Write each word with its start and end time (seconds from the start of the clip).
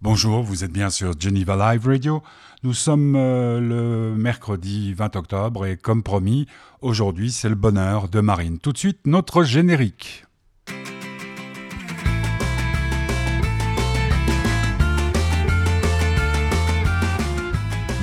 Bonjour, 0.00 0.44
vous 0.44 0.62
êtes 0.62 0.70
bien 0.70 0.90
sur 0.90 1.18
Geneva 1.18 1.74
Live 1.74 1.88
Radio. 1.88 2.22
Nous 2.62 2.72
sommes 2.72 3.16
euh, 3.16 3.58
le 3.58 4.16
mercredi 4.16 4.94
20 4.94 5.16
octobre 5.16 5.66
et 5.66 5.76
comme 5.76 6.04
promis, 6.04 6.46
aujourd'hui 6.80 7.32
c'est 7.32 7.48
le 7.48 7.56
bonheur 7.56 8.08
de 8.08 8.20
Marine. 8.20 8.60
Tout 8.60 8.72
de 8.72 8.78
suite, 8.78 9.00
notre 9.06 9.42
générique. 9.42 10.24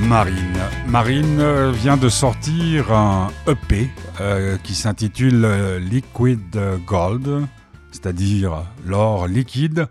Marine. 0.02 0.60
Marine 0.90 1.40
euh, 1.40 1.72
vient 1.72 1.96
de 1.96 2.10
sortir 2.10 2.92
un 2.92 3.30
EP 3.48 3.90
euh, 4.20 4.58
qui 4.58 4.76
s'intitule 4.76 5.48
Liquid 5.78 6.60
Gold, 6.86 7.48
c'est-à-dire 7.94 8.66
l'or 8.86 9.28
liquide. 9.28 9.88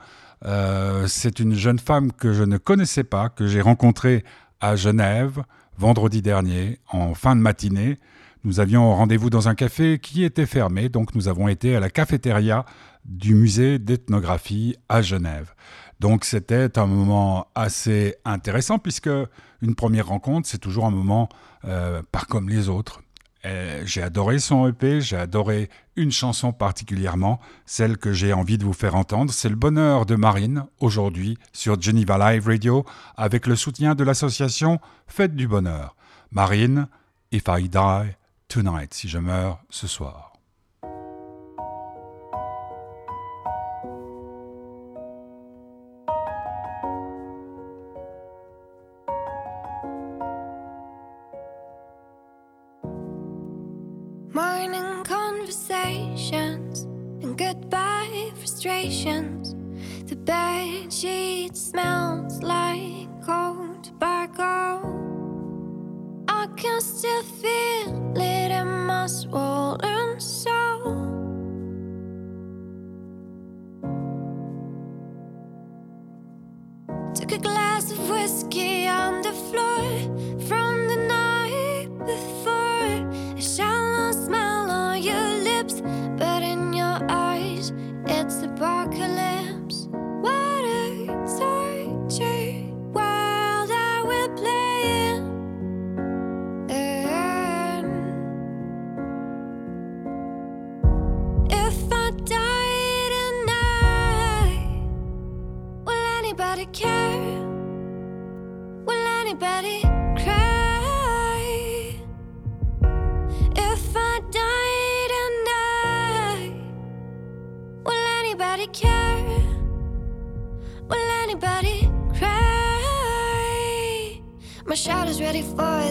Euh, 0.46 1.06
c'est 1.06 1.40
une 1.40 1.54
jeune 1.54 1.79
femme 1.79 2.12
que 2.12 2.32
je 2.32 2.45
ne 2.45 2.58
connaissais 2.58 3.04
pas, 3.04 3.28
que 3.28 3.46
j'ai 3.46 3.60
rencontrée 3.60 4.24
à 4.60 4.77
Genève 4.77 5.42
vendredi 5.77 6.23
dernier, 6.23 6.78
en 6.88 7.14
fin 7.14 7.36
de 7.36 7.41
matinée. 7.41 7.98
Nous 8.45 8.60
avions 8.60 8.95
rendez-vous 8.95 9.30
dans 9.30 9.48
un 9.48 9.55
café 9.55 9.98
qui 9.98 10.22
était 10.22 10.46
fermé, 10.46 10.88
donc 10.88 11.14
nous 11.14 11.28
avons 11.28 11.48
été 11.48 11.74
à 11.77 11.80
la 11.80 11.91
cafétéria 11.91 12.64
du 13.05 13.34
musée 13.34 13.78
d'ethnographie 13.78 14.77
à 14.88 15.02
Genève. 15.02 15.55
Donc 16.00 16.24
c'était 16.24 16.78
un 16.78 16.86
moment 16.86 17.47
assez 17.55 18.16
intéressant 18.24 18.78
puisque 18.78 19.11
une 19.62 19.74
première 19.74 20.08
rencontre, 20.08 20.48
c'est 20.48 20.58
toujours 20.58 20.84
un 20.84 20.91
moment 20.91 21.28
euh, 21.64 22.02
pas 22.12 22.22
comme 22.28 22.48
les 22.48 22.69
autres. 22.69 23.00
Euh, 23.45 23.83
j'ai 23.84 24.03
adoré 24.03 24.39
son 24.39 24.69
EP, 24.69 25.01
j'ai 25.01 25.16
adoré 25.16 25.69
une 25.97 26.12
chanson 26.12 26.53
particulièrement, 26.53 27.41
celle 27.67 27.98
que 27.98 28.12
j'ai 28.12 28.33
envie 28.33 28.59
de 28.59 28.65
vous 28.65 28.73
faire 28.73 28.95
entendre. 28.95 29.33
C'est 29.33 29.48
le 29.48 29.57
bonheur 29.57 30.07
de 30.07 30.17
Marine, 30.17 30.65
aujourd'hui, 30.80 31.39
sur 31.53 31.80
Geneva 31.80 32.33
Live 32.33 32.47
Radio, 32.47 32.84
avec 33.17 33.47
le 33.47 33.57
soutien 33.57 33.95
de 33.95 34.05
l'association 34.05 34.80
Fête 35.07 35.36
du 35.36 35.47
Bonheur. 35.47 35.97
Marine, 36.31 36.89
If 37.33 37.45
I 37.48 37.69
Die 37.69 38.17
Tonight, 38.48 38.95
si 38.95 39.09
je 39.09 39.19
meurs 39.19 39.58
ce 39.69 39.86
soir. 39.86 40.33
Frustrations. 58.65 59.55
The 60.07 60.17
bed 60.17 60.93
sheet 60.93 61.57
smells 61.57 62.43
like 62.43 63.09
cold 63.25 63.83
tobacco. 63.83 64.81
I 66.29 66.47
can 66.57 66.81
still 66.81 67.23
feel 67.23 68.12
it 68.17 68.51
in 68.51 68.69
my 68.87 69.07
swollen 69.07 69.53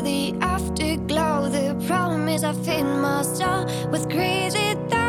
the 0.04 0.36
afterglow. 0.42 1.50
The 1.50 1.76
problem 1.88 2.28
is 2.28 2.44
I 2.44 2.54
feed 2.54 2.84
my 2.84 3.22
soul 3.22 3.66
with 3.90 4.10
crazy 4.10 4.76
thoughts. 4.90 5.04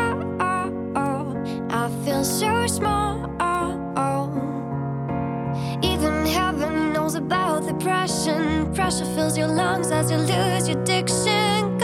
I 1.69 1.89
feel 2.03 2.23
so 2.23 2.67
small. 2.67 3.13
Even 5.83 6.25
heaven 6.25 6.93
knows 6.93 7.15
about 7.15 7.67
depression. 7.67 8.73
Pressure 8.73 9.05
fills 9.15 9.37
your 9.37 9.47
lungs 9.47 9.91
as 9.91 10.09
you 10.09 10.17
lose 10.17 10.67
your 10.69 10.83
diction. 10.83 11.74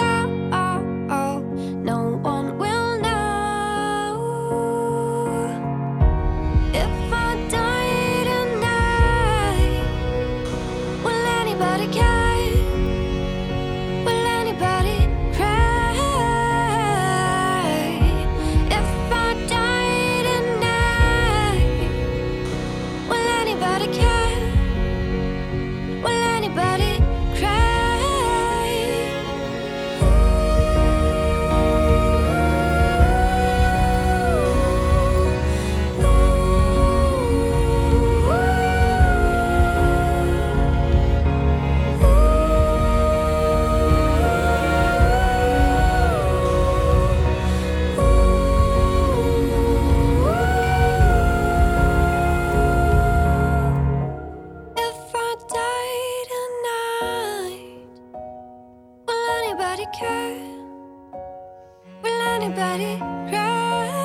anybody 62.42 62.98
right 63.32 64.01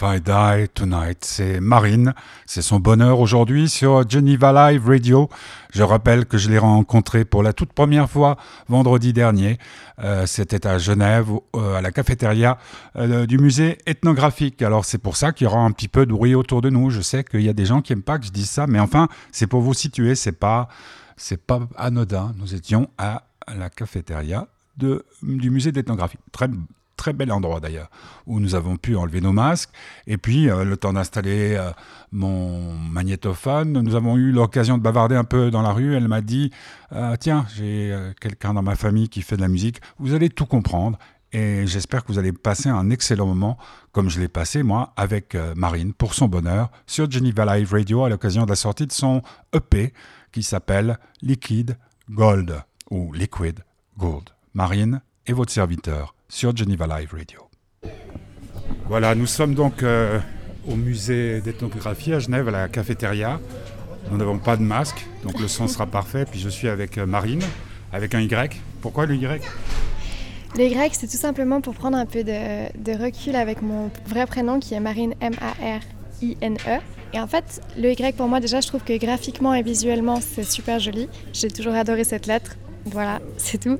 If 0.00 0.06
I 0.06 0.20
Die 0.20 0.68
Tonight, 0.72 1.18
c'est 1.26 1.60
Marine, 1.60 2.14
c'est 2.46 2.62
son 2.62 2.80
bonheur 2.80 3.20
aujourd'hui 3.20 3.68
sur 3.68 4.08
Geneva 4.08 4.72
Live 4.72 4.88
Radio. 4.88 5.28
Je 5.74 5.82
rappelle 5.82 6.24
que 6.24 6.38
je 6.38 6.48
l'ai 6.48 6.56
rencontrée 6.56 7.26
pour 7.26 7.42
la 7.42 7.52
toute 7.52 7.74
première 7.74 8.08
fois 8.08 8.38
vendredi 8.68 9.12
dernier. 9.12 9.58
Euh, 9.98 10.24
C'était 10.24 10.66
à 10.66 10.78
Genève, 10.78 11.28
euh, 11.54 11.74
à 11.74 11.82
la 11.82 11.90
cafétéria 11.92 12.56
euh, 12.96 13.26
du 13.26 13.36
musée 13.36 13.76
ethnographique. 13.84 14.62
Alors 14.62 14.86
c'est 14.86 14.96
pour 14.96 15.18
ça 15.18 15.32
qu'il 15.32 15.44
y 15.44 15.48
aura 15.48 15.60
un 15.60 15.70
petit 15.70 15.88
peu 15.88 16.06
de 16.06 16.12
bruit 16.12 16.34
autour 16.34 16.62
de 16.62 16.70
nous. 16.70 16.88
Je 16.88 17.02
sais 17.02 17.22
qu'il 17.22 17.42
y 17.42 17.50
a 17.50 17.54
des 17.54 17.66
gens 17.66 17.82
qui 17.82 17.92
aiment 17.92 18.02
pas 18.02 18.18
que 18.18 18.24
je 18.24 18.32
dise 18.32 18.48
ça, 18.48 18.66
mais 18.66 18.80
enfin 18.80 19.06
c'est 19.32 19.46
pour 19.46 19.60
vous 19.60 19.74
situer. 19.74 20.14
C'est 20.14 20.32
pas 20.32 20.68
pas 21.46 21.60
anodin. 21.76 22.32
Nous 22.38 22.54
étions 22.54 22.88
à 22.96 23.24
la 23.54 23.68
cafétéria 23.68 24.46
du 24.78 25.50
musée 25.50 25.72
d'ethnographie. 25.72 26.16
Très 26.32 26.48
très 27.00 27.14
bel 27.14 27.32
endroit 27.32 27.60
d'ailleurs, 27.60 27.88
où 28.26 28.40
nous 28.40 28.54
avons 28.54 28.76
pu 28.76 28.94
enlever 28.94 29.22
nos 29.22 29.32
masques. 29.32 29.70
Et 30.06 30.18
puis, 30.18 30.50
euh, 30.50 30.64
le 30.64 30.76
temps 30.76 30.92
d'installer 30.92 31.56
euh, 31.56 31.70
mon 32.12 32.74
magnétophone, 32.74 33.72
nous 33.72 33.94
avons 33.94 34.18
eu 34.18 34.32
l'occasion 34.32 34.76
de 34.76 34.82
bavarder 34.82 35.16
un 35.16 35.24
peu 35.24 35.50
dans 35.50 35.62
la 35.62 35.72
rue. 35.72 35.96
Elle 35.96 36.08
m'a 36.08 36.20
dit, 36.20 36.50
euh, 36.92 37.16
tiens, 37.18 37.46
j'ai 37.56 37.96
quelqu'un 38.20 38.52
dans 38.52 38.62
ma 38.62 38.76
famille 38.76 39.08
qui 39.08 39.22
fait 39.22 39.36
de 39.36 39.40
la 39.40 39.48
musique, 39.48 39.80
vous 39.98 40.12
allez 40.12 40.28
tout 40.28 40.44
comprendre. 40.44 40.98
Et 41.32 41.66
j'espère 41.66 42.04
que 42.04 42.12
vous 42.12 42.18
allez 42.18 42.32
passer 42.32 42.68
un 42.68 42.90
excellent 42.90 43.26
moment, 43.26 43.56
comme 43.92 44.10
je 44.10 44.20
l'ai 44.20 44.28
passé 44.28 44.62
moi, 44.62 44.92
avec 44.96 45.36
Marine, 45.56 45.94
pour 45.94 46.12
son 46.12 46.28
bonheur, 46.28 46.70
sur 46.86 47.10
Geneva 47.10 47.56
Live 47.56 47.72
Radio 47.72 48.04
à 48.04 48.08
l'occasion 48.10 48.44
de 48.44 48.50
la 48.50 48.56
sortie 48.56 48.86
de 48.86 48.92
son 48.92 49.22
EP 49.54 49.94
qui 50.32 50.42
s'appelle 50.42 50.98
Liquid 51.22 51.78
Gold 52.10 52.62
ou 52.90 53.12
Liquid 53.12 53.60
Gold. 53.96 54.28
Marine 54.54 55.00
et 55.26 55.32
votre 55.32 55.52
serviteur 55.52 56.14
sur 56.30 56.56
Geneva 56.56 56.86
Live 56.86 57.12
Radio. 57.12 57.40
Voilà, 58.88 59.14
nous 59.14 59.26
sommes 59.26 59.54
donc 59.54 59.82
euh, 59.82 60.18
au 60.66 60.76
musée 60.76 61.40
d'ethnographie 61.40 62.14
à 62.14 62.20
Genève, 62.20 62.48
à 62.48 62.52
la 62.52 62.68
cafétéria. 62.68 63.40
Nous 64.10 64.16
n'avons 64.16 64.38
pas 64.38 64.56
de 64.56 64.62
masque, 64.62 65.06
donc 65.24 65.38
le 65.40 65.48
son 65.48 65.68
sera 65.68 65.86
parfait. 65.86 66.24
Puis 66.30 66.40
je 66.40 66.48
suis 66.48 66.68
avec 66.68 66.98
euh, 66.98 67.06
Marine, 67.06 67.42
avec 67.92 68.14
un 68.14 68.20
Y. 68.20 68.60
Pourquoi 68.80 69.06
le 69.06 69.16
Y? 69.16 69.42
Le 70.56 70.64
Y, 70.64 70.94
c'est 70.94 71.08
tout 71.08 71.16
simplement 71.16 71.60
pour 71.60 71.74
prendre 71.74 71.96
un 71.96 72.06
peu 72.06 72.24
de, 72.24 72.78
de, 72.78 72.92
recul 72.92 73.36
avec 73.36 73.60
mon 73.60 73.90
vrai 74.06 74.26
prénom 74.26 74.58
qui 74.58 74.74
est 74.74 74.80
Marine 74.80 75.14
M-A-R-I-N-E. 75.20 76.78
Et 77.12 77.20
en 77.20 77.26
fait, 77.26 77.60
le 77.76 77.90
Y 77.90 78.16
pour 78.16 78.28
moi, 78.28 78.40
déjà, 78.40 78.60
je 78.60 78.68
trouve 78.68 78.82
que 78.82 78.96
graphiquement 78.98 79.54
et 79.54 79.62
visuellement, 79.62 80.20
c'est 80.20 80.44
super 80.44 80.78
joli. 80.78 81.08
J'ai 81.32 81.50
toujours 81.50 81.74
adoré 81.74 82.04
cette 82.04 82.26
lettre. 82.26 82.56
Voilà, 82.84 83.20
c'est 83.36 83.58
tout. 83.58 83.78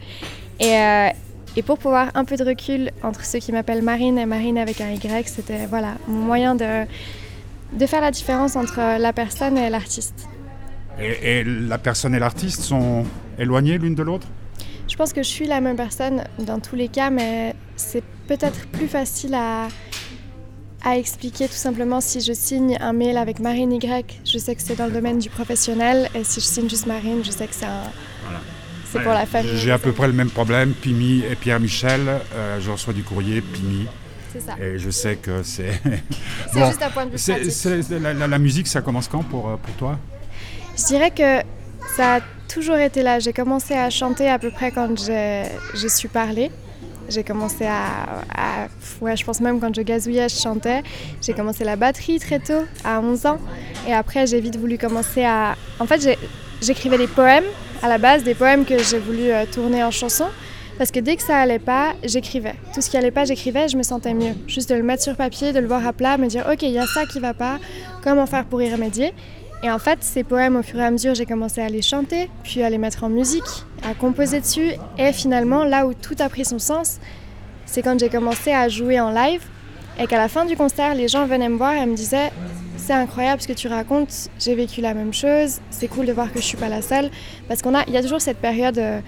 Et, 0.60 0.76
euh, 0.76 1.08
et 1.56 1.62
pour 1.62 1.78
pouvoir 1.78 2.10
un 2.14 2.24
peu 2.24 2.36
de 2.36 2.44
recul 2.44 2.90
entre 3.02 3.24
ceux 3.24 3.38
qui 3.38 3.52
m'appellent 3.52 3.82
Marine 3.82 4.18
et 4.18 4.26
Marine 4.26 4.58
avec 4.58 4.80
un 4.80 4.90
Y, 4.90 5.28
c'était 5.28 5.66
voilà, 5.66 5.94
mon 6.06 6.20
moyen 6.20 6.54
de, 6.54 6.86
de 7.72 7.86
faire 7.86 8.00
la 8.00 8.10
différence 8.10 8.56
entre 8.56 8.98
la 8.98 9.12
personne 9.12 9.58
et 9.58 9.68
l'artiste. 9.70 10.26
Et, 11.00 11.40
et, 11.40 11.44
la 11.44 11.78
personne 11.78 12.14
et 12.14 12.18
l'artiste 12.18 12.62
sont 12.62 13.04
éloignées 13.38 13.78
l'une 13.78 13.94
de 13.94 14.02
l'autre? 14.02 14.28
Je 14.88 14.96
pense 14.96 15.12
que 15.12 15.22
je 15.22 15.28
suis 15.28 15.46
la 15.46 15.60
même 15.60 15.76
personne 15.76 16.24
dans 16.38 16.60
tous 16.60 16.76
les 16.76 16.88
cas, 16.88 17.10
mais 17.10 17.54
c'est 17.76 18.04
peut-être 18.26 18.66
plus 18.68 18.88
facile 18.88 19.34
à, 19.34 19.68
à 20.82 20.98
expliquer 20.98 21.46
tout 21.46 21.54
simplement 21.54 22.00
si 22.00 22.20
je 22.20 22.32
signe 22.32 22.76
un 22.80 22.92
mail 22.92 23.16
avec 23.16 23.38
Marine 23.38 23.72
Y, 23.72 24.20
je 24.24 24.38
sais 24.38 24.54
que 24.54 24.62
c'est 24.62 24.76
dans 24.76 24.86
le 24.86 24.92
domaine 24.92 25.18
du 25.18 25.30
professionnel, 25.30 26.08
et 26.14 26.22
si 26.24 26.40
je 26.40 26.46
signe 26.46 26.68
juste 26.68 26.86
Marine, 26.86 27.24
je 27.24 27.30
sais 27.30 27.46
que 27.46 27.54
c'est 27.54 27.66
un... 27.66 27.84
C'est 28.92 29.00
pour 29.00 29.12
la 29.12 29.26
famille. 29.26 29.56
J'ai 29.56 29.72
à 29.72 29.78
peu 29.78 29.92
près 29.92 30.06
le 30.06 30.12
même 30.12 30.30
problème. 30.30 30.72
Pimi 30.72 31.22
et 31.30 31.36
Pierre-Michel, 31.36 32.00
euh, 32.34 32.60
je 32.60 32.70
reçois 32.70 32.92
du 32.92 33.02
courrier 33.02 33.40
Pimi. 33.40 33.86
C'est 34.32 34.40
ça. 34.40 34.56
Et 34.60 34.78
je 34.78 34.90
sais 34.90 35.16
que 35.16 35.42
c'est. 35.42 35.80
c'est 36.52 36.64
juste 36.64 36.82
un 36.82 36.90
point 36.90 37.06
de 37.06 37.16
vue. 37.16 38.00
la, 38.00 38.26
la, 38.26 38.38
musique, 38.38 38.66
ça 38.68 38.80
commence 38.80 39.08
quand 39.08 39.22
pour, 39.22 39.48
euh, 39.48 39.56
pour 39.56 39.74
toi? 39.74 39.98
Je 40.76 40.84
dirais 40.84 41.10
que 41.10 41.40
ça 41.96 42.16
a 42.16 42.20
toujours 42.48 42.76
été 42.76 43.02
là. 43.02 43.18
J'ai 43.18 43.32
commencé 43.32 43.74
à 43.74 43.90
chanter 43.90 44.28
à 44.28 44.38
peu 44.38 44.50
près 44.50 44.70
quand 44.70 44.96
j'ai 44.98 45.88
su 45.88 46.08
parler. 46.08 46.50
J'ai 47.08 47.24
commencé 47.24 47.66
à, 47.66 48.22
à, 48.32 48.68
Ouais, 49.00 49.16
je 49.16 49.24
pense 49.24 49.40
même 49.40 49.58
quand 49.58 49.74
je 49.74 49.82
gazouillais, 49.82 50.28
je 50.28 50.36
chantais. 50.36 50.82
J'ai 51.20 51.32
commencé 51.32 51.64
la 51.64 51.74
batterie 51.74 52.20
très 52.20 52.38
tôt, 52.38 52.64
à 52.84 53.00
11 53.00 53.26
ans. 53.26 53.38
Et 53.88 53.92
après, 53.92 54.28
j'ai 54.28 54.40
vite 54.40 54.56
voulu 54.56 54.78
commencer 54.78 55.24
à. 55.24 55.56
En 55.80 55.86
fait, 55.86 56.16
j'écrivais 56.60 56.98
des 56.98 57.08
poèmes 57.08 57.44
à 57.82 57.88
la 57.88 57.98
base 57.98 58.22
des 58.24 58.34
poèmes 58.34 58.64
que 58.64 58.78
j'ai 58.82 58.98
voulu 58.98 59.30
euh, 59.30 59.44
tourner 59.46 59.82
en 59.82 59.90
chanson. 59.90 60.26
Parce 60.78 60.90
que 60.90 61.00
dès 61.00 61.16
que 61.16 61.22
ça 61.22 61.36
allait 61.36 61.58
pas, 61.58 61.92
j'écrivais. 62.02 62.54
Tout 62.74 62.80
ce 62.80 62.88
qui 62.88 62.96
allait 62.96 63.10
pas, 63.10 63.26
j'écrivais, 63.26 63.68
je 63.68 63.76
me 63.76 63.82
sentais 63.82 64.14
mieux. 64.14 64.32
Juste 64.46 64.70
de 64.70 64.74
le 64.74 64.82
mettre 64.82 65.02
sur 65.02 65.14
papier, 65.14 65.52
de 65.52 65.58
le 65.58 65.66
voir 65.66 65.86
à 65.86 65.92
plat, 65.92 66.16
me 66.16 66.26
dire 66.26 66.46
ok, 66.50 66.62
il 66.62 66.70
y 66.70 66.78
a 66.78 66.86
ça 66.86 67.04
qui 67.04 67.20
va 67.20 67.34
pas, 67.34 67.58
comment 68.02 68.24
faire 68.26 68.46
pour 68.46 68.62
y 68.62 68.72
remédier? 68.72 69.12
Et 69.62 69.70
en 69.70 69.78
fait, 69.78 69.98
ces 70.02 70.24
poèmes, 70.24 70.56
au 70.56 70.62
fur 70.62 70.80
et 70.80 70.84
à 70.84 70.90
mesure, 70.90 71.14
j'ai 71.14 71.26
commencé 71.26 71.60
à 71.60 71.68
les 71.68 71.82
chanter, 71.82 72.30
puis 72.42 72.62
à 72.62 72.70
les 72.70 72.78
mettre 72.78 73.04
en 73.04 73.10
musique, 73.10 73.42
à 73.82 73.92
composer 73.92 74.40
dessus. 74.40 74.72
Et 74.96 75.12
finalement, 75.12 75.64
là 75.64 75.86
où 75.86 75.92
tout 75.92 76.16
a 76.18 76.30
pris 76.30 76.46
son 76.46 76.58
sens, 76.58 76.98
c'est 77.66 77.82
quand 77.82 78.00
j'ai 78.00 78.08
commencé 78.08 78.52
à 78.52 78.68
jouer 78.70 78.98
en 79.00 79.10
live 79.10 79.42
et 79.98 80.06
qu'à 80.06 80.16
la 80.16 80.28
fin 80.28 80.46
du 80.46 80.56
concert, 80.56 80.94
les 80.94 81.08
gens 81.08 81.26
venaient 81.26 81.50
me 81.50 81.58
voir 81.58 81.74
et 81.74 81.84
me 81.84 81.94
disaient 81.94 82.30
c'est 82.90 82.96
incroyable 82.96 83.40
ce 83.40 83.46
que 83.46 83.52
tu 83.52 83.68
racontes, 83.68 84.28
j'ai 84.40 84.56
vécu 84.56 84.80
la 84.80 84.94
même 84.94 85.14
chose, 85.14 85.60
c'est 85.70 85.86
cool 85.86 86.06
de 86.06 86.12
voir 86.12 86.32
que 86.32 86.40
je 86.40 86.44
suis 86.44 86.56
pas 86.56 86.68
la 86.68 86.82
seule. 86.82 87.08
Parce 87.46 87.62
qu'on 87.62 87.72
a, 87.76 87.84
il 87.86 87.94
y 87.94 87.96
a 87.96 88.02
toujours 88.02 88.20
cette 88.20 88.38
période, 88.38 88.78
euh, 88.78 88.98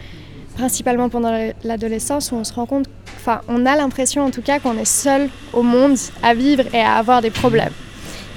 principalement 0.55 1.09
pendant 1.09 1.33
l'adolescence, 1.65 2.31
où 2.31 2.37
on 2.37 2.45
se 2.45 2.53
rend 2.53 2.65
compte, 2.65 2.87
enfin, 3.17 3.41
on 3.49 3.67
a 3.67 3.75
l'impression 3.75 4.25
en 4.25 4.31
tout 4.31 4.41
cas 4.41 4.61
qu'on 4.61 4.79
est 4.79 4.85
seul 4.85 5.29
au 5.53 5.65
monde 5.65 5.97
à 6.23 6.33
vivre 6.33 6.63
et 6.73 6.79
à 6.81 6.93
avoir 6.93 7.23
des 7.23 7.31
problèmes. 7.31 7.73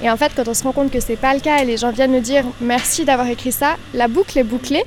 Et 0.02 0.10
en 0.10 0.16
fait, 0.16 0.32
quand 0.34 0.48
on 0.48 0.54
se 0.54 0.64
rend 0.64 0.72
compte 0.72 0.90
que 0.90 0.98
c'est 0.98 1.14
pas 1.14 1.32
le 1.32 1.38
cas 1.38 1.62
et 1.62 1.64
les 1.64 1.76
gens 1.76 1.92
viennent 1.92 2.10
me 2.10 2.20
dire 2.20 2.44
merci 2.60 3.04
d'avoir 3.04 3.28
écrit 3.28 3.52
ça, 3.52 3.76
la 3.94 4.08
boucle 4.08 4.36
est 4.40 4.44
bouclée 4.44 4.82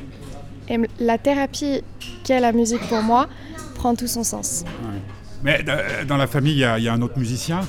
et 0.67 0.77
la 0.99 1.17
thérapie 1.17 1.83
qu'est 2.25 2.41
la 2.41 2.51
musique 2.51 2.85
pour 2.89 3.01
moi 3.01 3.29
prend 3.75 3.95
tout 3.95 4.07
son 4.07 4.25
sens. 4.25 4.65
Mais 5.41 5.63
euh, 5.69 6.03
dans 6.03 6.17
la 6.17 6.27
famille, 6.27 6.51
il 6.51 6.83
y, 6.83 6.89
a 6.89 6.93
un 6.93 7.01
autre 7.01 7.17
musicien 7.17 7.61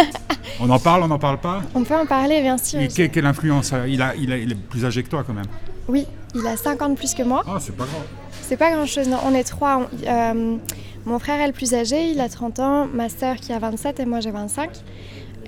On 0.60 0.70
en 0.70 0.78
parle, 0.78 1.02
on 1.02 1.08
n'en 1.08 1.18
parle 1.18 1.38
pas? 1.38 1.62
On 1.74 1.84
peut 1.84 1.94
en 1.94 2.06
parler, 2.06 2.40
bien 2.40 2.56
sûr. 2.56 2.80
Et 2.80 2.88
quelle, 2.88 3.26
influence 3.26 3.72
euh, 3.72 3.86
il, 3.88 4.00
a, 4.00 4.14
il, 4.16 4.32
a, 4.32 4.38
il, 4.38 4.52
est 4.52 4.54
plus 4.54 4.84
âgé 4.84 5.02
que 5.02 5.08
toi 5.08 5.22
quand 5.26 5.34
même? 5.34 5.44
Oui, 5.86 6.06
il 6.34 6.46
a 6.46 6.56
50 6.56 6.90
ans 6.90 6.94
plus 6.94 7.14
que 7.14 7.22
moi. 7.22 7.42
Ah, 7.46 7.58
c'est 7.60 7.76
pas 7.76 7.84
grave. 7.84 8.06
C'est 8.42 8.56
pas 8.56 8.70
grand 8.70 8.86
chose, 8.86 9.08
non. 9.08 9.18
On 9.26 9.34
est 9.34 9.44
trois. 9.44 9.88
euh, 10.06 10.56
mon 11.04 11.18
frère 11.18 11.40
est 11.40 11.46
le 11.46 11.52
plus 11.52 11.74
âgé, 11.74 12.10
il 12.10 12.20
a 12.20 12.28
30 12.28 12.58
ans, 12.60 12.86
ma 12.92 13.08
sœur 13.08 13.36
qui 13.36 13.52
a 13.52 13.58
27 13.58 14.00
et 14.00 14.06
moi 14.06 14.20
j'ai 14.20 14.30
25. 14.30 14.70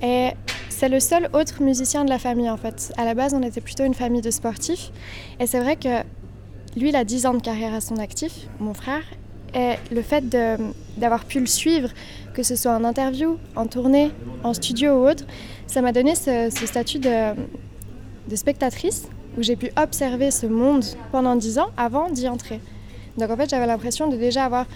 Et 0.02 0.30
c'est 0.68 0.88
le 0.88 1.00
seul 1.00 1.28
autre 1.32 1.62
musicien 1.62 2.04
de 2.04 2.10
la 2.10 2.18
famille 2.18 2.50
en 2.50 2.56
fait. 2.56 2.92
À 2.96 3.04
la 3.04 3.14
base, 3.14 3.34
on 3.34 3.42
était 3.42 3.60
plutôt 3.60 3.84
une 3.84 3.94
famille 3.94 4.20
de 4.20 4.30
sportifs. 4.30 4.92
Et 5.40 5.46
c'est 5.46 5.58
vrai 5.58 5.76
que 5.76 6.02
lui, 6.76 6.90
il 6.90 6.96
a 6.96 7.04
10 7.04 7.26
ans 7.26 7.34
de 7.34 7.42
carrière 7.42 7.74
à 7.74 7.80
son 7.80 7.96
actif, 7.96 8.46
mon 8.60 8.74
frère. 8.74 9.02
Et 9.54 9.74
le 9.92 10.02
fait 10.02 10.24
d'avoir 10.96 11.24
pu 11.24 11.40
le 11.40 11.46
suivre, 11.46 11.90
que 12.34 12.42
ce 12.42 12.56
soit 12.56 12.72
en 12.72 12.84
interview, 12.84 13.38
en 13.56 13.66
tournée, 13.66 14.10
en 14.44 14.54
studio 14.54 14.92
ou 14.92 15.08
autre, 15.08 15.24
ça 15.66 15.82
m'a 15.82 15.92
donné 15.92 16.14
ce, 16.14 16.50
statut 16.50 16.98
de, 16.98 18.36
spectatrice 18.36 19.08
où 19.36 19.42
j'ai 19.42 19.56
pu 19.56 19.70
observer 19.76 20.30
ce 20.30 20.46
monde 20.46 20.84
pendant 21.12 21.36
10 21.36 21.58
ans 21.58 21.70
avant 21.76 22.10
d'y 22.10 22.28
entrer. 22.28 22.60
Donc 23.16 23.30
en 23.30 23.36
fait, 23.36 23.50
j'avais 23.50 23.66
l'impression 23.66 24.08
de 24.08 24.16
déjà 24.16 24.44
avoir 24.44 24.66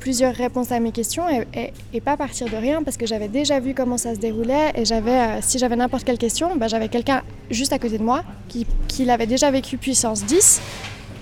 plusieurs 0.00 0.34
réponses 0.34 0.72
à 0.72 0.80
mes 0.80 0.92
questions 0.92 1.24
et 1.54 2.00
pas 2.00 2.16
partir 2.16 2.48
de 2.48 2.56
rien 2.56 2.82
parce 2.82 2.96
que 2.96 3.06
j'avais 3.06 3.28
déjà 3.28 3.60
vu 3.60 3.74
comment 3.74 3.96
ça 3.96 4.14
se 4.14 4.20
déroulait 4.20 4.72
et 4.74 4.84
j'avais, 4.84 5.10
euh, 5.10 5.38
si 5.40 5.58
j'avais 5.58 5.76
n'importe 5.76 6.04
quelle 6.04 6.18
question, 6.18 6.54
bah, 6.56 6.68
j'avais 6.68 6.88
quelqu'un 6.88 7.22
juste 7.50 7.72
à 7.72 7.78
côté 7.78 7.98
de 7.98 8.02
moi 8.02 8.22
qui, 8.48 8.66
qui 8.88 9.04
l'avait 9.04 9.26
déjà 9.26 9.50
vécu 9.50 9.78
puissance 9.78 10.24
10 10.24 10.60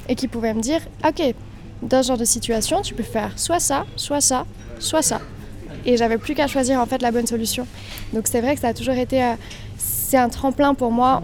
et 0.09 0.15
qui 0.15 0.29
pouvait 0.29 0.55
me 0.55 0.61
dire, 0.61 0.81
ok, 1.07 1.35
dans 1.85 2.03
ce 2.03 2.09
genre 2.09 2.19
de 2.19 2.25
situation, 2.25 2.83
tu 2.83 2.95
peux 2.95 3.03
faire 3.03 3.33
soit 3.37 3.61
ça, 3.61 3.85
soit 3.97 4.21
ça, 4.21 4.47
soit 4.79 5.03
ça. 5.03 5.21
Et 5.87 5.97
j'avais 5.97 6.19
plus 6.19 6.35
qu'à 6.35 6.47
choisir 6.47 6.81
en 6.81 6.87
fait 6.87 7.03
la 7.03 7.11
bonne 7.11 7.27
solution. 7.27 7.67
Donc 8.13 8.27
c'est 8.27 8.41
vrai 8.41 8.55
que 8.55 8.61
ça 8.61 8.69
a 8.69 8.75
toujours 8.75 8.95
été, 8.95 9.23
euh, 9.23 9.35
c'est 9.77 10.17
un 10.17 10.29
tremplin 10.29 10.75
pour 10.75 10.91
moi. 10.91 11.21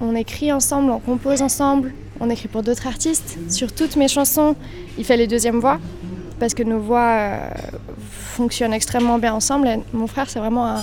On, 0.00 0.16
écrit 0.16 0.50
ensemble, 0.52 0.90
on 0.90 0.98
compose 0.98 1.42
ensemble, 1.42 1.92
on 2.18 2.30
écrit 2.30 2.48
pour 2.48 2.62
d'autres 2.62 2.86
artistes. 2.86 3.36
Sur 3.50 3.72
toutes 3.72 3.96
mes 3.96 4.08
chansons, 4.08 4.56
il 4.96 5.04
fait 5.04 5.18
les 5.18 5.26
deuxièmes 5.26 5.60
voix 5.60 5.78
parce 6.40 6.54
que 6.54 6.62
nos 6.62 6.78
voix 6.78 7.10
euh, 7.10 7.48
fonctionnent 8.10 8.72
extrêmement 8.72 9.18
bien 9.18 9.34
ensemble. 9.34 9.68
Et 9.68 9.78
mon 9.92 10.06
frère, 10.06 10.30
c'est 10.30 10.38
vraiment 10.38 10.80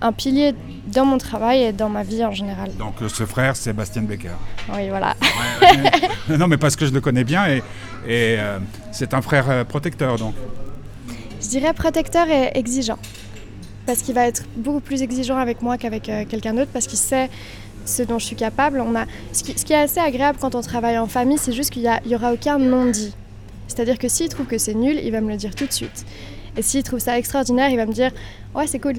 un 0.00 0.12
pilier 0.12 0.52
dans 0.94 1.04
mon 1.04 1.18
travail 1.18 1.62
et 1.62 1.72
dans 1.72 1.88
ma 1.88 2.02
vie 2.02 2.24
en 2.24 2.32
général. 2.32 2.70
Donc 2.78 2.94
ce 3.08 3.26
frère, 3.26 3.56
c'est 3.56 3.72
Bastien 3.72 4.02
Becker. 4.02 4.30
Oui, 4.72 4.88
voilà. 4.88 5.14
Ouais, 5.60 6.36
non, 6.38 6.46
mais 6.46 6.56
parce 6.56 6.76
que 6.76 6.86
je 6.86 6.92
le 6.92 7.00
connais 7.00 7.24
bien 7.24 7.46
et, 7.46 7.58
et 8.06 8.36
euh, 8.38 8.58
c'est 8.92 9.12
un 9.12 9.20
frère 9.20 9.50
euh, 9.50 9.64
protecteur, 9.64 10.16
donc. 10.16 10.34
Je 11.40 11.48
dirais 11.48 11.74
protecteur 11.74 12.28
et 12.28 12.52
exigeant. 12.54 12.98
Parce 13.86 14.00
qu'il 14.00 14.14
va 14.14 14.26
être 14.26 14.44
beaucoup 14.56 14.80
plus 14.80 15.02
exigeant 15.02 15.36
avec 15.36 15.60
moi 15.60 15.76
qu'avec 15.76 16.08
euh, 16.08 16.24
quelqu'un 16.26 16.54
d'autre, 16.54 16.70
parce 16.72 16.86
qu'il 16.86 16.98
sait 16.98 17.28
ce 17.84 18.02
dont 18.02 18.18
je 18.18 18.24
suis 18.24 18.36
capable. 18.36 18.80
On 18.80 18.94
a... 18.96 19.04
ce, 19.32 19.42
qui, 19.42 19.58
ce 19.58 19.64
qui 19.64 19.74
est 19.74 19.82
assez 19.82 20.00
agréable 20.00 20.38
quand 20.40 20.54
on 20.54 20.62
travaille 20.62 20.96
en 20.96 21.06
famille, 21.06 21.36
c'est 21.36 21.52
juste 21.52 21.70
qu'il 21.70 21.82
n'y 22.06 22.14
aura 22.14 22.32
aucun 22.32 22.58
non-dit. 22.58 23.14
C'est-à-dire 23.68 23.98
que 23.98 24.08
s'il 24.08 24.28
trouve 24.28 24.46
que 24.46 24.56
c'est 24.56 24.74
nul, 24.74 24.98
il 25.02 25.10
va 25.10 25.20
me 25.20 25.28
le 25.28 25.36
dire 25.36 25.54
tout 25.54 25.66
de 25.66 25.72
suite. 25.72 26.06
Et 26.56 26.62
s'il 26.62 26.82
trouve 26.82 27.00
ça 27.00 27.18
extraordinaire, 27.18 27.68
il 27.70 27.76
va 27.76 27.84
me 27.84 27.92
dire 27.92 28.12
Ouais, 28.54 28.66
c'est 28.66 28.78
cool. 28.78 28.94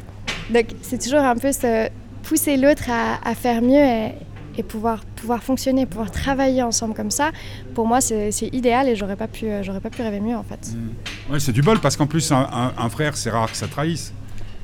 Donc 0.53 0.67
c'est 0.81 1.01
toujours 1.01 1.19
un 1.21 1.35
peu 1.35 1.51
se 1.51 1.89
pousser 2.23 2.57
l'autre 2.57 2.89
à, 2.89 3.27
à, 3.27 3.35
faire 3.35 3.61
mieux 3.61 3.83
et, 3.83 4.11
et, 4.57 4.63
pouvoir, 4.63 5.03
pouvoir 5.15 5.43
fonctionner, 5.43 5.85
pouvoir 5.85 6.11
travailler 6.11 6.63
ensemble 6.63 6.93
comme 6.93 7.11
ça. 7.11 7.31
Pour 7.73 7.87
moi, 7.87 8.01
c'est 8.01 8.31
idéal 8.53 8.87
et 8.89 8.95
j'aurais 8.95 9.15
pas, 9.15 9.27
pas 9.27 9.89
pu 9.89 10.01
rêver 10.01 10.19
mieux 10.19 10.35
en 10.35 10.43
fait. 10.43 10.71
Mmh. 10.73 11.33
Ouais, 11.33 11.39
c'est 11.39 11.51
du 11.51 11.61
bol 11.61 11.79
parce 11.79 11.95
qu'en 11.97 12.07
plus, 12.07 12.31
un, 12.31 12.47
un, 12.51 12.73
un 12.77 12.89
frère, 12.89 13.15
c'est 13.17 13.29
rare 13.29 13.51
que 13.51 13.57
ça 13.57 13.67
trahisse. 13.67 14.13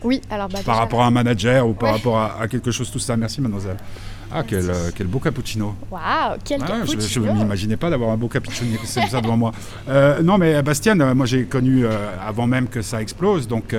Oui, 0.03 0.21
alors 0.31 0.47
bah, 0.47 0.59
Par 0.65 0.73
déjà, 0.73 0.73
rapport 0.83 1.01
à 1.03 1.05
un 1.07 1.11
manager 1.11 1.67
ou 1.67 1.73
par 1.73 1.89
Ouais. 1.91 1.97
rapport 1.97 2.17
à, 2.17 2.41
à 2.41 2.47
quelque 2.47 2.71
chose, 2.71 2.89
tout 2.89 2.97
ça. 2.99 3.15
Merci, 3.17 3.39
mademoiselle. 3.41 3.77
Ah, 4.33 4.43
quel, 4.47 4.69
euh, 4.69 4.91
quel 4.95 5.07
beau 5.07 5.19
cappuccino. 5.19 5.75
Waouh, 5.89 6.37
quel 6.43 6.61
Ah, 6.63 6.81
je 6.85 6.91
cappuccino 6.91 7.25
ne 7.25 7.39
m'imaginais 7.39 7.75
pas 7.75 7.89
d'avoir 7.89 8.11
un 8.11 8.17
beau 8.17 8.27
cappuccino 8.27 8.77
comme 8.77 8.85
ça 8.85 9.19
devant 9.21 9.37
moi. 9.37 9.51
Euh, 9.89 10.21
non, 10.21 10.37
mais 10.37 10.61
Bastien, 10.61 10.99
euh, 10.99 11.13
moi 11.13 11.25
j'ai 11.25 11.43
connu 11.43 11.85
euh, 11.85 11.89
avant 12.25 12.47
même 12.47 12.67
que 12.67 12.81
ça 12.81 13.01
explose, 13.01 13.47
donc 13.47 13.75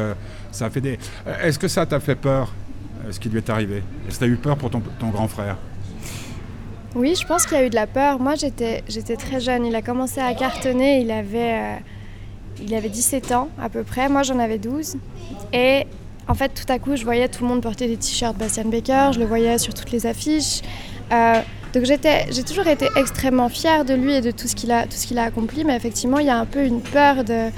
ça 0.51 0.67
a 0.67 0.71
fait 0.71 0.81
des. 0.81 0.99
Est-ce 1.43 1.59
que 1.59 1.69
ça 1.69 1.87
t'a 1.87 2.01
fait 2.01 2.17
peur, 2.17 2.53
ce 3.11 3.19
qui 3.19 3.29
lui 3.29 3.39
est 3.39 3.51
arrivé? 3.51 3.83
Est-ce 4.09 4.19
que 4.19 4.25
tu 4.25 4.31
as 4.31 4.35
eu 4.35 4.37
peur 4.37 4.57
pour 4.57 4.71
ton, 4.71 4.83
ton 4.99 5.09
grand 5.09 5.29
frère? 5.29 5.57
Oui, 6.95 7.15
je 7.19 7.27
pense 7.27 7.47
qu'il 7.47 7.57
y 7.57 7.61
a 7.61 7.67
eu 7.67 7.71
de 7.71 7.75
la 7.75 7.87
peur. 7.87 8.21
Moi, 8.21 8.35
j'étais, 8.35 8.85
j'étais 8.87 9.17
très 9.17 9.41
jeune. 9.41 9.65
Il 9.65 9.75
a 9.75 9.81
commencé 9.81 10.21
à 10.21 10.35
cartonner. 10.35 11.01
Il 11.01 11.11
avait, 11.11 11.79
il 12.61 12.75
avait 12.75 12.91
17 12.91 13.33
ans 13.33 13.49
à 13.59 13.71
peu 13.71 13.83
près. 13.83 14.11
Moi, 14.11 14.23
j'en 14.25 14.39
avais 14.39 14.59
12. 14.59 14.97
Et 15.55 15.87
en 16.29 16.35
fait, 16.35 16.51
tout 16.51 16.71
à 16.73 16.79
coup, 16.79 16.97
je 16.97 17.05
voyais 17.05 17.29
tout 17.29 17.43
le 17.43 17.49
monde 17.49 17.63
porter 17.63 17.89
des 17.89 17.97
t-shirts 17.97 18.37
Bastian 18.37 18.67
Baker. 18.67 19.11
Je 19.13 19.19
le 19.19 19.27
voyais 19.27 19.59
sur 19.59 19.75
toutes 19.75 19.91
les 19.91 20.07
affiches. 20.07 20.61
Euh, 21.13 21.41
donc 21.75 21.85
j'ai 21.85 22.43
toujours 22.43 22.67
été 22.67 22.89
extrêmement 22.97 23.49
fière 23.49 23.85
de 23.85 23.95
lui 23.95 24.15
et 24.15 24.21
de 24.21 24.31
tout 24.31 24.47
ce 24.47 24.55
qu'il 24.55 24.71
a, 24.73 24.85
a 24.85 25.23
accompli. 25.23 25.65
Mais 25.65 25.75
effectivement, 25.75 26.19
il 26.19 26.27
y 26.27 26.31
a 26.31 26.39
un 26.39 26.45
peu 26.47 26.65
une 26.65 26.81
peur 26.81 27.25
de, 27.25 27.49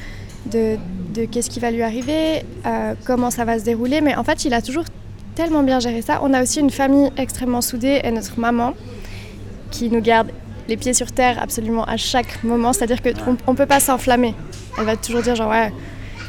de, 0.47 0.77
de 1.15 1.25
qu'est-ce 1.25 1.51
qui 1.51 1.61
va 1.61 1.71
lui 1.71 1.83
arriver, 1.83 2.45
euh, 2.65 2.95
comment 3.05 3.31
ça 3.31 3.45
va 3.45 3.59
se 3.59 3.65
dérouler. 3.65 4.01
Mais 4.01 4.15
en 4.17 4.25
fait, 4.25 4.45
il 4.45 4.55
a 4.55 4.63
toujours 4.63 4.85
tellement 5.35 5.63
bien 5.63 5.81
géré 5.81 6.01
ça. 6.01 6.21
On 6.23 6.33
a 6.33 6.43
aussi 6.43 6.61
une 6.61 6.71
famille 6.71 7.11
extrêmement 7.17 7.61
soudée 7.61 8.01
et 8.05 8.11
notre 8.11 8.39
maman 8.39 8.75
qui 9.71 9.91
nous 9.91 10.01
garde 10.01 10.31
les 10.69 10.77
pieds 10.77 10.95
sur 10.95 11.13
terre 11.13 11.43
absolument 11.43 11.85
à 11.85 11.97
chaque 11.97 12.43
moment. 12.45 12.73
C'est-à-dire 12.73 13.03
qu'on 13.03 13.53
ne 13.53 13.57
peut 13.57 13.67
pas 13.67 13.81
s'enflammer. 13.81 14.35
Elle 14.79 14.85
va 14.85 14.97
toujours 14.97 15.23
dire 15.23 15.35
genre 15.35 15.51
ouais, 15.51 15.73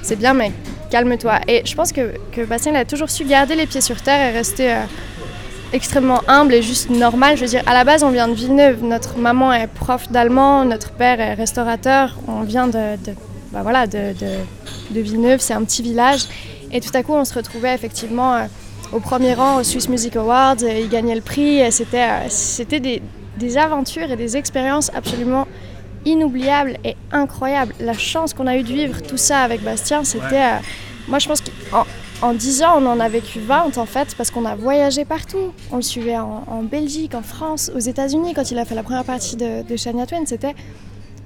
c'est 0.02 0.18
bien 0.18 0.34
mais 0.34 0.52
calme-toi. 0.90 1.40
Et 1.48 1.62
je 1.66 1.76
pense 1.76 1.92
que, 1.92 2.14
que 2.32 2.46
Bastien 2.46 2.76
a 2.76 2.86
toujours 2.86 3.10
su 3.10 3.26
garder 3.26 3.56
les 3.56 3.66
pieds 3.66 3.82
sur 3.82 4.02
terre 4.02 4.30
et 4.30 4.34
rester 4.34 4.72
euh, 4.72 4.82
extrêmement 5.74 6.22
humble 6.28 6.54
et 6.54 6.62
juste 6.62 6.90
normal. 6.90 7.36
Je 7.38 7.42
veux 7.42 7.50
dire, 7.50 7.64
à 7.66 7.74
la 7.74 7.84
base 7.84 8.04
on 8.04 8.12
vient 8.12 8.28
de 8.28 8.34
Villeneuve. 8.34 8.84
Notre 8.84 9.18
maman 9.18 9.54
est 9.54 9.68
prof 9.68 10.12
d'allemand, 10.12 10.66
notre 10.66 10.92
père 10.92 11.20
est 11.20 11.34
restaurateur. 11.34 12.18
On 12.28 12.42
vient 12.42 12.68
de, 12.68 12.96
bah 13.52 13.64
Villeneuve, 14.92 15.40
c'est 15.40 15.54
un 15.54 15.64
petit 15.64 15.82
village. 15.82 16.26
Et 16.72 16.82
tout 16.82 16.92
à 16.94 17.04
coup 17.04 17.14
on 17.14 17.26
se 17.26 17.34
retrouvait 17.34 17.74
effectivement... 17.74 18.36
euh, 18.36 18.46
au 18.94 19.00
premier 19.00 19.34
rang 19.34 19.58
au 19.60 19.64
Swiss 19.64 19.90
Music 19.90 20.16
Awards, 20.16 20.62
il 20.62 20.88
gagnait 20.90 21.16
le 21.16 21.22
prix. 21.22 21.60
C'était, 21.72 22.08
euh, 22.08 23.00
des 23.38 23.58
aventures 23.58 24.10
et 24.12 24.16
des 24.16 24.38
expériences 24.38 24.92
absolument 24.96 25.48
inoubliables 26.06 26.78
et 26.84 26.96
incroyables. 27.12 27.74
La 27.80 27.94
chance 27.94 28.34
qu'on 28.34 28.48
a 28.48 28.56
eu 28.58 28.64
de 28.64 28.68
vivre 28.72 29.02
tout 29.02 29.18
ça 29.18 29.40
avec 29.40 29.62
Bastien, 29.64 30.04
c'était... 30.04 30.26
euh, 30.36 30.58
moi, 31.08 31.20
je 31.20 31.28
pense 31.28 31.42
qu'en 31.42 31.86
en 32.22 32.34
10 32.34 32.64
ans, 32.64 32.82
on 32.82 32.86
en 32.88 33.00
a 33.00 33.10
vécu 33.10 33.40
20 33.40 33.78
en 33.78 33.86
fait, 33.86 34.16
parce 34.16 34.32
qu'on 34.32 34.46
a 34.46 34.56
voyagé 34.56 35.04
partout. 35.06 35.52
On 35.72 35.76
le 35.78 35.82
suivait 35.82 36.18
en, 36.18 36.44
en 36.48 36.64
Belgique, 36.64 37.14
en 37.14 37.22
France, 37.22 37.70
aux 37.76 37.80
États-Unis, 37.80 38.34
quand 38.34 38.50
il 38.52 38.58
a 38.58 38.66
fait 38.66 38.76
la 38.76 38.84
première 38.84 39.04
partie 39.04 39.36
de, 39.36 39.62
de 39.68 39.76
Shania 39.76 40.06
Twain. 40.06 40.26
C'était... 40.26 40.56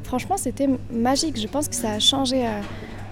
Franchement, 0.03 0.37
c'était 0.37 0.67
magique. 0.91 1.39
Je 1.39 1.47
pense 1.47 1.67
que 1.67 1.75
ça 1.75 1.91
a 1.91 1.99
changé, 1.99 2.43
euh, 2.47 2.49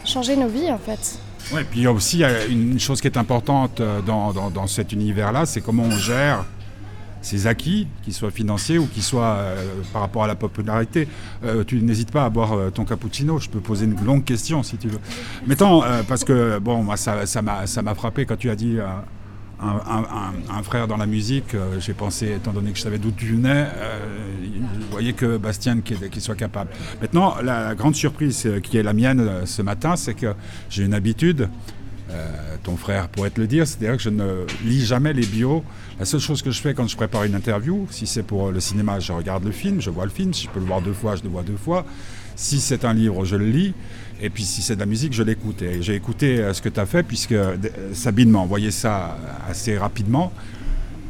changé 0.03 0.35
nos 0.35 0.47
vies 0.47 0.71
en 0.71 0.79
fait. 0.79 1.19
Ouais, 1.53 1.63
puis 1.63 1.81
il 1.81 1.83
y 1.83 1.87
a 1.87 1.91
aussi 1.91 2.23
euh, 2.23 2.47
une 2.49 2.79
chose 2.79 2.99
qui 2.99 3.07
est 3.07 3.17
importante 3.17 3.81
dans, 4.05 4.33
dans- 4.33 4.49
dans 4.49 4.67
cet 4.67 4.91
univers-là, 4.93 5.45
c'est 5.45 5.61
comment 5.61 5.83
on 5.83 5.91
gère 5.91 6.43
ses 7.27 7.45
acquis, 7.47 7.87
qu'ils 8.03 8.13
soient 8.13 8.31
financiers 8.31 8.77
ou 8.77 8.87
qu'ils 8.87 9.03
soient 9.03 9.35
euh, 9.37 9.55
par 9.93 10.01
rapport 10.01 10.23
à 10.23 10.27
la 10.27 10.35
popularité. 10.35 11.07
Euh, 11.43 11.63
tu 11.65 11.81
n'hésites 11.81 12.11
pas 12.11 12.23
à 12.25 12.29
boire 12.29 12.53
euh, 12.53 12.69
ton 12.69 12.85
cappuccino, 12.85 13.37
je 13.39 13.49
peux 13.49 13.59
poser 13.59 13.85
une 13.85 13.99
longue 14.05 14.23
question 14.23 14.63
si 14.63 14.77
tu 14.77 14.87
veux. 14.87 14.99
Mettons, 15.45 15.83
parce 16.07 16.23
que 16.23 16.59
bon, 16.59 16.83
moi 16.83 16.97
ça 16.97 17.25
ça 17.25 17.41
m'a 17.81 17.95
frappé 17.95 18.25
quand 18.25 18.37
tu 18.37 18.49
as 18.49 18.55
dit 18.55 18.77
un, 18.79 19.03
un- 19.59 20.63
frère 20.63 20.87
dans 20.87 20.97
la 20.97 21.05
musique, 21.05 21.55
j'ai 21.79 21.93
pensé, 21.93 22.33
étant 22.35 22.51
donné 22.53 22.71
que 22.71 22.77
je 22.77 22.83
savais 22.83 22.99
d'où 22.99 23.11
tu 23.11 23.25
venais, 23.33 23.67
euh, 23.75 23.99
je 24.99 25.11
que 25.13 25.37
Bastien 25.37 25.81
qui, 25.81 25.95
qui 26.11 26.21
soit 26.21 26.35
capable. 26.35 26.69
Maintenant, 27.01 27.35
la 27.43 27.73
grande 27.75 27.95
surprise 27.95 28.47
qui 28.63 28.77
est 28.77 28.83
la 28.83 28.93
mienne 28.93 29.21
ce 29.45 29.61
matin, 29.61 29.95
c'est 29.95 30.13
que 30.13 30.33
j'ai 30.69 30.83
une 30.83 30.93
habitude, 30.93 31.49
euh, 32.09 32.55
ton 32.63 32.77
frère 32.77 33.09
pourrait 33.09 33.29
te 33.29 33.39
le 33.39 33.47
dire, 33.47 33.67
c'est-à-dire 33.67 33.97
que 33.97 34.03
je 34.03 34.09
ne 34.09 34.45
lis 34.63 34.85
jamais 34.85 35.13
les 35.13 35.25
bios. 35.25 35.63
La 35.99 36.05
seule 36.05 36.19
chose 36.19 36.41
que 36.41 36.51
je 36.51 36.61
fais 36.61 36.73
quand 36.73 36.87
je 36.87 36.95
prépare 36.95 37.23
une 37.23 37.35
interview, 37.35 37.87
si 37.91 38.07
c'est 38.07 38.23
pour 38.23 38.51
le 38.51 38.59
cinéma, 38.59 38.99
je 38.99 39.11
regarde 39.11 39.43
le 39.43 39.51
film, 39.51 39.81
je 39.81 39.89
vois 39.89 40.05
le 40.05 40.11
film, 40.11 40.33
si 40.33 40.45
je 40.45 40.49
peux 40.49 40.59
le 40.59 40.65
voir 40.65 40.81
deux 40.81 40.93
fois, 40.93 41.15
je 41.15 41.23
le 41.23 41.29
vois 41.29 41.43
deux 41.43 41.57
fois. 41.57 41.85
Si 42.35 42.59
c'est 42.59 42.85
un 42.85 42.93
livre, 42.93 43.25
je 43.25 43.35
le 43.35 43.47
lis. 43.47 43.73
Et 44.21 44.29
puis 44.29 44.43
si 44.43 44.61
c'est 44.61 44.75
de 44.75 44.79
la 44.79 44.85
musique, 44.85 45.13
je 45.13 45.23
l'écoute. 45.23 45.61
Et 45.61 45.81
j'ai 45.81 45.95
écouté 45.95 46.39
euh, 46.39 46.53
ce 46.53 46.61
que 46.61 46.69
tu 46.69 46.79
as 46.79 46.85
fait, 46.85 47.03
puisque 47.03 47.31
euh, 47.31 47.55
Sabine 47.93 48.29
m'a 48.29 48.39
envoyé 48.39 48.71
ça 48.71 49.17
assez 49.49 49.77
rapidement. 49.77 50.31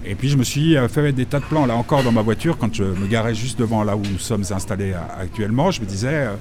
Et 0.05 0.15
puis 0.15 0.29
je 0.29 0.37
me 0.37 0.43
suis 0.43 0.77
euh, 0.77 0.87
fait 0.87 1.11
des 1.11 1.25
tas 1.25 1.39
de 1.39 1.45
plans, 1.45 1.65
là 1.65 1.75
encore 1.75 2.01
dans 2.01 2.13
ma 2.13 2.21
voiture, 2.21 2.57
quand 2.57 2.73
je 2.73 2.83
me 2.83 3.07
garais 3.07 3.35
juste 3.35 3.59
devant 3.59 3.83
là 3.83 3.97
où 3.97 4.01
nous 4.01 4.19
sommes 4.19 4.45
installés 4.51 4.93
euh, 4.93 5.21
actuellement, 5.21 5.69
je 5.69 5.81
me 5.81 5.85
disais, 5.85 6.27
euh, 6.27 6.35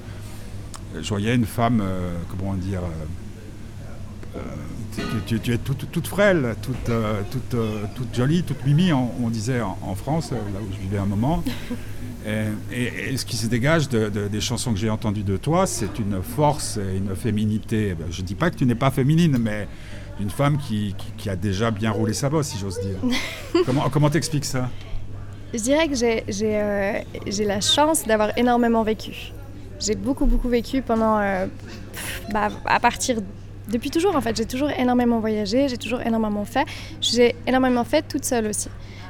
je 1.01 1.09
voyais 1.09 1.35
une 1.35 1.45
femme, 1.45 1.81
euh, 1.83 2.13
comment 2.29 2.53
dire, 2.53 2.79
euh, 2.79 2.85
euh, 2.85 3.26
tu, 5.27 5.39
tu- 5.39 5.53
es 5.53 5.57
toute, 5.57 5.91
toute 5.91 6.07
frêle, 6.07 6.55
toute, 6.61 6.89
euh, 6.89 7.21
toute, 7.31 7.53
euh, 7.53 7.83
toute 7.95 8.15
jolie, 8.15 8.43
toute 8.43 8.65
mimi, 8.65 8.91
on, 8.93 9.11
on 9.23 9.29
disait 9.29 9.61
en, 9.61 9.77
en 9.81 9.95
France, 9.95 10.31
euh, 10.31 10.35
là 10.53 10.59
où 10.61 10.73
je 10.73 10.79
vivais 10.79 10.97
un 10.97 11.05
moment. 11.05 11.43
Et, 12.25 12.75
et- 12.75 13.13
et 13.13 13.17
ce 13.17 13.25
qui 13.25 13.37
se 13.37 13.47
dégage 13.47 13.87
de- 13.87 14.09
de- 14.09 14.27
des 14.27 14.41
chansons 14.41 14.73
que 14.73 14.79
j'ai 14.79 14.89
entendues 14.89 15.23
de 15.23 15.37
toi, 15.37 15.65
c'est 15.65 15.97
une 15.97 16.21
force 16.21 16.75
et 16.77 16.97
une 16.97 17.15
féminité. 17.15 17.95
Ben, 17.97 18.07
Je 18.11 18.21
ne 18.21 18.27
dis 18.27 18.35
pas 18.35 18.49
que 18.49 18.57
tu 18.57 18.65
n'es 18.65 18.75
pas 18.75 18.91
féminine, 18.91 19.37
mais 19.39 19.65
une 20.19 20.29
femme 20.29 20.57
qui, 20.57 20.93
qui- 20.97 21.11
qui 21.15 21.29
a 21.29 21.37
déjà 21.37 21.71
bien 21.71 21.89
roulé 21.91 22.11
sa 22.11 22.29
bosse, 22.29 22.47
si 22.47 22.57
j'ose 22.57 22.81
dire. 22.81 22.97
comment 23.65 23.87
comment 23.89 24.09
t'expliques 24.09 24.43
ça? 24.43 24.69
Je 25.53 25.59
dirais 25.59 25.87
que 25.87 25.95
j'ai, 25.95 26.25
j'ai, 26.27 26.57
euh, 26.59 26.99
j'ai 27.27 27.45
la 27.45 27.61
chance 27.61 28.03
d'avoir 28.05 28.37
énormément 28.37 28.83
vécu. 28.83 29.31
J'ai 29.79 29.95
beaucoup, 29.95 30.25
beaucoup 30.25 30.49
vécu 30.49 30.81
pendant. 30.81 31.19
euh, 31.19 31.45
bah, 32.33 32.49
à 32.65 32.79
partir. 32.81 33.19
Depuis 33.69 33.89
toujours, 33.91 34.15
en 34.15 34.21
fait. 34.21 34.35
J'ai 34.37 34.45
toujours 34.45 34.69
énormément 34.71 35.19
voyagé, 35.19 35.67
j'ai 35.67 35.77
toujours 35.77 36.01
énormément 36.01 36.45
fait. 36.45 36.65
J'ai 37.01 37.35
énormément 37.45 37.83
fait 37.83 38.01
toute 38.07 38.23
seule 38.25 38.47
aussi. 38.47 38.69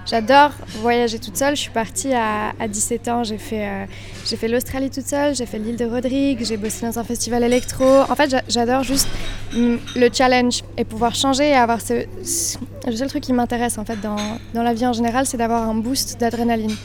J'adore 0.09 0.51
voyager 0.81 1.19
toute 1.19 1.35
seule. 1.35 1.55
Je 1.55 1.61
suis 1.61 1.69
partie 1.71 2.13
à, 2.13 2.53
à 2.59 2.67
17 2.69 3.07
ans. 3.09 3.23
J'ai 3.25 3.37
fait, 3.37 3.67
euh, 3.67 3.85
fait 4.25 4.47
l'Australie 4.47 4.89
toute 4.89 5.05
seule, 5.05 5.35
j'ai 5.35 5.45
fait 5.45 5.59
l'île 5.59 5.75
de 5.75 5.83
Rodrigue, 5.85 6.39
j'ai 6.45 6.55
bossé 6.55 6.85
dans 6.85 6.97
un 6.97 7.03
festival 7.03 7.43
électro. 7.43 7.83
En 8.09 8.15
fait, 8.15 8.29
j'a- 8.29 8.41
j'adore 8.47 8.83
juste 8.83 9.09
mm, 9.53 9.75
le 9.97 10.09
challenge 10.13 10.63
et 10.77 10.85
pouvoir 10.85 11.13
changer 11.13 11.49
et 11.49 11.53
avoir 11.55 11.81
ce. 11.81 12.05
ce- 12.23 12.57
Le 12.87 12.95
seul 12.95 13.09
truc 13.09 13.23
qui 13.23 13.33
m'intéresse 13.33 13.77
en 13.77 13.83
fait 13.83 13.99
dans, 13.99 14.15
dans 14.53 14.63
la 14.63 14.73
vie 14.73 14.85
en 14.87 14.93
général, 14.93 15.25
c'est 15.25 15.35
d'avoir 15.37 15.63
un 15.69 15.75
boost 15.75 16.17
d'adrénaline 16.21 16.75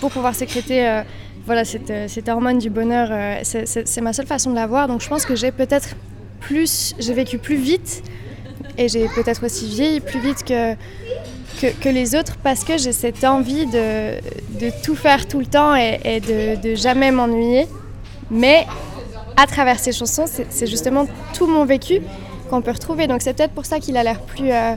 pour 0.00 0.10
pouvoir 0.10 0.34
sécréter 0.34 0.84
euh, 0.88 1.02
voilà, 1.46 1.64
cette, 1.64 1.90
euh, 1.90 2.08
cette 2.08 2.28
hormone 2.28 2.58
du 2.58 2.70
bonheur. 2.70 3.08
euh, 3.12 3.36
c'est 3.44 4.00
ma 4.00 4.12
seule 4.12 4.26
façon 4.26 4.50
de 4.50 4.56
l'avoir. 4.56 4.88
Donc 4.88 5.00
je 5.00 5.08
pense 5.08 5.24
que 5.24 5.36
j'ai 5.36 5.52
peut-être 5.52 5.90
plus. 6.46 6.94
J'ai 6.98 7.14
vécu 7.14 7.38
plus 7.38 7.56
vite 7.56 8.02
et 8.78 8.88
j'ai 8.88 9.08
peut-être 9.08 9.44
aussi 9.46 9.66
vieilli 9.66 10.00
plus 10.00 10.20
vite 10.20 10.44
que, 10.44 10.74
que, 11.72 11.88
les 11.88 12.14
autres 12.14 12.36
parce 12.42 12.64
que 12.64 12.76
j'ai 12.76 12.92
cette 12.92 13.24
envie 13.24 13.66
de, 13.66 14.16
de 14.60 14.70
tout 14.82 14.96
faire 14.96 15.26
tout 15.26 15.40
le 15.40 15.46
temps 15.46 15.74
et, 15.74 16.20
de, 16.20 16.60
de 16.60 16.74
jamais 16.74 17.10
m'ennuyer. 17.10 17.66
Mais 18.30 18.66
à 19.36 19.46
travers 19.46 19.78
ces 19.78 19.92
chansons, 19.92 20.26
c'est 20.26 20.66
justement 20.66 21.06
tout 21.34 21.46
mon 21.46 21.64
vécu 21.64 22.00
qu'on 22.50 22.62
peut 22.62 22.72
retrouver. 22.72 23.06
Donc 23.06 23.22
c'est 23.22 23.34
peut-être 23.34 23.54
pour 23.54 23.66
ça 23.66 23.78
qu'il 23.80 23.96
a 23.96 24.02
l'air 24.02 24.20
plus, 24.20 24.50
euh, 24.50 24.74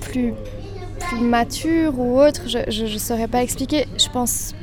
plus 0.00 0.34
mature 1.20 1.98
ou 1.98 2.20
autre. 2.20 2.42
Je 2.46 2.82
ne 2.84 2.98
saurais 2.98 3.28
pas 3.28 3.42
expliquer. 3.42 3.86
Je 3.98 4.08
pense 4.08 4.54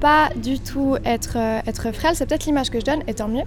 pas 0.00 0.30
du 0.36 0.60
tout 0.60 0.96
être, 1.04 1.36
euh, 1.36 1.60
être 1.66 1.92
frêle. 1.92 2.14
C'est 2.14 2.26
peut-être 2.26 2.46
l'image 2.46 2.70
que 2.70 2.80
je 2.80 2.84
donne, 2.84 3.02
et 3.06 3.14
tant 3.14 3.28
mieux. 3.28 3.44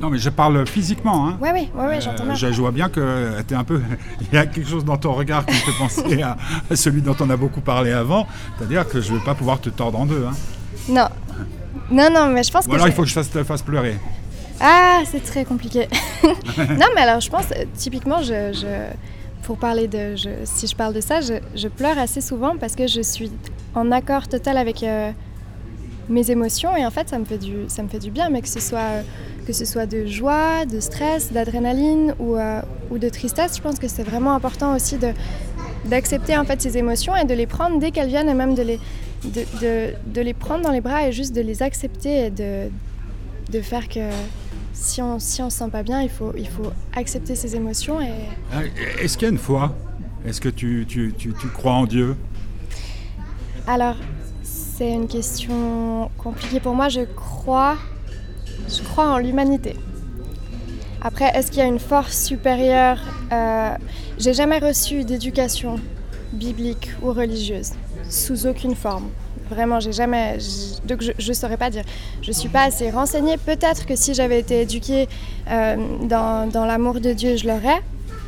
Non, 0.00 0.08
mais 0.08 0.18
je 0.18 0.30
parle 0.30 0.66
physiquement. 0.66 1.28
Hein. 1.28 1.38
Ouais, 1.42 1.52
ouais, 1.52 1.68
ouais, 1.74 1.86
ouais, 1.86 2.00
j'entends 2.00 2.24
bien. 2.24 2.32
Euh, 2.32 2.52
je, 2.52 2.60
vois 2.60 2.70
bien 2.70 2.88
que 2.88 3.42
tu 3.46 3.54
un 3.54 3.64
peu. 3.64 3.82
Il 4.32 4.34
y 4.34 4.38
a 4.38 4.46
quelque 4.46 4.68
chose 4.68 4.84
dans 4.84 4.96
ton 4.96 5.12
regard 5.12 5.44
qui 5.44 5.52
me 5.54 5.58
fait 5.58 5.78
penser 5.78 6.22
à, 6.22 6.36
à 6.70 6.76
celui 6.76 7.02
dont 7.02 7.16
on 7.20 7.28
a 7.28 7.36
beaucoup 7.36 7.60
parlé 7.60 7.92
avant. 7.92 8.26
C'est-à-dire 8.58 8.88
que 8.88 9.00
je 9.00 9.12
ne 9.12 9.18
vais 9.18 9.24
pas 9.24 9.34
pouvoir 9.34 9.60
te 9.60 9.68
tordre 9.68 10.00
en 10.00 10.06
deux. 10.06 10.24
Hein. 10.26 10.32
Non. 10.88 11.08
Non, 11.90 12.08
non, 12.10 12.28
mais 12.28 12.42
je 12.42 12.50
pense 12.50 12.64
Ou 12.66 12.70
que. 12.70 12.74
alors 12.74 12.88
il 12.88 12.92
faut 12.94 13.02
que 13.02 13.08
je 13.08 13.12
fasse, 13.14 13.30
te 13.30 13.44
fasse 13.44 13.62
pleurer. 13.62 13.96
Ah, 14.60 15.00
c'est 15.10 15.22
très 15.22 15.44
compliqué. 15.44 15.88
non, 16.24 16.86
mais 16.94 17.00
alors 17.02 17.20
je 17.20 17.30
pense, 17.30 17.46
euh, 17.52 17.64
typiquement, 17.74 18.22
je, 18.22 18.52
je- 18.52 18.92
pour 19.46 19.58
parler 19.58 19.88
de. 19.88 20.16
je- 20.16 20.44
si 20.44 20.66
je 20.66 20.76
parle 20.76 20.94
de 20.94 21.00
ça, 21.00 21.20
je, 21.20 21.34
je 21.54 21.68
pleure 21.68 21.98
assez 21.98 22.20
souvent 22.20 22.54
parce 22.58 22.74
que 22.76 22.86
je 22.86 23.00
suis 23.00 23.30
en 23.74 23.90
accord 23.92 24.28
total 24.28 24.56
avec 24.58 24.82
euh, 24.82 25.10
mes 26.08 26.30
émotions 26.30 26.76
et 26.76 26.84
en 26.84 26.90
fait, 26.90 27.08
ça 27.08 27.18
me 27.18 27.24
fait 27.24 27.38
du, 27.38 27.54
ça 27.68 27.82
me 27.82 27.88
fait 27.88 27.98
du 27.98 28.10
bien, 28.10 28.28
mais 28.30 28.42
que 28.42 28.48
ce 28.48 28.60
soit, 28.60 28.78
euh, 28.80 29.02
que 29.50 29.56
ce 29.56 29.64
soit 29.64 29.86
de 29.86 30.06
joie, 30.06 30.64
de 30.64 30.78
stress, 30.78 31.32
d'adrénaline 31.32 32.14
ou, 32.20 32.36
euh, 32.36 32.60
ou 32.90 32.98
de 32.98 33.08
tristesse, 33.08 33.56
je 33.56 33.62
pense 33.62 33.80
que 33.80 33.88
c'est 33.88 34.04
vraiment 34.04 34.32
important 34.34 34.76
aussi 34.76 34.96
de 34.96 35.10
d'accepter 35.86 36.36
en 36.36 36.44
fait 36.44 36.60
ces 36.62 36.76
émotions 36.78 37.16
et 37.16 37.24
de 37.24 37.34
les 37.34 37.46
prendre 37.46 37.80
dès 37.80 37.90
qu'elles 37.90 38.08
viennent 38.08 38.28
et 38.28 38.34
même 38.34 38.54
de 38.54 38.62
les, 38.62 38.78
de, 39.24 39.42
de- 39.62 39.92
de 40.06 40.20
les 40.20 40.34
prendre 40.34 40.62
dans 40.62 40.70
les 40.70 40.80
bras 40.82 41.08
et 41.08 41.12
juste 41.12 41.34
de 41.34 41.40
les 41.40 41.62
accepter 41.62 42.26
et 42.26 42.30
de, 42.30 42.70
de 43.50 43.60
faire 43.60 43.88
que 43.88 44.06
Si 44.72 45.02
on 45.02 45.18
si 45.18 45.42
on 45.42 45.50
se 45.50 45.58
sent 45.58 45.70
pas 45.72 45.82
bien, 45.82 46.00
il 46.00 46.10
faut, 46.10 46.32
il 46.38 46.46
faut 46.48 46.70
accepter 46.94 47.34
ses 47.34 47.56
émotions 47.56 48.00
et 48.00 48.12
Euh, 48.54 48.68
Est-ce 49.02 49.16
qu'il 49.18 49.26
y 49.26 49.30
a 49.30 49.32
une 49.32 49.38
foi? 49.50 49.74
Est-ce 50.26 50.40
que 50.40 50.48
tu, 50.60 50.84
tu- 50.86 51.12
tu- 51.18 51.32
tu 51.40 51.48
crois 51.48 51.72
en 51.82 51.86
Dieu? 51.86 52.14
Alors, 53.66 53.96
c'est 54.44 54.90
une 54.92 55.08
question 55.08 56.08
compliquée 56.18 56.60
pour 56.60 56.74
moi. 56.74 56.88
Je 56.88 57.00
crois, 57.16 57.76
je 58.68 58.82
crois 58.82 59.08
en 59.08 59.18
l'humanité. 59.18 59.76
Après, 61.02 61.30
est-ce 61.34 61.50
qu'il 61.50 61.60
y 61.60 61.62
a 61.62 61.66
une 61.66 61.78
force 61.78 62.24
supérieure 62.24 62.98
Euh, 63.32 63.74
J'ai 64.18 64.34
jamais 64.34 64.58
reçu 64.58 65.04
d'éducation 65.04 65.76
biblique 66.32 66.90
ou 67.02 67.12
religieuse, 67.12 67.70
sous 68.08 68.46
aucune 68.46 68.74
forme. 68.74 69.08
Vraiment, 69.48 69.80
j'ai 69.80 69.92
jamais. 69.92 70.38
Donc, 70.84 71.02
je 71.02 71.28
ne 71.28 71.34
saurais 71.34 71.56
pas 71.56 71.70
dire. 71.70 71.84
Je 72.22 72.30
suis 72.30 72.48
pas 72.48 72.64
assez 72.64 72.90
renseignée. 72.90 73.36
Peut-être 73.36 73.86
que 73.86 73.96
si 73.96 74.14
j'avais 74.14 74.38
été 74.38 74.60
éduquée 74.60 75.08
euh, 75.50 75.76
dans, 76.02 76.64
l'amour 76.66 77.00
de 77.00 77.12
Dieu, 77.12 77.36
je 77.36 77.46
l'aurais. 77.46 77.82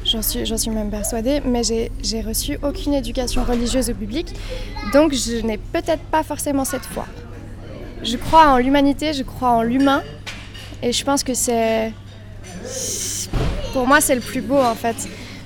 J'en 0.04 0.20
suis, 0.20 0.58
suis 0.58 0.70
même 0.70 0.90
persuadée, 0.90 1.40
mais 1.44 1.62
j'ai 1.62 2.20
reçu 2.22 2.58
aucune 2.64 2.92
éducation 2.94 3.44
religieuse 3.44 3.88
ou 3.90 3.94
biblique, 3.94 4.34
donc 4.92 5.12
je 5.12 5.46
n'ai 5.46 5.58
peut-être 5.58 6.02
pas 6.02 6.24
forcément 6.24 6.64
cette 6.64 6.84
foi. 6.84 7.06
Je 8.02 8.16
crois 8.16 8.48
en 8.48 8.58
l'humanité, 8.58 9.12
je 9.12 9.22
crois 9.22 9.50
en 9.50 9.62
l'humain, 9.62 10.02
et 10.82 10.92
je 10.92 11.04
pense 11.04 11.22
que 11.22 11.34
c'est... 11.34 11.92
Pour 13.72 13.86
moi, 13.86 14.00
c'est 14.00 14.14
le 14.14 14.20
plus 14.20 14.42
beau, 14.42 14.58
en 14.58 14.74
fait. 14.74 14.96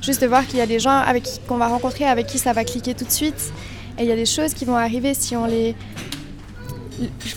Juste 0.03 0.21
de 0.21 0.27
voir 0.27 0.47
qu'il 0.47 0.59
y 0.59 0.63
a 0.63 0.67
des 0.67 0.79
gens 0.79 0.99
avec 0.99 1.29
qu'on 1.47 1.57
va 1.57 1.69
rencontrer, 1.69 2.05
avec 2.05 2.27
qui 2.27 2.39
ça 2.39 2.53
va 2.53 2.65
cliquer 2.65 2.95
tout 2.95 3.05
de 3.05 3.11
suite, 3.11 3.53
et 3.99 4.03
il 4.03 4.09
y 4.09 4.13
a 4.13 4.17
des 4.17 4.27
choses 4.27 4.55
qui 4.55 4.65
vont 4.65 4.77
arriver 4.77 5.15
si 5.15 5.37
on 5.37 5.47
les... 5.47 5.75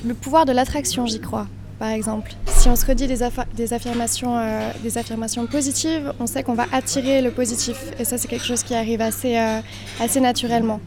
Le, 0.06 0.14
pouvoir 0.14 0.46
de 0.46 0.52
l'attraction, 0.54 1.06
j'y 1.06 1.20
crois, 1.20 1.48
par 1.80 1.90
exemple. 1.90 2.32
Si 2.48 2.70
on 2.70 2.76
se 2.78 2.86
redit 2.86 3.08
des, 3.08 3.22
affa- 3.22 3.46
des 3.56 3.74
affirmations, 3.74 4.38
euh, 4.38 4.72
des 4.84 4.98
affirmations 4.98 5.46
positives, 5.48 6.14
on 6.20 6.28
sait 6.28 6.44
qu'on 6.44 6.54
va 6.54 6.66
attirer 6.72 7.22
le 7.22 7.32
positif. 7.32 7.78
Et 8.00 8.06
ça, 8.06 8.18
c'est 8.18 8.28
quelque 8.30 8.46
chose 8.46 8.64
qui 8.64 8.74
arrive 8.74 9.02
assez, 9.02 9.38
euh, 9.38 9.60
assez 10.00 10.22
naturellement. 10.22 10.80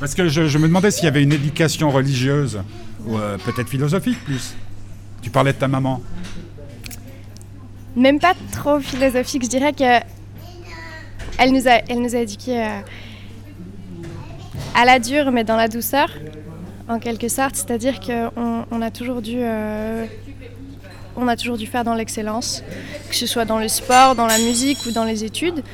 Parce 0.00 0.14
que 0.14 0.28
je, 0.28 0.46
je 0.46 0.58
me 0.58 0.68
demandais 0.68 0.90
s'il 0.90 1.04
y 1.04 1.08
avait 1.08 1.22
une 1.22 1.32
éducation 1.32 1.90
religieuse, 1.90 2.60
ou 3.06 3.16
euh, 3.16 3.36
peut-être 3.38 3.68
philosophique 3.68 4.22
plus. 4.24 4.54
Tu 5.26 5.30
parlais 5.30 5.52
de 5.52 5.58
ta 5.58 5.66
maman. 5.66 6.00
Même 7.96 8.20
pas 8.20 8.34
trop 8.52 8.78
philosophique, 8.78 9.42
je 9.42 9.48
dirais 9.48 9.72
que 9.72 9.98
elle 11.36 11.50
nous 11.50 11.66
a, 11.66 11.80
elle 11.88 12.00
nous 12.00 12.14
a 12.14 12.18
éduqués 12.18 12.62
euh, 12.62 12.78
à 14.76 14.84
la 14.84 15.00
dure, 15.00 15.32
mais 15.32 15.42
dans 15.42 15.56
la 15.56 15.66
douceur, 15.66 16.10
en 16.88 17.00
quelque 17.00 17.26
sorte. 17.26 17.56
C'est-à-dire 17.56 17.98
qu'on 17.98 18.66
on 18.70 18.80
a 18.80 18.92
toujours 18.92 19.20
dû, 19.20 19.38
euh, 19.40 20.06
on 21.16 21.26
a 21.26 21.34
toujours 21.34 21.56
dû 21.56 21.66
faire 21.66 21.82
dans 21.82 21.94
l'excellence, 21.94 22.62
que 23.08 23.16
ce 23.16 23.26
soit 23.26 23.46
dans 23.46 23.58
le 23.58 23.66
sport, 23.66 24.14
dans 24.14 24.28
la 24.28 24.38
musique 24.38 24.78
ou 24.86 24.92
dans 24.92 25.02
les 25.02 25.24
études. 25.24 25.64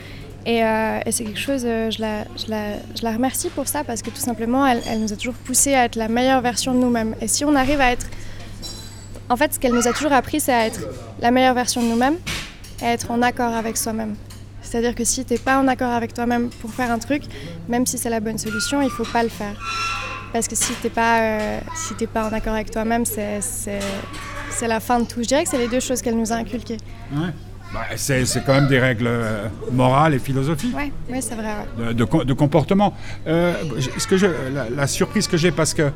Et, 0.47 0.65
euh, 0.65 0.99
c'est 1.11 1.25
quelque 1.25 1.39
chose, 1.39 1.65
je, 1.65 2.01
la, 2.01 2.25
je, 2.39 2.49
la, 2.51 2.77
je 2.99 3.03
la 3.03 3.13
remercie 3.13 3.51
pour 3.51 3.69
ça 3.69 3.85
parce 3.85 4.01
que 4.01 4.09
tout 4.09 4.17
simplement, 4.17 4.67
elle, 4.67 4.81
elle 4.89 5.03
nous 5.03 5.13
a 5.13 5.17
toujours 5.17 5.35
poussé 5.35 5.75
à 5.75 5.85
être 5.85 5.97
la 5.97 6.09
meilleure 6.09 6.41
version 6.41 6.73
de 6.73 6.79
nous-mêmes. 6.79 7.15
Et 7.21 7.29
si 7.29 7.45
on 7.45 7.55
arrive 7.55 7.83
à 7.83 7.93
être 7.93 8.07
en 9.33 9.37
fait, 9.37 9.55
ce 9.55 9.59
qu'elle 9.59 9.73
nous 9.73 9.89
a 9.89 9.93
toujours 9.93 10.13
appris, 10.13 10.41
c'est 10.41 10.53
à 10.53 10.67
être 10.67 10.81
la 11.21 11.31
meilleure 11.31 11.55
version 11.55 11.83
de 11.83 11.87
nous-mêmes 11.89 12.17
et 12.83 12.85
à 12.85 12.93
être 12.93 13.11
en 13.11 13.23
accord 13.23 13.55
avec 13.55 13.79
soi-même. 13.79 14.15
C'est-à-dire 14.61 14.95
que 14.95 15.05
si 15.05 15.25
tu 15.25 15.33
n'es 15.33 15.39
pas 15.39 15.59
en 15.59 15.67
accord 15.69 15.91
avec 15.91 16.13
toi-même 16.13 16.51
pour 16.61 16.71
faire 16.71 16.91
un 16.91 16.99
truc, 16.99 17.23
même 17.67 17.87
si 17.87 17.97
c'est 17.97 18.11
la 18.11 18.21
bonne 18.21 18.37
solution, 18.37 18.83
il 18.83 18.91
faut 18.91 19.05
pas 19.07 19.23
le 19.23 19.31
faire. 19.31 19.55
Parce 20.35 20.49
que 20.49 20.55
si 20.55 20.75
tu 20.75 20.85
n'es 20.85 20.91
pas, 20.91 21.21
euh, 21.21 21.61
si 21.75 22.07
pas 22.07 22.29
en 22.29 22.33
accord 22.33 22.53
avec 22.53 22.71
toi-même, 22.71 23.05
c'est, 23.07 23.41
la 24.67 24.81
fin 24.81 25.01
de 25.01 25.07
tout. 25.07 25.23
Je 25.23 25.29
dirais 25.29 25.45
que 25.45 25.49
c'est 25.51 25.59
les 25.59 25.69
deux 25.69 25.81
choses 25.81 26.03
qu'elle 26.03 26.17
nous 26.17 26.31
a 26.31 26.37
inculquées. 26.37 26.77
Bah, 27.11 27.81
c'est 27.97 28.25
quand 28.45 28.53
même 28.53 28.69
des 28.69 28.79
règles 28.79 29.07
euh, 29.07 29.49
morales 29.73 30.13
et 30.13 30.19
philosophiques. 30.19 30.77
Ouais, 30.77 30.93
ouais 31.11 31.23
c'est 31.23 31.35
vrai. 31.35 31.55
ouais. 31.79 31.87
de, 31.87 31.93
de 31.95 32.05
co- 32.05 32.23
de 32.25 32.33
comportement. 32.35 32.93
Euh, 33.27 33.55
ce 33.97 34.07
que 34.07 34.19
je, 34.19 34.27
la, 34.27 34.69
la 34.69 34.87
surprise 34.87 35.27
que 35.27 35.39
j'ai, 35.39 35.53
parce 35.53 35.73
que 35.73 35.91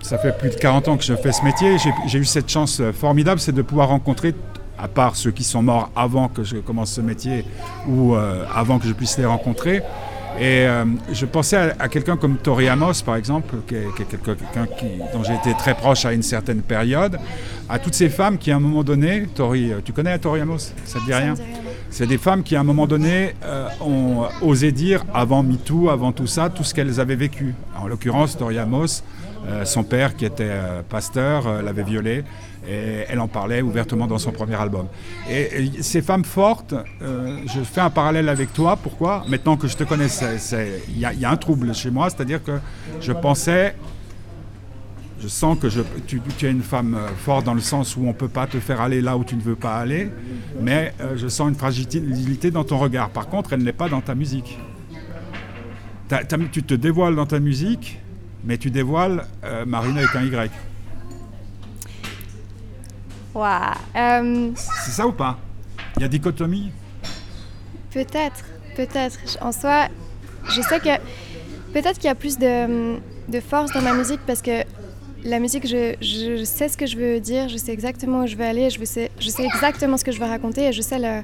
ça 0.00 0.18
fait 0.18 0.36
plus 0.36 0.50
de 0.50 0.54
40 0.54 0.88
ans 0.88 0.96
que 0.96 1.04
je 1.04 1.14
fais 1.14 1.32
ce 1.32 1.42
métier, 1.44 1.76
j'ai- 2.06 2.18
eu 2.18 2.24
cette 2.24 2.48
chance 2.48 2.80
euh, 2.80 2.92
formidable, 2.92 3.40
c'est 3.40 3.52
de 3.52 3.62
pouvoir 3.62 3.88
rencontrer, 3.88 4.34
à 4.78 4.88
part 4.88 5.16
ceux 5.16 5.30
qui 5.32 5.44
sont 5.44 5.62
morts 5.62 5.90
avant 5.96 6.28
que 6.28 6.44
je 6.44 6.56
commence 6.56 6.92
ce 6.92 7.00
métier 7.00 7.44
ou 7.88 8.14
euh, 8.14 8.44
avant 8.54 8.78
que 8.78 8.86
je 8.86 8.92
puisse 8.92 9.18
les 9.18 9.24
rencontrer. 9.26 9.82
Et 10.40 10.66
euh, 10.68 10.84
je 11.12 11.26
pensais 11.26 11.56
à, 11.56 11.74
à 11.80 11.88
quelqu'un 11.88 12.16
comme 12.16 12.36
Tori 12.36 12.68
Amos, 12.68 13.02
par 13.04 13.16
exemple, 13.16 13.56
qui 13.66 13.74
est, 13.74 13.86
qui 13.96 14.02
est 14.02 14.04
quelqu'un 14.04 14.36
dont 15.12 15.24
j'ai 15.24 15.34
été 15.34 15.52
très 15.58 15.74
proche 15.74 16.04
à 16.04 16.12
une 16.12 16.22
certaine 16.22 16.62
période, 16.62 17.18
à 17.68 17.80
toutes 17.80 17.94
ces 17.94 18.08
femmes 18.08 18.38
qui, 18.38 18.52
à 18.52 18.56
un 18.56 18.60
moment 18.60 18.84
donné, 18.84 19.26
Tori, 19.34 19.72
tu 19.84 19.92
connais 19.92 20.16
Tori 20.18 20.40
Amos 20.42 20.58
Ça 20.84 21.00
te 21.00 21.04
dit 21.06 21.14
rien? 21.14 21.34
c'est 21.90 22.06
des 22.06 22.18
femmes 22.18 22.42
qui, 22.44 22.54
à 22.54 22.60
un 22.60 22.64
moment 22.64 22.86
donné, 22.86 23.34
euh, 23.44 23.66
ont 23.80 24.26
osé 24.42 24.70
dire, 24.70 25.04
avant 25.12 25.42
MeToo, 25.42 25.88
avant 25.90 26.12
tout 26.12 26.26
ça, 26.28 26.50
tout 26.50 26.62
ce 26.62 26.72
qu'elles 26.72 27.00
avaient 27.00 27.16
vécu. 27.16 27.54
En 27.82 27.88
l'occurrence, 27.88 28.36
Tori 28.36 28.58
Amos, 28.58 29.02
son 29.64 29.84
père, 29.84 30.16
qui 30.16 30.24
était 30.24 30.48
euh, 30.50 30.82
pasteur, 30.82 31.46
euh, 31.46 31.62
l'avait 31.62 31.82
violée, 31.82 32.24
et 32.68 33.04
elle 33.08 33.20
en 33.20 33.28
parlait 33.28 33.62
ouvertement 33.62 34.06
dans 34.06 34.18
son 34.18 34.32
premier 34.32 34.56
album. 34.56 34.86
Et, 35.30 35.70
ces 35.80 36.02
femmes 36.02 36.24
fortes, 36.24 36.74
euh, 37.02 37.38
je 37.46 37.60
fais 37.60 37.80
un 37.80 37.90
parallèle 37.90 38.28
avec 38.28 38.52
toi. 38.52 38.76
Pourquoi? 38.76 39.24
Maintenant 39.28 39.56
que 39.56 39.68
je 39.68 39.76
te 39.76 39.84
connais, 39.84 40.06
il 40.88 40.98
y, 40.98 41.04
a- 41.04 41.30
un 41.30 41.36
trouble 41.36 41.74
chez 41.74 41.90
moi, 41.90 42.10
c'est-à-dire 42.10 42.42
que 42.42 42.58
je 43.00 43.12
pensais 43.12 43.74
je 45.20 45.28
sens 45.28 45.58
que 45.58 45.66
tu, 46.06 46.20
es 46.42 46.50
une 46.50 46.62
femme 46.62 46.94
euh, 46.94 47.08
forte 47.08 47.44
dans 47.44 47.54
le 47.54 47.60
sens 47.60 47.96
où 47.96 48.02
on 48.02 48.08
ne 48.08 48.12
peut 48.12 48.28
pas 48.28 48.46
te 48.46 48.60
faire 48.60 48.80
aller 48.80 49.00
là 49.00 49.16
où 49.16 49.24
tu 49.24 49.34
ne 49.34 49.40
veux 49.40 49.56
pas 49.56 49.76
aller, 49.76 50.10
mais 50.60 50.94
euh, 51.00 51.16
je 51.16 51.26
sens 51.26 51.48
une 51.48 51.56
fragilité 51.56 52.50
dans 52.50 52.64
ton 52.64 52.78
regard. 52.78 53.10
Par 53.10 53.28
contre, 53.28 53.52
elle 53.52 53.62
n'est 53.62 53.72
pas 53.72 53.88
dans 53.88 54.00
ta 54.00 54.14
musique. 54.14 54.58
Tu 56.52 56.62
te 56.62 56.74
dévoiles 56.74 57.16
dans 57.16 57.26
ta 57.26 57.40
musique, 57.40 57.98
mais 58.48 58.56
tu 58.56 58.70
dévoiles 58.70 59.26
euh, 59.44 59.64
Marine 59.66 59.98
avec 59.98 60.16
un 60.16 60.24
Y. 60.24 60.50
Euh, 63.36 64.50
C'est 64.56 64.90
ça 64.90 65.06
ou 65.06 65.12
pas? 65.12 65.38
Il 65.96 66.02
y 66.02 66.04
a 66.04 66.08
dichotomie? 66.08 66.72
Peut-être, 67.92 68.44
peut-être. 68.74 69.18
En 69.42 69.52
soi, 69.52 69.88
je 70.48 70.60
sais 70.62 70.80
que 70.80 70.96
peut-être 71.72 71.96
qu'il 71.98 72.06
y 72.06 72.08
a 72.08 72.14
plus 72.16 72.38
de, 72.38 72.96
de 73.28 73.40
force 73.40 73.70
dans 73.72 73.82
ma 73.82 73.92
musique 73.92 74.20
parce 74.26 74.40
que 74.42 74.64
la 75.24 75.38
musique, 75.40 75.66
je, 75.66 75.94
je 76.00 76.42
sais 76.42 76.68
ce 76.68 76.76
que 76.76 76.86
je 76.86 76.96
veux 76.96 77.20
dire, 77.20 77.48
je 77.48 77.58
sais 77.58 77.72
exactement 77.72 78.22
où 78.22 78.26
je 78.26 78.34
veux 78.34 78.44
aller, 78.46 78.70
je 78.70 78.82
sais, 78.84 79.10
je 79.20 79.28
sais 79.28 79.44
exactement 79.44 79.98
ce 79.98 80.04
que 80.04 80.10
je 80.12 80.18
veux 80.20 80.26
raconter 80.26 80.68
et 80.68 80.72
je 80.72 80.80
sais 80.80 80.98
le- 80.98 81.22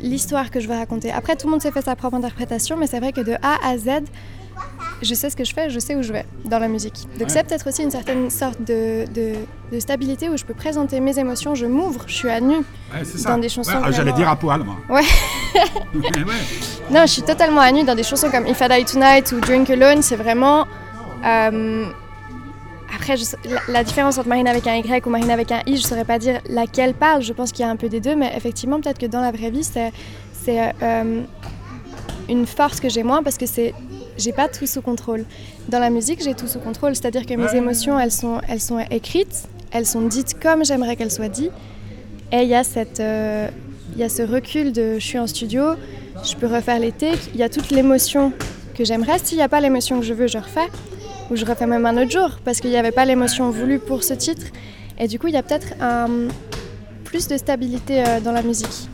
l'histoire 0.00 0.50
que 0.50 0.58
je 0.58 0.66
veux 0.66 0.74
raconter. 0.74 1.12
Après, 1.12 1.36
tout 1.36 1.46
le 1.46 1.52
monde 1.52 1.62
s'est 1.62 1.70
fait 1.72 1.82
sa 1.82 1.94
propre 1.94 2.16
interprétation, 2.16 2.76
mais 2.76 2.88
c'est 2.88 2.98
vrai 2.98 3.12
que 3.12 3.20
de 3.20 3.34
A 3.42 3.56
à 3.64 3.78
Z, 3.78 4.02
je 5.02 5.14
sais 5.14 5.30
ce 5.30 5.36
que 5.36 5.44
je 5.44 5.52
fais, 5.54 5.68
je 5.70 5.78
sais 5.78 5.94
où 5.96 6.02
je 6.02 6.12
vais 6.12 6.24
dans 6.44 6.58
la 6.58 6.68
musique. 6.68 6.94
Donc 7.18 7.28
Ouais. 7.28 7.28
c'est 7.28 7.44
peut-être 7.46 7.66
aussi 7.68 7.82
une 7.82 7.90
certaine 7.90 8.30
sorte 8.30 8.60
de, 8.62 9.04
de- 9.12 9.34
de 9.72 9.80
stabilité 9.80 10.28
où 10.28 10.36
je 10.36 10.44
peux 10.44 10.54
présenter 10.54 11.00
mes 11.00 11.18
émotions, 11.18 11.54
je 11.54 11.66
m'ouvre, 11.66 12.04
je 12.06 12.14
suis 12.14 12.28
à 12.30 12.40
nu. 12.40 12.56
Ouais, 12.56 13.02
Dans 13.24 13.38
des 13.38 13.48
chansons 13.48 13.72
ah, 13.82 13.90
J'allais 13.90 14.12
dire 14.12 14.28
à 14.28 14.36
poil, 14.36 14.62
moi. 14.62 14.76
Ouais. 14.90 15.00
Non, 16.90 17.02
je 17.02 17.12
suis 17.12 17.22
totalement 17.22 17.60
à 17.60 17.70
nu 17.72 17.84
dans 17.84 17.94
des 17.94 18.02
chansons 18.02 18.30
comme 18.30 18.46
If 18.46 18.60
I 18.60 18.68
Die 18.68 18.84
Tonight 18.92 19.32
ou 19.32 19.40
Drink 19.40 19.68
Alone. 19.70 20.02
C'est 20.02 20.16
vraiment. 20.16 20.66
euh, 21.24 21.86
Après, 22.94 23.16
je 23.16 23.24
la, 23.48 23.60
la 23.68 23.84
différence 23.84 24.18
entre 24.18 24.28
Marine 24.28 24.48
avec 24.48 24.66
un 24.66 24.74
Y 24.76 25.06
ou 25.06 25.10
Marine 25.10 25.30
avec 25.30 25.50
un 25.52 25.60
I, 25.66 25.76
je 25.76 25.82
saurais 25.82 26.04
pas 26.04 26.18
dire 26.18 26.40
laquelle 26.48 26.94
parle. 26.94 27.22
Je 27.22 27.32
pense 27.32 27.52
qu'il 27.52 27.64
y 27.64 27.68
a 27.68 27.70
un 27.70 27.76
peu 27.76 27.88
des 27.88 28.00
deux, 28.00 28.14
mais 28.16 28.32
effectivement, 28.36 28.80
peut-être 28.80 28.98
que 28.98 29.06
dans 29.06 29.20
la 29.20 29.30
vraie 29.32 29.50
vie, 29.50 29.64
c'est 29.64 29.92
c'est, 30.44 30.72
euh, 30.82 31.20
une 32.28 32.46
force 32.46 32.80
que 32.80 32.88
j'ai 32.88 33.02
moins 33.04 33.22
parce 33.22 33.38
que 33.38 33.46
c'est 33.46 33.74
j'ai 34.18 34.32
pas 34.32 34.48
tout 34.48 34.66
sous 34.66 34.82
contrôle. 34.82 35.24
Dans 35.68 35.78
la 35.78 35.90
musique, 35.90 36.22
j'ai 36.22 36.34
tout 36.34 36.46
sous 36.48 36.58
contrôle, 36.60 36.94
c'est-à-dire 36.94 37.26
que 37.26 37.34
mes 37.34 37.54
émotions, 37.56 37.98
elles 37.98 38.12
sont, 38.12 38.40
elles 38.48 38.60
sont 38.60 38.78
écrites, 38.90 39.44
elles 39.70 39.86
sont 39.86 40.02
dites 40.02 40.38
comme 40.40 40.64
j'aimerais 40.64 40.96
qu'elles 40.96 41.10
soient 41.10 41.28
dites. 41.28 41.52
Et 42.32 42.42
il 42.42 42.48
y 42.48 42.54
a 42.54 42.64
cette, 42.64 43.00
euh, 43.00 43.48
y 43.96 44.02
a 44.02 44.08
ce 44.08 44.22
recul 44.22 44.72
de 44.72 44.94
je 44.98 45.04
suis 45.06 45.18
en 45.18 45.26
studio, 45.26 45.62
je 46.24 46.34
peux 46.36 46.46
refaire 46.46 46.78
les 46.78 46.92
takes, 46.92 47.28
il 47.34 47.40
y 47.40 47.42
a 47.42 47.48
toute 47.48 47.70
l'émotion 47.70 48.32
que 48.74 48.84
j'aimerais. 48.84 49.18
S'il 49.22 49.36
n'y 49.36 49.42
a 49.42 49.48
pas 49.48 49.60
l'émotion 49.60 49.98
que 50.00 50.06
je 50.06 50.14
veux, 50.14 50.26
je 50.28 50.38
refais. 50.38 50.68
Ou 51.30 51.36
je 51.36 51.44
refais 51.46 51.66
même 51.66 51.86
un 51.86 51.96
autre 52.02 52.10
jour 52.10 52.38
parce 52.44 52.60
qu'il 52.60 52.70
n'y 52.70 52.76
avait 52.76 52.90
pas 52.90 53.04
l'émotion 53.06 53.50
voulue 53.50 53.78
pour 53.78 54.02
ce 54.04 54.12
titre. 54.12 54.46
Et 54.98 55.08
du 55.08 55.18
coup, 55.18 55.28
il 55.28 55.34
y 55.34 55.36
a 55.38 55.42
peut-être 55.42 55.68
un- 55.80 56.28
plus 57.04 57.28
de 57.28 57.36
stabilité 57.38 58.02
euh, 58.02 58.20
dans 58.20 58.32
la 58.32 58.42
musique. 58.42 58.88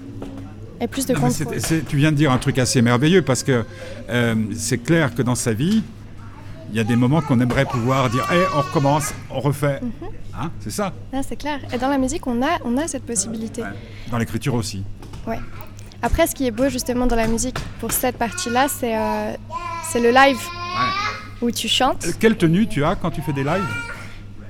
Et 0.80 0.86
plus 0.86 1.06
de 1.06 1.14
Non, 1.14 1.20
contrôle. 1.20 1.56
tu 1.88 1.96
viens 1.96 2.12
de 2.12 2.16
dire 2.16 2.30
un 2.32 2.38
truc 2.38 2.58
assez 2.58 2.82
merveilleux 2.82 3.22
parce 3.22 3.42
que 3.42 3.64
euh, 4.10 4.34
c'est 4.54 4.78
clair 4.78 5.14
que 5.14 5.22
dans 5.22 5.34
sa 5.34 5.52
vie, 5.52 5.82
il 6.70 6.76
y 6.76 6.80
a 6.80 6.84
des 6.84 6.96
moments 6.96 7.20
qu'on 7.20 7.40
aimerait 7.40 7.64
pouvoir 7.64 8.10
dire 8.10 8.24
hey, 8.30 8.42
on 8.56 8.60
recommence, 8.60 9.12
on 9.30 9.40
refait. 9.40 9.80
Mhm. 9.82 9.90
Hein, 10.40 10.50
c'est 10.60 10.70
ça. 10.70 10.92
C'est 11.28 11.36
clair. 11.36 11.58
Et 11.72 11.78
dans 11.78 11.88
la 11.88 11.98
musique, 11.98 12.26
on 12.28 12.42
a, 12.42 12.58
on 12.64 12.76
a 12.76 12.86
cette 12.86 13.04
possibilité. 13.04 13.62
Ouais. 13.62 13.68
Dans 14.10 14.18
l'écriture 14.18 14.54
aussi. 14.54 14.84
Après, 16.00 16.28
ce 16.28 16.34
qui 16.34 16.46
est 16.46 16.52
beau 16.52 16.68
justement 16.68 17.06
dans 17.06 17.16
la 17.16 17.26
musique, 17.26 17.58
pour 17.80 17.90
cette 17.90 18.16
partie-là, 18.16 18.68
c'est 18.68 18.96
euh, 18.96 19.32
c'est 19.90 20.00
le 20.00 20.10
live 20.10 20.38
où 21.42 21.50
tu 21.50 21.66
chantes. 21.66 22.06
Euh, 22.06 22.12
Quelle 22.20 22.36
tenue 22.36 22.68
tu 22.68 22.84
as 22.84 22.94
quand 22.94 23.10
tu 23.10 23.20
fais 23.20 23.32
des 23.32 23.42
lives? 23.42 23.66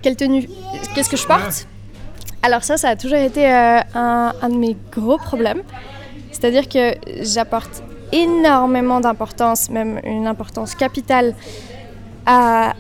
Quelle 0.03 0.15
tenue? 0.17 0.47
Qu'est-ce 0.95 1.09
que 1.09 1.17
je 1.17 1.27
porte? 1.27 1.67
Alors 2.43 2.63
ça, 2.65 2.77
ça 2.77 2.91
a 2.91 2.97
toujours 2.97 3.17
été 3.19 3.51
euh, 3.51 3.81
un, 3.95 4.33
un 4.43 4.49
de 4.51 4.57
mes 4.57 4.77
gros 4.93 5.17
problèmes. 5.17 5.63
C'est-à-dire 6.39 6.69
que 6.69 6.95
j'apporte 7.23 7.83
énormément 8.13 9.01
d'importance, 9.01 9.71
même 9.71 10.01
une 10.05 10.27
importance 10.27 10.75
capitale 10.75 11.35
à, 12.27 12.75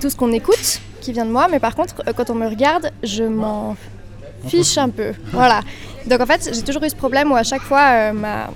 tout 0.00 0.10
ce 0.10 0.16
qu'on 0.16 0.32
écoute 0.32 0.80
qui 1.00 1.12
vient 1.12 1.24
de 1.24 1.30
moi, 1.30 1.48
mais 1.50 1.58
par 1.58 1.74
contre, 1.74 2.02
euh, 2.06 2.12
quand 2.14 2.30
on 2.30 2.34
me 2.34 2.46
regarde, 2.46 2.90
je 3.02 3.24
m'en 3.24 3.76
fiche 4.46 4.76
un 4.76 4.90
peu. 4.90 5.12
Voilà. 5.32 5.62
Donc 6.06 6.20
en 6.20 6.26
fait, 6.26 6.50
j'ai 6.52 6.62
toujours 6.62 6.84
eu 6.84 6.90
ce 6.90 6.96
problème 6.96 7.32
où 7.32 7.36
à 7.36 7.42
chaque 7.42 7.62
fois, 7.62 7.86
euh, 7.90 8.12
ma 8.12 8.50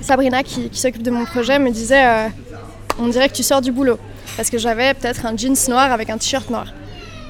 Sabrina 0.00 0.42
qui, 0.42 0.70
s'occupe 0.72 1.02
de 1.02 1.10
mon 1.10 1.26
projet 1.26 1.58
me 1.58 1.70
disait 1.70 2.06
euh, 2.06 2.28
on 2.98 3.08
dirait 3.08 3.28
que 3.28 3.34
tu 3.34 3.42
sors 3.42 3.60
du 3.60 3.70
boulot. 3.70 3.98
Parce 4.36 4.50
que 4.50 4.58
j'avais 4.58 4.94
peut-être 4.94 5.26
un 5.26 5.36
jeans 5.36 5.56
noir 5.68 5.92
avec 5.92 6.10
un 6.10 6.18
t-shirt 6.18 6.48
noir. 6.50 6.72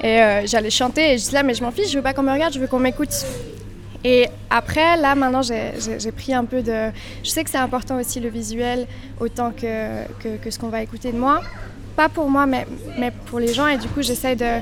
Et 0.03 0.21
j'allais 0.45 0.71
chanter 0.71 1.13
et 1.13 1.19
je 1.19 1.25
disais 1.25 1.33
là, 1.39 1.43
mais 1.43 1.55
je 1.55 1.63
m'en 1.63 1.73
fiche, 1.73 1.91
je 1.91 1.97
veux 1.97 2.03
pas 2.03 2.13
qu'on 2.13 2.23
me 2.23 2.33
regarde, 2.33 2.53
je 2.53 2.61
veux 2.61 2.67
qu'on 2.67 2.79
m'écoute. 2.79 3.25
Et 4.05 4.29
après, 4.51 4.97
là, 4.97 5.15
maintenant, 5.15 5.43
j'ai- 5.43 6.13
pris 6.13 6.33
un 6.35 6.45
peu 6.45 6.63
de. 6.63 6.91
Je 7.25 7.31
sais 7.31 7.43
que 7.45 7.51
c'est 7.51 7.59
important 7.59 7.99
aussi 7.99 8.21
le 8.21 8.29
visuel, 8.29 8.87
autant 9.21 9.51
que, 9.51 10.05
que, 10.43 10.51
ce 10.51 10.59
qu'on 10.59 10.69
va 10.69 10.83
écouter 10.83 11.13
de 11.13 11.19
moi. 11.19 11.41
Pas 11.97 12.09
pour 12.09 12.29
moi, 12.31 12.47
mais, 12.47 12.67
mais 12.99 13.11
pour 13.27 13.39
les 13.41 13.53
gens. 13.53 13.67
Et 13.69 13.79
du 13.79 13.89
coup, 13.89 14.03
j'essaie 14.03 14.37
de, 14.37 14.61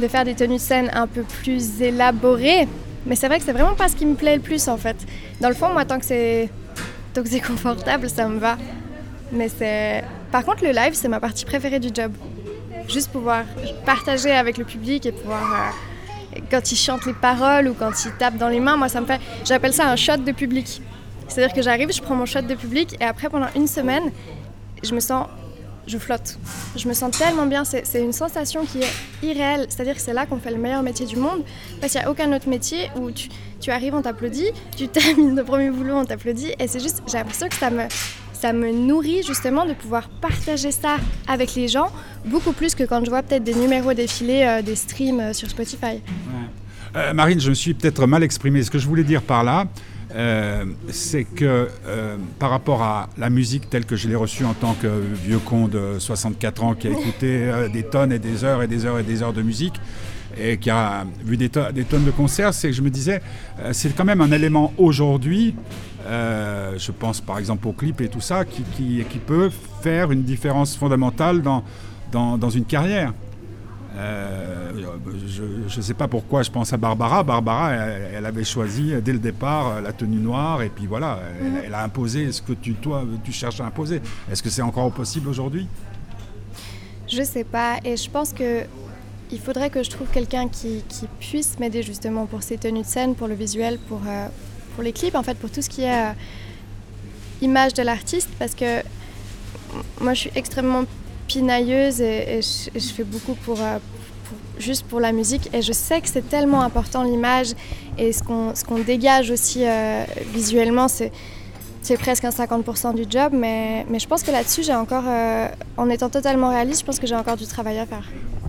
de 0.00 0.08
faire 0.08 0.24
des 0.24 0.34
tenues 0.34 0.54
de 0.56 0.60
scène 0.60 0.90
un 0.94 1.06
peu 1.06 1.22
plus 1.22 1.82
élaborées. 1.82 2.66
Mais 3.06 3.16
c'est 3.16 3.26
vrai 3.28 3.38
que 3.38 3.44
c'est 3.44 3.52
vraiment 3.52 3.74
pas 3.74 3.88
ce 3.88 3.96
qui 3.96 4.06
me 4.06 4.14
plaît 4.14 4.36
le 4.36 4.42
plus, 4.42 4.68
en 4.68 4.76
fait. 4.76 4.96
Dans 5.40 5.48
le 5.48 5.54
fond, 5.54 5.72
moi, 5.72 5.84
tant 5.84 5.98
que 5.98 6.04
c'est 6.04 6.50
confortable, 7.46 8.08
ça 8.08 8.28
me 8.28 8.38
va. 8.38 8.56
Mais 9.32 9.48
c'est. 9.48 10.04
Par 10.30 10.44
contre, 10.44 10.64
le 10.64 10.70
live, 10.70 10.94
c'est 10.94 11.08
ma 11.08 11.20
partie 11.20 11.44
préférée 11.44 11.80
du 11.80 11.88
job. 11.92 12.12
Juste 12.88 13.10
pouvoir 13.10 13.44
partager 13.84 14.30
avec 14.30 14.56
le 14.56 14.64
public 14.64 15.04
et 15.06 15.12
pouvoir. 15.12 15.42
euh, 15.42 15.70
quand 16.50 16.72
ils 16.72 16.76
chantent 16.76 17.06
les 17.06 17.14
paroles 17.14 17.68
ou 17.68 17.74
quand 17.74 17.92
ils 18.04 18.12
tapent 18.12 18.36
dans 18.36 18.48
les 18.48 18.60
mains, 18.60 18.76
moi 18.76 18.88
ça 18.88 19.00
me 19.00 19.06
fait. 19.06 19.20
J'appelle 19.44 19.72
ça 19.72 19.90
un 19.90 19.96
shot 19.96 20.18
de 20.18 20.32
public. 20.32 20.82
C'est-à-dire 21.28 21.54
que 21.54 21.62
j'arrive, 21.62 21.92
je 21.92 22.00
prends 22.00 22.14
mon 22.14 22.26
shot 22.26 22.42
de 22.42 22.54
public 22.54 22.96
et 23.00 23.04
après 23.04 23.28
pendant 23.28 23.48
une 23.54 23.66
semaine, 23.66 24.10
je 24.82 24.94
me 24.94 25.00
sens. 25.00 25.26
Je 25.86 25.96
flotte. 25.96 26.38
Je 26.76 26.86
me 26.86 26.92
sens 26.92 27.16
tellement 27.16 27.46
bien. 27.46 27.64
C'est 27.64 28.02
une 28.02 28.12
sensation 28.12 28.66
qui 28.66 28.82
est 28.82 28.92
irréelle. 29.22 29.64
C'est-à-dire 29.70 29.94
que 29.94 30.02
c'est 30.02 30.12
là 30.12 30.26
qu'on 30.26 30.36
fait 30.36 30.50
le 30.50 30.58
meilleur 30.58 30.82
métier 30.82 31.06
du 31.06 31.16
monde. 31.16 31.42
Parce 31.80 31.92
qu'il 31.92 32.00
n'y 32.02 32.06
a 32.06 32.10
aucun 32.10 32.30
autre 32.36 32.46
métier 32.46 32.90
où 32.96 33.10
tu, 33.10 33.30
tu 33.58 33.70
arrives, 33.70 33.94
on 33.94 34.02
t'applaudit, 34.02 34.52
tu 34.76 34.86
termines 34.88 35.34
le 35.34 35.44
premier 35.44 35.70
boulot, 35.70 35.94
on 35.94 36.04
t'applaudit. 36.04 36.52
Et 36.58 36.68
c'est 36.68 36.80
juste, 36.80 37.02
j'ai 37.06 37.16
l'impression 37.16 37.48
que 37.48 37.54
ça 37.54 37.70
me, 37.70 37.84
ça 38.40 38.52
me 38.52 38.70
nourrit 38.72 39.22
justement 39.26 39.66
de 39.66 39.72
pouvoir 39.74 40.08
partager 40.08 40.70
ça 40.70 40.96
avec 41.26 41.54
les 41.54 41.68
gens, 41.68 41.88
beaucoup 42.24 42.52
plus 42.52 42.74
que 42.74 42.84
quand 42.84 43.04
je 43.04 43.10
vois 43.10 43.22
peut-être 43.22 43.44
des 43.44 43.54
numéros 43.54 43.92
défiler, 43.94 44.44
euh, 44.46 44.62
des 44.62 44.76
streams 44.76 45.20
euh, 45.20 45.32
sur 45.32 45.48
Spotify. 45.50 46.00
Euh, 46.96 47.12
Marine, 47.14 47.40
je 47.40 47.50
me 47.50 47.54
suis 47.54 47.74
peut-être 47.74 48.06
mal 48.06 48.22
exprimé. 48.22 48.62
Ce 48.62 48.70
que 48.70 48.78
je 48.78 48.86
voulais 48.86 49.04
dire 49.04 49.22
par 49.22 49.44
là, 49.44 49.66
c'est 50.90 51.24
que 51.24 51.68
par 52.38 52.48
rapport 52.50 52.82
à 52.82 53.10
la 53.18 53.28
musique 53.28 53.68
telle 53.68 53.84
que 53.84 53.94
je 53.94 54.08
l'ai 54.08 54.14
reçue 54.14 54.44
en 54.46 54.54
tant 54.54 54.72
que 54.74 54.88
vieux 55.22 55.38
con 55.38 55.68
de 55.68 55.98
64 55.98 56.64
ans 56.64 56.74
qui 56.74 56.88
a 56.88 56.90
écouté 56.92 57.52
des 57.72 57.82
tonnes 57.82 58.10
et 58.12 58.18
des 58.18 58.42
heures 58.42 58.62
et 58.62 58.66
des 58.66 58.86
heures 58.86 58.98
et 58.98 59.02
des 59.02 59.22
heures 59.22 59.34
de 59.34 59.42
musique 59.42 59.74
et 60.40 60.56
qui 60.56 60.70
a 60.70 61.04
vu 61.24 61.36
des, 61.36 61.50
to- 61.50 61.72
des 61.74 61.84
tonnes 61.84 62.04
de 62.04 62.10
concerts, 62.10 62.54
c'est 62.54 62.68
que 62.68 62.74
je 62.74 62.80
me 62.82 62.90
disais, 62.90 63.20
c'est 63.72 63.94
quand 63.94 64.04
même 64.06 64.20
un 64.22 64.32
élément 64.32 64.72
aujourd'hui, 64.78 65.54
euh, 66.08 66.78
je 66.78 66.90
pense 66.92 67.20
par 67.20 67.38
exemple 67.38 67.68
au 67.68 67.72
clip 67.72 68.00
et 68.00 68.08
tout 68.08 68.20
ça, 68.20 68.44
qui, 68.44 68.62
qui- 68.62 69.04
qui 69.08 69.18
peut 69.18 69.50
faire 69.82 70.10
une 70.10 70.22
différence 70.22 70.76
fondamentale 70.76 71.42
dans, 71.42 71.62
dans, 72.10 72.38
dans 72.38 72.50
une 72.50 72.64
carrière. 72.64 73.12
Euh, 73.96 74.70
je 75.26 75.76
ne 75.76 75.82
sais 75.82 75.94
pas 75.94 76.06
pourquoi 76.08 76.42
je 76.42 76.50
pense 76.50 76.72
à 76.72 76.76
Barbara. 76.76 77.22
Barbara, 77.24 77.72
elle, 77.72 78.10
elle 78.14 78.26
avait 78.26 78.44
choisi 78.44 78.92
dès 79.02 79.12
le 79.12 79.18
départ 79.18 79.68
euh, 79.68 79.80
la 79.80 79.92
tenue 79.92 80.18
noire 80.18 80.62
et 80.62 80.68
puis 80.68 80.86
voilà, 80.86 81.18
elle, 81.40 81.64
elle 81.66 81.74
a 81.74 81.82
imposé 81.82 82.30
ce 82.32 82.40
que 82.40 82.52
tu, 82.52 82.74
toi, 82.74 83.04
tu 83.24 83.32
cherches 83.32 83.60
à 83.60 83.64
imposer. 83.66 84.00
Est-ce 84.30 84.42
que 84.42 84.50
c'est 84.50 84.62
encore 84.62 84.90
possible 84.92 85.28
aujourd'hui? 85.28 85.66
Je 87.08 87.22
sais 87.22 87.44
pas, 87.44 87.78
et 87.84 87.96
je 87.96 88.08
pense 88.10 88.32
que 88.32 88.62
il 89.30 89.40
faudrait 89.40 89.68
que 89.70 89.82
je 89.82 89.90
trouve 89.90 90.06
quelqu'un 90.08 90.48
qui, 90.48 90.82
qui 90.88 91.06
puisse 91.20 91.58
m'aider 91.58 91.82
justement 91.82 92.24
pour 92.26 92.42
ces 92.42 92.56
tenues 92.56 92.80
de 92.82 92.86
scène, 92.86 93.14
pour 93.14 93.28
le 93.28 93.34
visuel, 93.34 93.78
pour, 93.88 94.00
euh, 94.06 94.26
pour 94.78 94.84
les 94.84 94.92
clips, 94.92 95.16
en 95.16 95.24
fait, 95.24 95.36
pour 95.36 95.50
tout 95.50 95.60
ce 95.60 95.68
qui 95.68 95.82
est 95.82 95.92
euh, 95.92 96.12
image 97.42 97.74
de 97.74 97.82
l'artiste, 97.82 98.28
parce 98.38 98.54
que 98.54 98.80
moi 100.00 100.14
je 100.14 100.20
suis 100.20 100.30
extrêmement 100.36 100.84
pinailleuse 101.26 102.00
et, 102.00 102.36
et 102.38 102.42
je, 102.42 102.70
et 102.76 102.78
je 102.78 102.92
fais 102.94 103.02
beaucoup 103.02 103.34
pour, 103.34 103.60
euh, 103.60 103.78
pour- 104.28 104.62
juste 104.62 104.84
pour 104.86 105.00
la 105.00 105.10
musique, 105.10 105.50
et 105.52 105.62
je 105.62 105.72
sais 105.72 106.00
que 106.00 106.08
c'est 106.08 106.28
tellement 106.28 106.62
important 106.62 107.02
l'image 107.02 107.48
et 107.98 108.12
ce 108.12 108.22
qu'on 108.22 108.54
ce 108.54 108.64
qu'on 108.64 108.78
dégage 108.78 109.32
aussi 109.32 109.64
euh, 109.66 110.04
visuellement, 110.32 110.86
c'est 110.86 111.10
c'est 111.82 111.96
presque 111.96 112.24
un 112.24 112.30
50% 112.30 112.94
du 112.94 113.04
job, 113.10 113.32
mais, 113.32 113.84
mais 113.90 113.98
je 113.98 114.06
pense 114.06 114.22
que 114.22 114.30
là-dessus, 114.30 114.62
j'ai 114.62 114.74
encore, 114.76 115.04
euh, 115.08 115.48
en 115.76 115.90
étant 115.90 116.08
totalement 116.08 116.50
réaliste, 116.50 116.82
je 116.82 116.86
pense 116.86 117.00
que 117.00 117.06
j'ai 117.08 117.16
encore 117.16 117.36
du 117.36 117.46
travail 117.46 117.78
à 117.80 117.86
faire. 117.86 118.04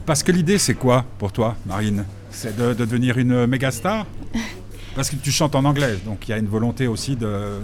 Parce 0.05 0.21
que 0.21 0.31
l'idée, 0.31 0.59
c'est 0.59 0.75
quoi 0.75 1.05
pour 1.17 1.31
toi, 1.31 1.55
Marine? 1.65 2.05
C'est 2.29 2.55
de, 2.55 2.67
de 2.75 2.85
devenir 2.85 3.17
une 3.17 3.47
méga 3.47 3.71
star 3.71 4.05
Parce 4.95 5.09
que 5.09 5.15
tu 5.15 5.31
chantes 5.31 5.55
en 5.55 5.65
anglais, 5.65 5.97
donc 6.05 6.27
il 6.27 6.31
y 6.31 6.33
a 6.33 6.37
une 6.37 6.47
volonté 6.47 6.87
aussi 6.87 7.17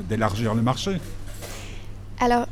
d'élargir 0.10 0.54
le 0.54 0.62
marché. 0.62 0.98
Alors, 2.20 2.48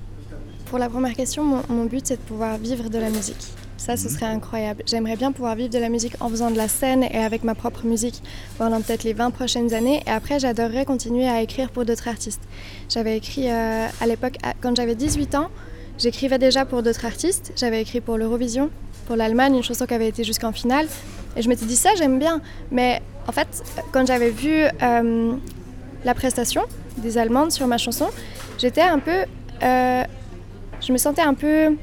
pour 0.65 0.77
la 0.79 0.89
première 0.89 1.13
question, 1.13 1.43
mon, 1.43 1.61
mon 1.69 1.85
but, 1.85 2.05
c'est 2.05 2.15
de 2.17 2.21
pouvoir 2.21 2.57
vivre 2.57 2.89
de 2.89 2.97
la 2.97 3.09
musique. 3.09 3.45
Ça, 3.77 3.97
ce 3.97 4.07
Mhm. 4.07 4.13
serait 4.13 4.25
incroyable. 4.27 4.83
J'aimerais 4.87 5.15
bien 5.17 5.31
pouvoir 5.31 5.55
vivre 5.55 5.69
de 5.69 5.77
la 5.77 5.89
musique 5.89 6.13
en 6.21 6.29
faisant 6.29 6.49
de 6.51 6.57
la 6.57 6.67
scène 6.69 7.03
et 7.03 7.17
avec 7.17 7.43
ma 7.43 7.53
propre 7.53 7.85
musique 7.85 8.21
pendant 8.57 8.81
peut-être 8.81 9.03
les 9.03 9.13
20 9.13 9.31
prochaines 9.31 9.73
années. 9.73 10.01
Et 10.07 10.09
après, 10.09 10.39
j'adorerais 10.39 10.85
continuer 10.85 11.27
à 11.27 11.41
écrire 11.41 11.69
pour 11.69 11.83
d'autres 11.85 12.07
artistes. 12.07 12.41
J'avais 12.89 13.17
écrit 13.17 13.49
euh, 13.51 13.87
à 14.01 14.07
l'époque, 14.07 14.37
quand 14.61 14.75
j'avais 14.75 14.95
18 14.95 15.35
ans, 15.35 15.49
j'écrivais 15.97 16.39
déjà 16.39 16.65
pour 16.65 16.81
d'autres 16.81 17.05
artistes. 17.05 17.51
J'avais 17.57 17.81
écrit 17.81 17.99
pour 17.99 18.17
l'Eurovision, 18.17 18.69
pour 19.05 19.17
l'Allemagne, 19.17 19.55
une 19.57 19.63
chanson 19.63 19.85
qui 19.85 19.93
avait 19.93 20.07
été 20.07 20.23
jusqu'en 20.23 20.53
finale. 20.53 20.87
Et 21.35 21.41
je 21.41 21.49
m'étais 21.49 21.65
dit, 21.65 21.75
ça, 21.75 21.89
j'aime 21.97 22.19
bien. 22.19 22.39
Mais 22.71 23.01
en 23.27 23.31
fait, 23.31 23.47
quand 23.91 24.05
j'avais 24.05 24.29
vu 24.31 24.51
euh, 24.81 25.33
la 26.03 26.13
prestation 26.13 26.61
des 26.97 27.17
Allemandes 27.17 27.51
sur 27.51 27.67
ma 27.67 27.77
chanson, 27.77 28.07
j'étais 28.59 28.81
un 28.81 28.99
peu. 28.99 29.25
euh, 29.63 30.03
je 30.81 30.91
me 30.91 30.97
sentais 30.97 31.21
un 31.21 31.33
peu. 31.33 31.75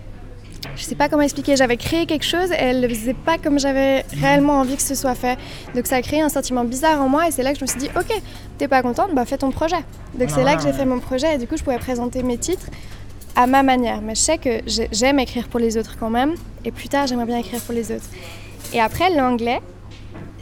Je 0.77 0.83
sais 0.83 0.95
pas 0.95 1.09
comment 1.09 1.23
expliquer. 1.23 1.57
J'avais 1.57 1.79
créé 1.79 2.05
quelque 2.05 2.25
chose 2.27 2.51
et 2.53 2.57
elle 2.57 2.81
ne 2.83 2.87
le 2.87 2.95
faisait 2.95 3.15
pas 3.15 3.39
comme 3.39 3.59
j'avais 3.59 4.05
réellement 4.21 4.59
envie 4.61 4.77
que 4.77 4.83
ce 4.83 4.95
soit 4.95 5.15
fait. 5.15 5.39
Donc 5.75 5.87
ça 5.87 5.97
a 5.97 6.03
créé 6.03 6.21
un 6.21 6.29
sentiment 6.29 6.65
bizarre 6.65 7.01
en 7.01 7.09
moi 7.09 7.27
et 7.27 7.31
c'est 7.31 7.43
là 7.43 7.53
que 7.55 7.59
je 7.59 7.65
me 7.65 7.67
suis 7.67 7.79
dit 7.81 7.89
ok, 7.97 8.13
t'es 8.59 8.69
pas 8.69 8.83
contente, 8.83 9.15
bah 9.15 9.25
fais 9.25 9.39
ton 9.39 9.51
projet. 9.51 9.77
Donc 10.15 10.29
Voilà, 10.29 10.35
c'est 10.35 10.45
là 10.45 10.57
que 10.57 10.63
j'ai 10.63 10.73
fait 10.75 10.85
mon 10.85 10.99
projet 11.01 11.35
et 11.35 11.39
du 11.39 11.47
coup 11.47 11.57
je 11.57 11.65
pouvais 11.65 11.79
présenter 11.79 12.23
mes 12.23 12.37
titres 12.37 12.67
à 13.37 13.47
ma 13.47 13.63
manière. 13.63 14.03
Mais 14.03 14.15
je 14.15 14.21
sais 14.21 14.37
que 14.37 14.61
j'ai- 14.67 14.89
j'aime 14.93 15.19
écrire 15.19 15.49
pour 15.49 15.61
les 15.61 15.79
autres 15.79 15.97
quand 15.99 16.11
même 16.11 16.35
et 16.67 16.71
plus 16.73 16.91
tard 16.91 17.07
j'aimerais 17.07 17.25
bien 17.27 17.39
écrire 17.39 17.61
pour 17.63 17.75
les 17.75 17.91
autres. 17.91 18.05
Et 18.75 18.81
après 18.83 19.09
l'anglais, 19.09 19.61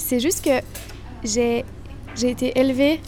c'est 0.09 0.21
juste 0.21 0.42
que 0.42 0.62
j'ai 1.23 1.64
été 2.23 2.59
élevée 2.59 2.99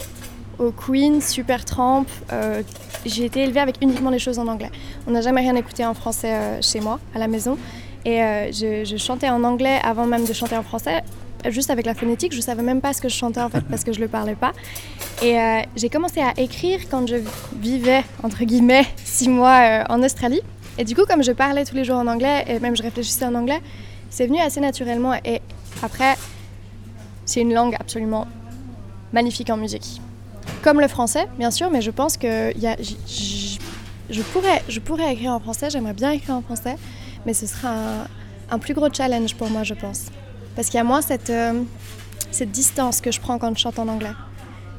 au 0.59 0.71
Queen, 0.71 1.19
Supertramp. 1.19 2.05
Euh, 2.31 2.61
j'ai 3.07 3.25
été 3.25 3.41
élevée 3.41 3.59
avec 3.59 3.77
uniquement 3.81 4.11
des 4.11 4.19
choses 4.19 4.37
en 4.37 4.47
anglais. 4.47 4.69
On 5.07 5.11
n'a 5.11 5.21
jamais 5.21 5.41
rien 5.41 5.55
écouté 5.55 5.83
en 5.83 5.95
français 5.95 6.31
euh, 6.31 6.61
chez 6.61 6.79
moi, 6.79 6.99
à 7.15 7.17
la 7.17 7.27
maison. 7.27 7.57
Et 8.05 8.21
euh, 8.21 8.51
je, 8.51 8.97
chantais 8.97 9.29
en 9.29 9.43
anglais 9.43 9.79
avant 9.83 10.05
même 10.05 10.25
de 10.25 10.33
chanter 10.33 10.55
en 10.55 10.61
français, 10.61 11.01
juste 11.49 11.71
avec 11.71 11.87
la 11.87 11.95
phonétique. 11.95 12.35
Je 12.35 12.41
savais 12.41 12.61
même 12.61 12.81
pas 12.81 12.93
ce 12.93 13.01
que 13.01 13.09
je 13.09 13.15
chantais 13.15 13.41
en 13.41 13.49
fait 13.49 13.61
parce 13.61 13.83
que 13.83 13.93
je 13.93 13.99
le 13.99 14.07
parlais 14.07 14.35
pas. 14.35 14.51
Et 15.23 15.39
euh, 15.39 15.61
j'ai 15.75 15.89
commencé 15.89 16.19
à 16.19 16.33
écrire 16.37 16.81
quand 16.91 17.07
je 17.07 17.15
vivais, 17.59 18.03
entre 18.21 18.43
guillemets, 18.43 18.85
six 19.03 19.27
mois 19.27 19.83
en 19.89 20.03
Australie. 20.03 20.41
Et 20.77 20.83
du 20.83 20.93
coup, 20.93 21.05
comme 21.07 21.23
je 21.23 21.31
parlais 21.31 21.65
tous 21.65 21.75
les 21.75 21.83
jours 21.83 21.97
en 21.97 22.05
anglais 22.05 22.45
et 22.47 22.59
même 22.59 22.75
je 22.75 22.83
réfléchissais 22.83 23.25
en 23.25 23.33
anglais, 23.33 23.59
c'est 24.11 24.27
venu 24.27 24.39
assez 24.39 24.59
naturellement. 24.59 25.15
Et 25.25 25.41
après, 25.81 26.15
c'est 27.31 27.41
une 27.41 27.53
langue 27.53 27.75
absolument 27.79 28.27
magnifique 29.13 29.49
en 29.49 29.57
musique. 29.57 30.01
Comme 30.63 30.79
le 30.81 30.87
français, 30.87 31.25
bien 31.37 31.51
sûr, 31.51 31.69
mais 31.71 31.81
je 31.81 31.91
pense 31.91 32.17
que 32.17 32.51
il 32.55 32.61
y 32.61 32.67
a, 32.67 32.75
j- 32.79 32.97
j- 33.07 33.59
je, 34.09 34.21
pourrais, 34.21 34.61
je 34.67 34.79
pourrais 34.79 35.13
écrire 35.13 35.31
en 35.31 35.39
français, 35.39 35.69
j'aimerais 35.69 35.93
bien 35.93 36.11
écrire 36.11 36.35
en 36.35 36.41
français, 36.41 36.75
mais 37.25 37.33
ce 37.33 37.45
sera 37.47 37.69
un, 37.69 38.07
un 38.55 38.59
plus 38.59 38.73
gros 38.73 38.89
challenge 38.91 39.35
pour 39.35 39.49
moi, 39.49 39.63
je 39.63 39.73
pense. 39.73 40.05
Parce 40.55 40.67
qu'il 40.67 40.77
y 40.77 40.81
a 40.81 40.83
moins 40.83 41.01
cette, 41.01 41.29
euh, 41.29 41.61
cette 42.31 42.51
distance 42.51 42.99
que 43.01 43.11
je 43.11 43.21
prends 43.21 43.37
quand 43.37 43.55
je 43.55 43.61
chante 43.61 43.79
en 43.79 43.87
anglais. 43.87 44.11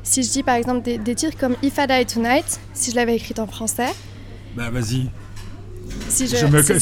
Si 0.02 0.22
je 0.22 0.30
dis 0.30 0.42
par 0.42 0.56
exemple 0.56 0.82
des, 0.82 0.98
des 0.98 1.14
titres 1.14 1.38
comme 1.38 1.56
If 1.62 1.78
I 1.78 1.86
Die 1.86 2.06
Tonight, 2.12 2.60
si 2.74 2.90
je 2.90 2.96
l'avais 2.96 3.16
écrite 3.16 3.38
en 3.38 3.46
français, 3.46 3.88
Ben 4.56 4.68
vas-y. 4.70 5.08
si 6.08 6.28
si- 6.28 6.28
C'est 6.28 6.38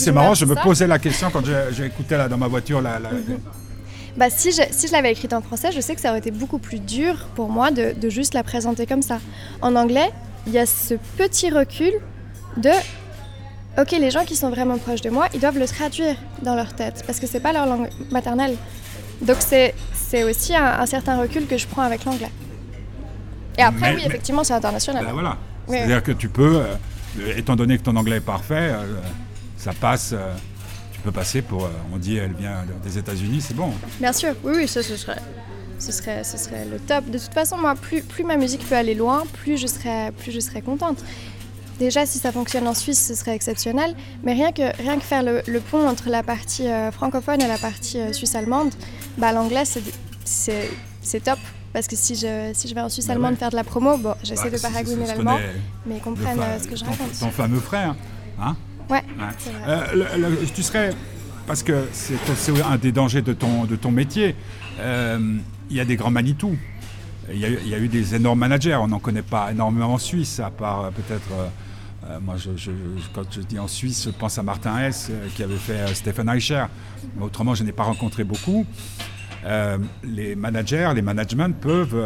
je 0.07 0.11
marrant, 0.11 0.35
je 0.35 0.47
me 0.47 0.55
posais 0.65 0.87
la 0.87 0.99
question 0.99 1.31
quand 1.31 1.43
j'ai 1.71 1.85
écouté 1.85 2.17
là, 2.17 2.29
dans 2.29 2.39
ma 2.39 2.49
voiture 2.49 2.81
la, 2.81 2.99
la- 2.99 3.11
Bah, 4.17 4.29
si 4.31 4.51
je, 4.53 4.63
si 4.71 4.89
je 4.89 4.93
l'avais 4.93 5.13
écrite 5.13 5.33
en 5.33 5.41
français, 5.41 5.71
je 5.73 5.81
sais 5.81 5.95
que 5.95 6.01
ça 6.01 6.11
aurait 6.11 6.19
été 6.19 6.31
beaucoup 6.31 6.59
plus 6.59 6.79
dur 6.81 7.29
pour 7.35 7.49
moi 7.49 7.71
de, 7.71 7.93
de 7.93 8.09
juste 8.11 8.35
la 8.35 8.43
présenter 8.43 8.87
comme 8.87 9.03
ça. 9.03 9.19
En 9.63 9.77
anglais, 9.77 10.11
il 10.47 10.53
y 10.53 10.59
a 10.59 10.67
ce 10.67 10.95
petit 11.17 11.51
recul 11.51 11.93
de 12.57 12.71
Ok, 13.79 13.93
les 13.93 14.11
gens 14.11 14.25
qui 14.25 14.35
sont 14.35 14.51
vraiment 14.51 14.79
proches 14.79 15.01
de 15.01 15.11
moi, 15.11 15.29
ils 15.33 15.39
doivent 15.39 15.59
le 15.59 15.67
traduire 15.67 16.17
dans 16.43 16.57
leur 16.57 16.75
tête 16.75 17.05
parce 17.07 17.21
que 17.21 17.27
c'est 17.29 17.39
pas 17.39 17.53
leur 17.53 17.67
langue 17.67 17.89
maternelle. 18.11 18.57
Donc 19.23 19.37
c'est 19.39 19.75
c'est 19.95 20.25
aussi 20.25 20.57
un, 20.57 20.81
un 20.81 20.87
certain 20.87 21.17
recul 21.21 21.47
que 21.47 21.57
je 21.57 21.69
prends 21.69 21.83
avec 21.83 22.05
l'anglais. 22.05 22.31
Et 23.57 23.63
après, 23.63 23.91
Mais- 23.91 23.95
oui, 23.97 24.01
mais- 24.03 24.07
effectivement, 24.09 24.43
c'est 24.43 24.55
international. 24.55 25.05
Ben 25.07 25.13
voilà. 25.13 25.37
Oui, 25.69 25.77
C'est-à-dire 25.77 26.03
que 26.03 26.11
tu 26.13 26.29
peux, 26.29 26.63
euh, 27.21 27.37
étant 27.37 27.55
donné 27.55 27.79
que 27.79 27.83
ton 27.85 27.95
anglais 27.95 28.17
est 28.17 28.21
parfait, 28.21 28.71
euh, 28.73 28.85
ça 29.57 29.73
passe. 29.73 30.13
euh, 30.15 30.35
tu 31.01 31.05
peux 31.05 31.13
passer 31.13 31.41
pour. 31.41 31.65
euh, 31.65 31.69
on 31.95 31.97
dit, 31.97 32.17
elle 32.19 32.35
vient 32.35 32.65
des 32.85 32.99
États-Unis, 32.99 33.41
c'est 33.41 33.55
bon. 33.57 33.71
Bien 34.01 34.13
sûr, 34.13 34.35
oui, 34.45 34.53
oui, 34.57 34.69
ça, 34.69 34.83
ce 34.83 34.97
serait, 34.97 35.17
ce 35.79 35.93
serait, 35.93 36.25
ce 36.25 36.37
serait 36.37 36.67
le 36.71 36.79
top. 36.79 37.07
De 37.11 37.19
toute 37.19 37.33
façon, 37.33 37.57
moi, 37.57 37.75
plus, 37.75 38.03
plus 38.03 38.23
ma 38.25 38.37
musique 38.37 38.69
peut 38.69 38.75
aller 38.77 38.95
loin, 38.95 39.23
plus 39.33 39.57
je 39.57 39.67
serais, 39.67 40.13
plus 40.13 40.31
je 40.31 40.41
serais 40.41 40.61
contente. 40.61 40.99
Déjà, 41.79 42.05
si 42.05 42.19
ça 42.19 42.31
fonctionne 42.33 42.69
en 42.69 42.75
Suisse, 42.75 43.03
ce 43.03 43.15
serait 43.15 43.35
exceptionnel. 43.35 43.95
Mais 44.23 44.35
rien 44.35 44.53
que, 44.53 44.77
rien 44.83 44.97
que 44.99 45.03
faire 45.05 45.23
le, 45.23 45.41
le 45.47 45.61
pont 45.61 45.89
entre 45.89 46.11
la 46.11 46.23
partie 46.23 46.69
euh, 46.69 46.93
francophone 46.93 47.41
et 47.41 47.49
la 47.49 47.57
partie 47.57 47.99
euh, 47.99 48.13
suisse-allemande, 48.13 48.75
bah, 49.17 49.33
l'anglais, 49.33 49.65
c'est, 49.65 51.21
top. 51.25 51.39
Parce 51.73 51.87
que 51.87 51.97
si 51.97 52.17
je, 52.17 52.51
si 52.53 52.69
je 52.69 52.75
vais 52.75 52.83
en 52.83 52.91
Suisse 52.91 53.07
Bah 53.07 53.13
allemande 53.13 53.31
ouais. 53.33 53.37
faire 53.39 53.49
de 53.51 53.57
la 53.57 53.65
promo, 53.65 53.97
bon, 53.97 54.15
j'essaie 54.23 54.43
Ouais, 54.43 54.51
de 54.51 54.59
paragouiner 54.59 55.07
l'allemand, 55.07 55.39
mais 55.87 55.97
ils 55.97 56.01
comprennent 56.03 56.41
euh, 56.41 56.59
ce 56.59 56.67
que 56.69 56.77
je 56.77 56.85
ton, 56.85 56.91
raconte. 56.91 57.19
ton 57.19 57.31
fameux 57.31 57.61
frère. 57.61 57.95
Hein 58.43 58.57
Ouais. 58.91 59.03
Euh, 59.69 59.81
le- 60.17 60.23
le- 60.31 60.47
tu 60.55 60.63
serais. 60.63 60.91
Parce 61.47 61.63
que 61.63 61.87
c'est 61.93 62.15
un 62.63 62.77
des 62.77 62.93
dangers 62.93 63.23
de 63.23 63.33
ton, 63.33 63.65
de 63.65 63.77
ton 63.77 63.91
métier. 63.91 64.37
Euh, 64.79 65.39
Il 65.71 65.77
y 65.77 65.81
a 65.81 65.85
des 65.85 65.97
grands 65.97 66.11
Manitou. 66.11 66.57
Il 67.33 67.37
y, 67.39 67.69
y 67.69 67.75
a 67.75 67.79
eu 67.79 67.89
des 67.89 68.15
énormes 68.15 68.41
managers. 68.41 68.75
On 68.77 68.89
n'en 68.89 68.99
connaît 68.99 69.23
pas 69.23 69.53
énormément 69.53 69.95
en 69.95 69.99
Suisse, 69.99 70.41
à 70.41 70.51
part 70.51 70.85
euh, 70.87 70.91
peut-être. 70.91 71.31
euh, 71.33 72.19
moi, 72.21 72.35
je, 72.37 72.51
je- 72.57 72.71
je- 72.71 73.09
quand 73.15 73.23
je 73.31 73.41
dis 73.43 73.59
en 73.59 73.69
Suisse, 73.69 74.05
je 74.07 74.11
pense 74.11 74.37
à 74.39 74.43
Martin 74.43 74.79
Hess, 74.81 75.11
qui 75.37 75.43
avait 75.45 75.57
fait 75.57 75.95
Stephen 75.95 76.29
Eicher. 76.29 76.65
Mais 77.17 77.23
autrement, 77.25 77.55
je 77.55 77.63
n'ai 77.63 77.73
pas 77.73 77.85
rencontré 77.85 78.25
beaucoup. 78.25 78.67
Les 80.05 80.35
managers, 80.37 80.91
les 80.95 81.03
managements 81.03 81.51
peuvent 81.53 81.97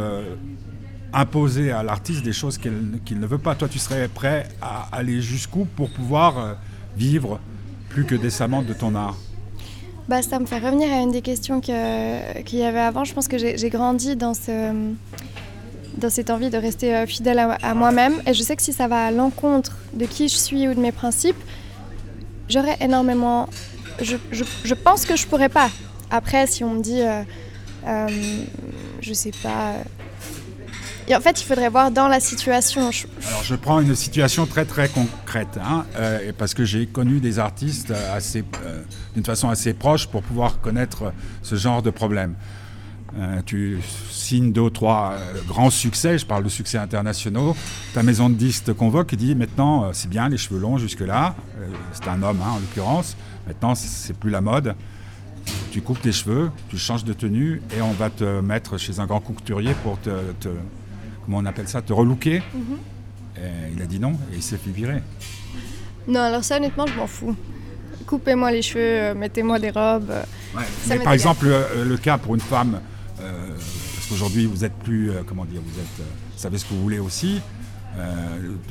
imposer 1.12 1.70
à 1.73 1.83
l'artiste 1.83 2.23
des 2.25 2.33
choses 2.33 2.59
qu'il 2.59 3.20
ne 3.20 3.27
veut 3.27 3.38
pas. 3.38 3.55
Toi, 3.55 3.68
tu 3.68 3.79
serais 3.79 4.09
prêt 4.09 4.49
à 4.61 4.88
aller 4.92 5.20
jusqu'où 5.23 5.64
pour 5.64 5.90
pouvoir 5.90 6.57
vivre 6.96 7.40
plus 7.88 8.04
que 8.04 8.14
décemment 8.14 8.62
de 8.62 8.72
ton 8.72 8.94
art 8.94 9.16
Bah, 10.09 10.20
ça 10.22 10.38
me 10.38 10.46
fait 10.46 10.59
revenir 10.59 10.92
à 10.92 11.00
une 11.00 11.12
des 11.12 11.22
questions 11.22 11.61
que- 11.61 12.42
qu'il 12.42 12.59
y 12.59 12.62
avait 12.64 12.80
avant. 12.80 13.04
Je 13.04 13.14
pense 13.14 13.28
que 13.28 13.38
j'ai 13.38 13.70
grandi 13.70 14.16
dans, 14.16 14.35
ce, 14.35 14.72
dans 15.96 16.11
cette 16.11 16.30
envie 16.30 16.50
de 16.50 16.59
rester 16.59 16.94
euh, 16.94 17.07
fidèle 17.07 17.38
à, 17.38 17.74
moi-même. 17.74 18.14
Et 18.26 18.35
je 18.35 18.42
sais 18.42 18.54
que 18.57 18.62
si 18.62 18.72
ça 18.72 18.87
va 18.88 19.07
à 19.07 19.11
l'encontre 19.11 19.76
de 19.94 20.04
qui 20.07 20.28
je 20.28 20.37
suis 20.37 20.68
ou 20.68 20.74
de 20.74 20.80
mes 20.80 20.92
principes, 20.92 21.42
j'aurais 22.48 22.76
énormément... 22.80 23.48
Je, 24.02 24.16
je- 24.33 24.44
je 24.64 24.74
pense 24.74 25.04
que 25.07 25.16
je 25.16 25.26
pourrais 25.26 25.48
pas. 25.48 25.70
Après, 26.11 26.46
si 26.46 26.64
on 26.64 26.70
me 26.74 26.83
dit... 26.83 27.00
euh, 27.00 27.22
euh, 27.87 28.09
je 29.00 29.12
sais 29.14 29.33
pas... 29.42 29.72
Et 31.07 31.14
en 31.14 31.21
fait, 31.21 31.40
il 31.40 31.45
faudrait 31.45 31.69
voir 31.69 31.90
dans 31.90 32.09
la 32.09 32.19
situation. 32.21 32.90
Alors, 33.29 33.43
je 33.45 33.55
prends 33.55 33.81
une 33.81 33.95
situation 33.95 34.47
très 34.47 34.64
très 34.64 34.88
concrète, 34.88 35.59
hein, 35.62 35.85
euh, 35.97 36.33
parce 36.38 36.55
que 36.55 36.64
j'ai 36.64 36.87
connu 36.87 37.21
des 37.21 37.38
artistes 37.38 37.90
euh, 37.90 38.83
d'une 39.14 39.25
façon 39.25 39.49
assez 39.51 39.75
proche 39.75 40.07
pour 40.07 40.23
pouvoir 40.23 40.61
connaître 40.61 41.12
ce 41.43 41.57
genre 41.57 41.83
de 41.83 41.90
problème. 41.90 42.35
Euh, 43.19 43.40
tu 43.47 43.79
signes 44.11 44.51
deux 44.53 44.62
ou 44.62 44.71
trois 44.71 45.14
grands 45.47 45.71
succès, 45.71 46.19
je 46.19 46.27
parle 46.27 46.43
de 46.43 46.49
succès 46.49 46.79
internationaux, 46.79 47.55
ta 47.93 48.03
maison 48.03 48.29
de 48.31 48.35
disques 48.35 48.64
te 48.64 48.71
convoque 48.73 49.12
et 49.12 49.17
dit 49.17 49.37
maintenant 49.37 49.93
c'est 49.93 50.09
bien 50.11 50.29
les 50.29 50.37
cheveux 50.37 50.59
longs 50.59 50.79
jusque-là, 50.79 51.37
c'est 51.93 52.09
un 52.09 52.21
homme 52.25 52.40
hein, 52.43 52.53
en 52.57 52.59
l'occurrence, 52.59 53.17
maintenant 53.47 53.77
c'est- 53.77 54.14
plus 54.14 54.31
la 54.31 54.40
mode, 54.40 54.75
tu 55.71 55.81
coupes 55.81 56.01
tes 56.01 56.11
cheveux, 56.11 56.51
tu 56.71 56.77
changes 56.77 57.05
de 57.05 57.12
tenue 57.12 57.62
et 57.77 57.83
on 57.83 57.93
va 57.93 58.11
te 58.11 58.40
mettre 58.40 58.79
chez 58.79 58.99
un 58.99 59.07
grand 59.07 59.21
couturier 59.21 59.75
pour 59.85 60.01
te- 60.01 60.11
comment 61.24 61.38
on 61.38 61.46
appelle 61.46 61.68
ça, 61.68 61.82
te 61.82 61.92
relooker. 61.92 62.42
Et 63.37 63.40
il 63.74 63.82
a 63.82 63.87
dit 63.87 63.98
non 63.98 64.12
et 64.32 64.37
il 64.37 64.42
s'est 64.42 64.56
fait 64.56 64.70
virer. 64.70 65.02
Non, 66.06 66.20
alors 66.20 66.44
ça, 66.44 66.56
honnêtement, 66.58 66.87
je 66.87 66.94
m'en 66.94 67.06
fous. 67.06 67.34
Coupez-moi 68.06 68.52
les 68.52 68.62
cheveux, 68.62 68.80
euh, 68.84 69.14
mettez-moi 69.14 69.58
des 69.58 69.70
robes. 69.70 70.10
euh, 70.10 70.22
Ça 70.84 70.96
Mais 70.96 71.02
par 71.02 71.14
exemple, 71.14 71.46
euh, 71.48 71.84
le 71.84 71.96
cas 71.96 72.18
pour 72.18 72.34
une 72.34 72.40
femme, 72.40 72.80
euh, 73.20 73.48
parce 73.94 74.06
qu'aujourd'hui 74.08 74.44
vous 74.46 74.64
êtes 74.64 74.74
plus, 74.74 75.10
euh, 75.10 75.22
comment 75.26 75.44
dire, 75.46 75.60
vous 75.64 75.80
êtes, 75.80 76.00
euh, 76.00 76.04
vous 76.34 76.38
savez 76.38 76.58
ce 76.58 76.64
que 76.66 76.74
vous 76.74 76.82
voulez 76.82 76.98
aussi, 76.98 77.40
euh, 77.98 78.04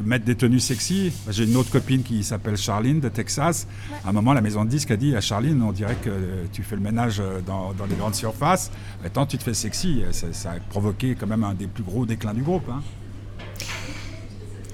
mettre 0.04 0.26
des 0.26 0.36
tenues 0.36 0.60
sexy. 0.60 1.12
J'ai 1.30 1.46
une 1.46 1.56
autre 1.56 1.72
copine 1.72 2.04
qui 2.04 2.24
s'appelle 2.24 2.58
Charline 2.58 3.00
de 3.00 3.10
Texas. 3.10 3.68
À 4.06 4.10
un 4.10 4.12
moment, 4.12 4.34
la 4.34 4.42
maison 4.42 4.66
de 4.66 4.70
disques 4.70 4.92
a 4.92 4.98
dit 4.98 5.16
à 5.16 5.22
Charline, 5.22 5.62
on 5.62 5.72
dirait 5.72 5.96
que 6.02 6.10
euh, 6.10 6.44
tu 6.52 6.64
fais 6.64 6.76
le 6.76 6.82
ménage 6.82 7.20
euh, 7.20 7.40
dans, 7.46 7.74
dans 7.74 7.86
les 7.86 7.96
grandes 7.96 8.16
surfaces. 8.16 8.72
Maintenant, 9.02 9.26
tu 9.26 9.38
te 9.38 9.44
fais 9.44 9.54
sexy. 9.54 10.04
Ça, 10.12 10.28
ça 10.34 10.52
a 10.52 10.60
provoqué 10.70 11.16
quand 11.16 11.28
même 11.28 11.44
un 11.44 11.54
des 11.54 11.68
plus 11.68 11.84
gros 11.84 12.06
déclins 12.06 12.34
du 12.34 12.42
groupe. 12.44 12.68
hein. 12.70 12.82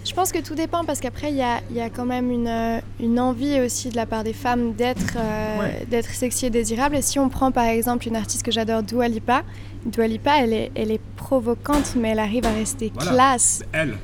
Je 0.05 0.13
pense 0.15 0.31
que 0.31 0.39
tout 0.39 0.55
dépend 0.55 0.85
parce 0.85 0.99
qu'après, 1.01 1.29
il 1.29 1.37
y 1.37 1.41
a, 1.43 1.61
il 1.69 1.75
y 1.75 1.81
a 1.81 1.89
quand 1.91 2.05
même 2.05 2.31
une, 2.31 2.81
une 2.99 3.19
envie 3.19 3.59
aussi 3.59 3.89
de 3.89 3.95
la 3.95 4.07
part 4.07 4.23
des 4.23 4.33
femmes 4.33 4.73
d'être 4.73 5.15
euh, 5.17 5.59
Ouais. 5.59 5.85
d'être 5.89 6.09
sexy 6.09 6.47
et 6.47 6.49
désirable. 6.49 6.95
Et 6.95 7.01
si 7.03 7.19
on 7.19 7.29
prend 7.29 7.51
par 7.51 7.65
exemple 7.65 8.07
une 8.07 8.15
artiste 8.15 8.43
que 8.43 8.51
j'adore, 8.51 8.81
Dua 8.81 9.07
Lipa, 9.07 9.43
Dua 9.85 10.07
Lipa, 10.07 10.31
elle 10.43 10.53
est, 10.53 10.71
elle 10.73 10.91
est 10.91 11.01
provocante, 11.15 11.95
mais 11.95 12.09
elle 12.09 12.19
arrive 12.19 12.45
à 12.45 12.51
rester 12.51 12.91
Voilà. 12.95 13.11
classe. 13.11 13.61
Elle, 13.71 13.97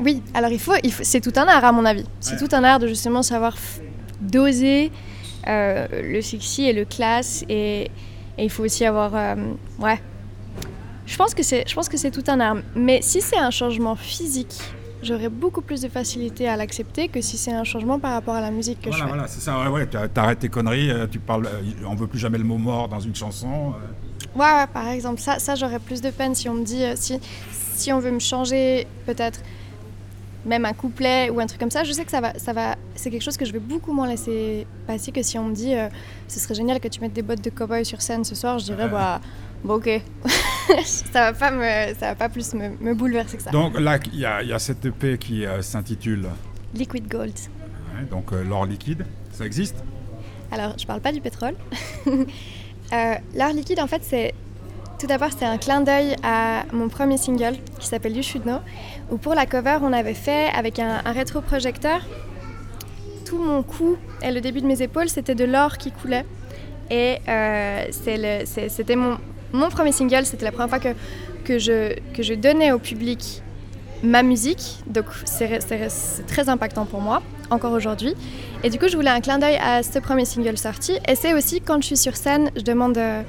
Oui, 0.00 0.22
alors 0.34 0.50
il 0.50 0.58
faut, 0.58 0.72
il 0.82 0.92
faut 0.92 1.04
c'est 1.04 1.20
tout 1.20 1.32
un 1.36 1.46
art 1.46 1.64
à 1.64 1.72
mon 1.72 1.84
avis. 1.84 2.04
C'est 2.20 2.32
Ouais. 2.40 2.48
tout 2.48 2.56
un 2.56 2.64
art 2.64 2.78
de 2.78 2.86
justement 2.88 3.22
savoir 3.22 3.56
doser 4.20 4.90
euh, 5.46 5.86
le 6.02 6.20
sexy 6.22 6.64
et 6.64 6.72
le 6.72 6.84
classe. 6.84 7.44
Et, 7.48 7.90
et 8.38 8.44
il 8.44 8.50
faut 8.50 8.64
aussi 8.64 8.84
avoir... 8.84 9.12
euh, 9.14 9.34
ouais. 9.78 10.00
Je 11.06 11.16
pense 11.16 11.34
que 11.34 11.42
c'est 11.42 11.64
je 11.68 11.74
pense 11.74 11.88
que 11.88 11.96
c'est 11.96 12.10
tout 12.10 12.24
un 12.28 12.40
art. 12.40 12.56
Mais 12.74 13.00
si 13.02 13.20
c'est 13.20 13.36
un 13.38 13.50
changement 13.50 13.94
physique, 13.94 14.54
j'aurais 15.02 15.28
beaucoup 15.28 15.60
plus 15.60 15.82
de 15.82 15.88
facilité 15.88 16.48
à 16.48 16.56
l'accepter 16.56 17.08
que 17.08 17.20
si 17.20 17.36
c'est 17.36 17.52
un 17.52 17.64
changement 17.64 17.98
par 17.98 18.12
rapport 18.14 18.34
à 18.34 18.40
la 18.40 18.50
musique 18.50 18.80
que 18.80 18.88
voilà, 18.88 18.96
je 18.96 19.02
fais. 19.02 19.08
voilà, 19.08 19.28
c'est 19.28 19.40
ça. 19.40 19.60
Ouais, 19.60 19.68
ouais, 19.68 19.86
t'arrêtes 19.86 20.38
tes 20.40 20.48
conneries. 20.48 20.90
euh, 20.90 21.06
Tu 21.06 21.18
parles, 21.18 21.46
on 21.86 21.94
veut 21.94 22.06
plus 22.06 22.18
jamais 22.18 22.38
le 22.38 22.44
mot 22.44 22.56
mort 22.58 22.88
dans 22.88 23.00
une 23.00 23.14
chanson. 23.14 23.74
Ouais, 24.34 24.40
ouais, 24.46 24.66
par 24.72 24.88
exemple, 24.88 25.20
ça, 25.20 25.38
ça 25.38 25.54
j'aurais 25.54 25.78
plus 25.78 26.00
de 26.00 26.10
peine 26.10 26.34
si 26.34 26.48
on 26.48 26.54
me 26.54 26.64
dit, 26.64 26.82
si, 26.96 27.20
si 27.76 27.92
on 27.92 28.00
veut 28.00 28.10
me 28.10 28.18
changer 28.18 28.86
peut-être 29.06 29.40
même 30.44 30.64
un 30.64 30.72
couplet 30.72 31.30
ou 31.30 31.40
un 31.40 31.46
truc 31.46 31.60
comme 31.60 31.70
ça, 31.70 31.84
je 31.84 31.92
sais 31.92 32.04
que 32.04 32.10
ça 32.10 32.20
va, 32.20 32.38
ça 32.38 32.52
va, 32.52 32.76
c'est 32.94 33.10
quelque 33.10 33.22
chose 33.22 33.36
que 33.36 33.44
je 33.44 33.52
vais 33.52 33.58
beaucoup 33.58 33.92
moins 33.92 34.06
laisser 34.06 34.66
passer 34.86 35.12
que 35.12 35.22
si 35.22 35.38
on 35.38 35.44
me 35.44 35.54
dit, 35.54 35.74
euh, 35.74 35.88
ce 36.28 36.38
serait 36.38 36.54
génial 36.54 36.80
que 36.80 36.88
tu 36.88 37.00
mettes 37.00 37.12
des 37.12 37.22
bottes 37.22 37.42
de 37.42 37.50
cow-boy 37.50 37.84
sur 37.84 38.02
scène 38.02 38.24
ce 38.24 38.34
soir, 38.34 38.58
je 38.58 38.64
dirais, 38.66 38.88
bah, 38.88 39.20
bon 39.64 39.74
ok, 39.74 40.02
ça 40.84 41.30
va 41.30 41.32
pas 41.32 41.50
me, 41.50 41.94
ça 41.94 42.08
va 42.08 42.14
pas 42.14 42.28
plus 42.28 42.54
me, 42.54 42.70
me 42.80 42.94
bouleverser 42.94 43.36
que 43.36 43.42
ça. 43.42 43.50
Donc 43.50 43.78
là, 43.78 43.98
il 44.12 44.18
y, 44.18 44.20
y 44.20 44.52
a 44.52 44.58
cette 44.58 44.84
EP 44.84 45.18
qui 45.18 45.46
euh, 45.46 45.62
s'intitule 45.62 46.28
Liquid 46.74 47.08
Gold. 47.08 47.32
ouais, 47.96 48.04
donc 48.10 48.32
euh, 48.32 48.42
l'or 48.44 48.66
liquide. 48.66 49.06
Ça 49.32 49.44
existe? 49.46 49.76
Alors, 50.52 50.74
je 50.78 50.86
parle 50.86 51.00
pas 51.00 51.10
du 51.12 51.20
pétrole. 51.20 51.54
L'art 52.92 53.52
liquide, 53.52 53.80
en 53.80 53.86
fait, 53.88 54.02
c'est. 54.04 54.34
Tout 55.00 55.08
d'abord, 55.08 55.30
c'est 55.36 55.44
un 55.44 55.58
clin 55.58 55.80
d'œil 55.80 56.14
à 56.22 56.64
mon 56.72 56.88
premier 56.88 57.18
single 57.18 57.56
qui 57.80 57.88
s'appelle 57.88 58.16
You 58.16 58.22
Should 58.22 58.44
Know, 58.44 58.58
où 59.10 59.16
pour 59.16 59.34
la 59.34 59.46
cover, 59.46 59.78
on 59.82 59.92
avait 59.92 60.14
fait 60.14 60.48
avec 60.54 60.78
un, 60.78 61.00
un 61.04 61.12
rétroprojecteur. 61.12 62.00
Tout 63.24 63.38
mon 63.38 63.62
cou 63.62 63.96
et 64.22 64.30
le 64.30 64.40
début 64.40 64.60
de 64.60 64.66
mes 64.66 64.82
épaules, 64.82 65.08
c'était 65.08 65.34
de 65.34 65.44
l'or 65.44 65.78
qui 65.78 65.90
coulait. 65.90 66.24
Et 66.90 67.18
euh, 67.28 67.84
c'était 67.90 68.96
mon, 68.96 69.18
premier 69.70 69.92
single, 69.92 70.24
c'était 70.24 70.44
la 70.44 70.52
première 70.52 70.68
fois 70.68 70.78
que, 70.78 71.58
je, 71.58 72.34
donnais 72.34 72.72
au 72.72 72.78
public 72.78 73.42
ma 74.02 74.22
musique. 74.22 74.82
Donc, 74.86 75.06
c'est 75.24 76.26
très 76.26 76.48
impactant 76.48 76.84
pour 76.84 77.00
moi, 77.00 77.22
encore 77.50 77.72
aujourd'hui. 77.72 78.14
Et 78.62 78.70
du 78.70 78.78
coup, 78.78 78.88
je 78.88 78.96
voulais 78.96 79.10
un 79.10 79.20
clin 79.20 79.38
d'œil 79.38 79.56
à 79.56 79.82
ce 79.82 79.98
premier 79.98 80.24
single 80.24 80.58
sorti. 80.58 80.98
Et 81.08 81.14
c'est 81.14 81.32
aussi 81.32 81.60
quand 81.60 81.80
je 81.80 81.86
suis 81.86 81.96
sur 81.96 82.16
scène, 82.16 82.50
je 82.56 82.62
demande, 82.62 82.98
euh, 82.98 83.22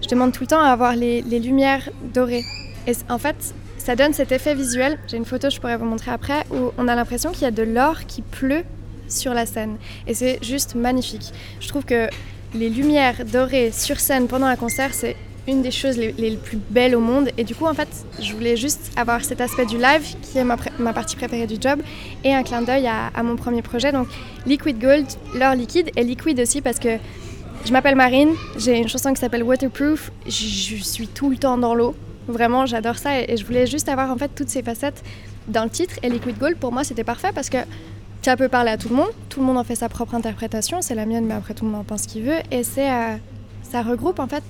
tout 0.00 0.40
le 0.40 0.46
temps 0.46 0.60
à 0.60 0.70
avoir 0.70 0.96
les, 0.96 1.22
les 1.22 1.38
lumières 1.38 1.88
dorées. 2.12 2.44
Et 2.88 2.92
en 3.08 3.18
fait, 3.18 3.54
ça 3.82 3.96
donne 3.96 4.12
cet 4.12 4.30
effet 4.30 4.54
visuel. 4.54 4.98
J'ai 5.08 5.16
une 5.16 5.24
photo, 5.24 5.50
je 5.50 5.58
pourrais 5.58 5.76
vous 5.76 5.84
montrer 5.84 6.12
après, 6.12 6.44
où 6.50 6.70
on 6.78 6.86
a 6.86 6.94
l'impression 6.94 7.32
qu'il 7.32 7.42
y 7.42 7.46
a 7.46 7.50
de 7.50 7.64
l'or 7.64 8.06
qui 8.06 8.22
pleut 8.22 8.62
sur 9.08 9.34
la 9.34 9.44
scène. 9.44 9.76
Et 10.06 10.14
c'est 10.14 10.38
juste 10.42 10.74
magnifique. 10.74 11.32
Je 11.60 11.68
trouve 11.68 11.84
que 11.84 12.08
les 12.54 12.70
lumières 12.70 13.24
dorées 13.24 13.72
sur 13.72 13.98
scène 13.98 14.28
pendant 14.28 14.46
un 14.46 14.56
concert, 14.56 14.94
c'est 14.94 15.16
une 15.48 15.62
des 15.62 15.72
choses 15.72 15.96
les, 15.96 16.36
plus 16.36 16.58
belles 16.70 16.94
au 16.94 17.00
monde. 17.00 17.30
Et 17.36 17.42
du 17.42 17.56
coup, 17.56 17.66
en 17.66 17.74
fait, 17.74 17.88
je 18.20 18.32
voulais 18.32 18.56
juste 18.56 18.92
avoir 18.94 19.24
cet 19.24 19.40
aspect 19.40 19.66
du 19.66 19.78
live, 19.78 20.02
qui 20.22 20.38
est 20.38 20.44
ma, 20.44 20.92
partie 20.92 21.16
préférée 21.16 21.48
du 21.48 21.56
job, 21.60 21.80
et 22.22 22.32
un 22.32 22.44
clin 22.44 22.62
d'œil 22.62 22.86
à, 22.86 23.22
mon 23.24 23.34
premier 23.34 23.62
projet. 23.62 23.90
Donc, 23.90 24.06
Liquid 24.46 24.78
Gold, 24.78 25.06
l'or 25.34 25.54
liquide, 25.56 25.90
et 25.96 26.04
liquide 26.04 26.38
aussi 26.38 26.60
parce 26.60 26.78
que 26.78 26.98
je 27.64 27.72
m'appelle 27.72 27.96
Marine, 27.96 28.30
j'ai 28.56 28.78
une 28.78 28.88
chanson 28.88 29.12
qui 29.12 29.20
s'appelle 29.20 29.42
Waterproof, 29.42 30.12
je 30.26 30.76
suis 30.82 31.08
tout 31.08 31.30
le 31.30 31.36
temps 31.36 31.58
dans 31.58 31.74
l'eau. 31.74 31.96
Vraiment, 32.28 32.66
j'adore 32.66 32.96
ça 32.98 33.20
et, 33.20 33.32
et 33.32 33.36
je 33.36 33.44
voulais 33.44 33.66
juste 33.66 33.88
avoir 33.88 34.10
en 34.10 34.16
fait 34.16 34.28
toutes 34.34 34.48
ces 34.48 34.62
facettes 34.62 35.02
dans 35.48 35.64
le 35.64 35.70
titre. 35.70 35.94
Et 36.02 36.08
Liquid 36.08 36.38
Gold, 36.38 36.56
pour 36.56 36.72
moi, 36.72 36.84
c'était 36.84 37.04
parfait 37.04 37.30
parce 37.34 37.50
que 37.50 37.58
ça 38.22 38.36
peut 38.36 38.48
parler 38.48 38.70
à 38.70 38.76
tout 38.78 38.88
le 38.88 38.94
monde, 38.94 39.10
tout 39.28 39.40
le 39.40 39.46
monde 39.46 39.58
en 39.58 39.64
fait 39.64 39.74
sa 39.74 39.88
propre 39.88 40.14
interprétation, 40.14 40.80
c'est 40.80 40.94
la 40.94 41.06
mienne, 41.06 41.26
mais 41.26 41.34
après 41.34 41.54
tout 41.54 41.64
le 41.64 41.70
monde 41.72 41.80
en 41.80 41.84
pense 41.84 42.02
ce 42.02 42.08
qu'il 42.08 42.22
veut. 42.22 42.38
Et 42.52 42.62
c'est, 42.62 42.88
euh, 42.90 43.16
ça 43.62 43.82
regroupe 43.82 44.20
en 44.20 44.28
fait 44.28 44.44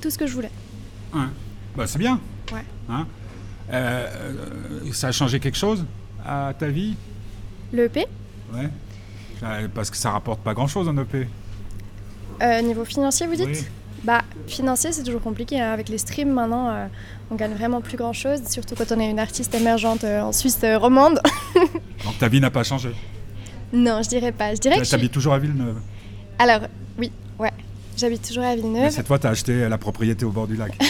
tout 0.00 0.10
ce 0.10 0.16
que 0.16 0.26
je 0.26 0.32
voulais. 0.34 0.50
Ouais. 1.14 1.20
Bah, 1.76 1.86
c'est 1.86 1.98
bien. 1.98 2.18
Ouais. 2.52 2.64
Hein? 2.88 3.06
Euh, 3.72 4.06
euh, 4.86 4.92
ça 4.92 5.08
a 5.08 5.12
changé 5.12 5.40
quelque 5.40 5.56
chose 5.58 5.84
à 6.26 6.52
ta 6.58 6.68
vie? 6.68 6.96
Le 7.72 7.84
EP, 7.84 8.06
Ouais. 8.54 8.68
Parce 9.74 9.90
que 9.90 9.96
ça 9.98 10.10
rapporte 10.10 10.40
pas 10.40 10.54
grand-chose 10.54 10.88
en 10.88 10.96
EP. 10.96 11.26
euh, 12.42 12.62
niveau 12.62 12.84
financier, 12.86 13.26
vous 13.26 13.34
dites? 13.36 13.46
Oui. 13.46 13.64
Financier, 14.46 14.92
c'est 14.92 15.02
toujours 15.02 15.22
compliqué. 15.22 15.60
hein. 15.60 15.72
Avec 15.72 15.88
les 15.88 15.98
streams, 15.98 16.30
maintenant, 16.30 16.68
euh, 16.70 16.86
on 17.30 17.34
gagne 17.34 17.52
vraiment 17.54 17.80
plus 17.80 17.96
grand-chose, 17.96 18.40
surtout 18.48 18.74
quand 18.76 18.92
on 18.92 19.00
est 19.00 19.08
une 19.10 19.18
artiste 19.18 19.54
émergente 19.54 20.04
euh, 20.04 20.20
en 20.22 20.32
Suisse 20.32 20.58
euh, 20.64 20.78
romande. 20.78 21.20
Donc 22.04 22.18
ta 22.18 22.28
vie 22.28 22.40
n'a 22.40 22.50
pas 22.50 22.62
changé? 22.64 22.90
non, 23.72 24.02
je 24.02 24.08
dirais 24.08 24.32
pas. 24.32 24.54
Je 24.54 24.60
dirais 24.60 24.78
que 24.78 24.84
je 24.84 24.94
habites 24.94 25.12
toujours 25.12 25.32
à 25.34 25.38
Villeneuve? 25.38 25.76
Alors, 26.38 26.60
oui, 26.98 27.10
ouais. 27.38 27.50
J'habite 27.96 28.26
toujours 28.26 28.44
à 28.44 28.48
Mais 28.50 28.56
Villeneuve. 28.56 28.90
cette 28.90 29.06
fois, 29.06 29.18
tu 29.18 29.26
as 29.26 29.30
acheté 29.30 29.68
la 29.68 29.78
propriété 29.78 30.24
au 30.24 30.30
bord 30.30 30.46
du 30.46 30.56
lac. 30.56 30.72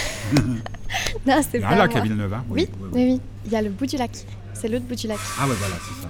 Non, 1.26 1.40
c'est 1.42 1.59
Il 1.59 1.61
y 1.61 1.64
a 1.64 1.68
pas 1.68 1.74
un 1.74 1.78
lac 1.78 1.90
moi. 1.92 2.00
à 2.00 2.02
Villeneuve, 2.04 2.35
hein? 2.35 2.44
Oui, 2.50 2.68
oui, 2.70 2.78
oui. 2.80 2.88
oui, 2.92 3.04
oui. 3.14 3.20
Il 3.46 3.52
y 3.52 3.57
a 3.57 3.62
le 3.62 3.70
bout 3.70 3.87
du 3.87 3.96
lac. 3.96 4.11
C'est 4.52 4.68
l'autre 4.68 4.85
bout 4.85 4.94
du 4.94 5.07
lac. 5.07 5.18
Ah 5.40 5.46
ouais, 5.46 5.54
voilà, 5.59 5.74
c'est 5.85 6.02
ça. 6.02 6.09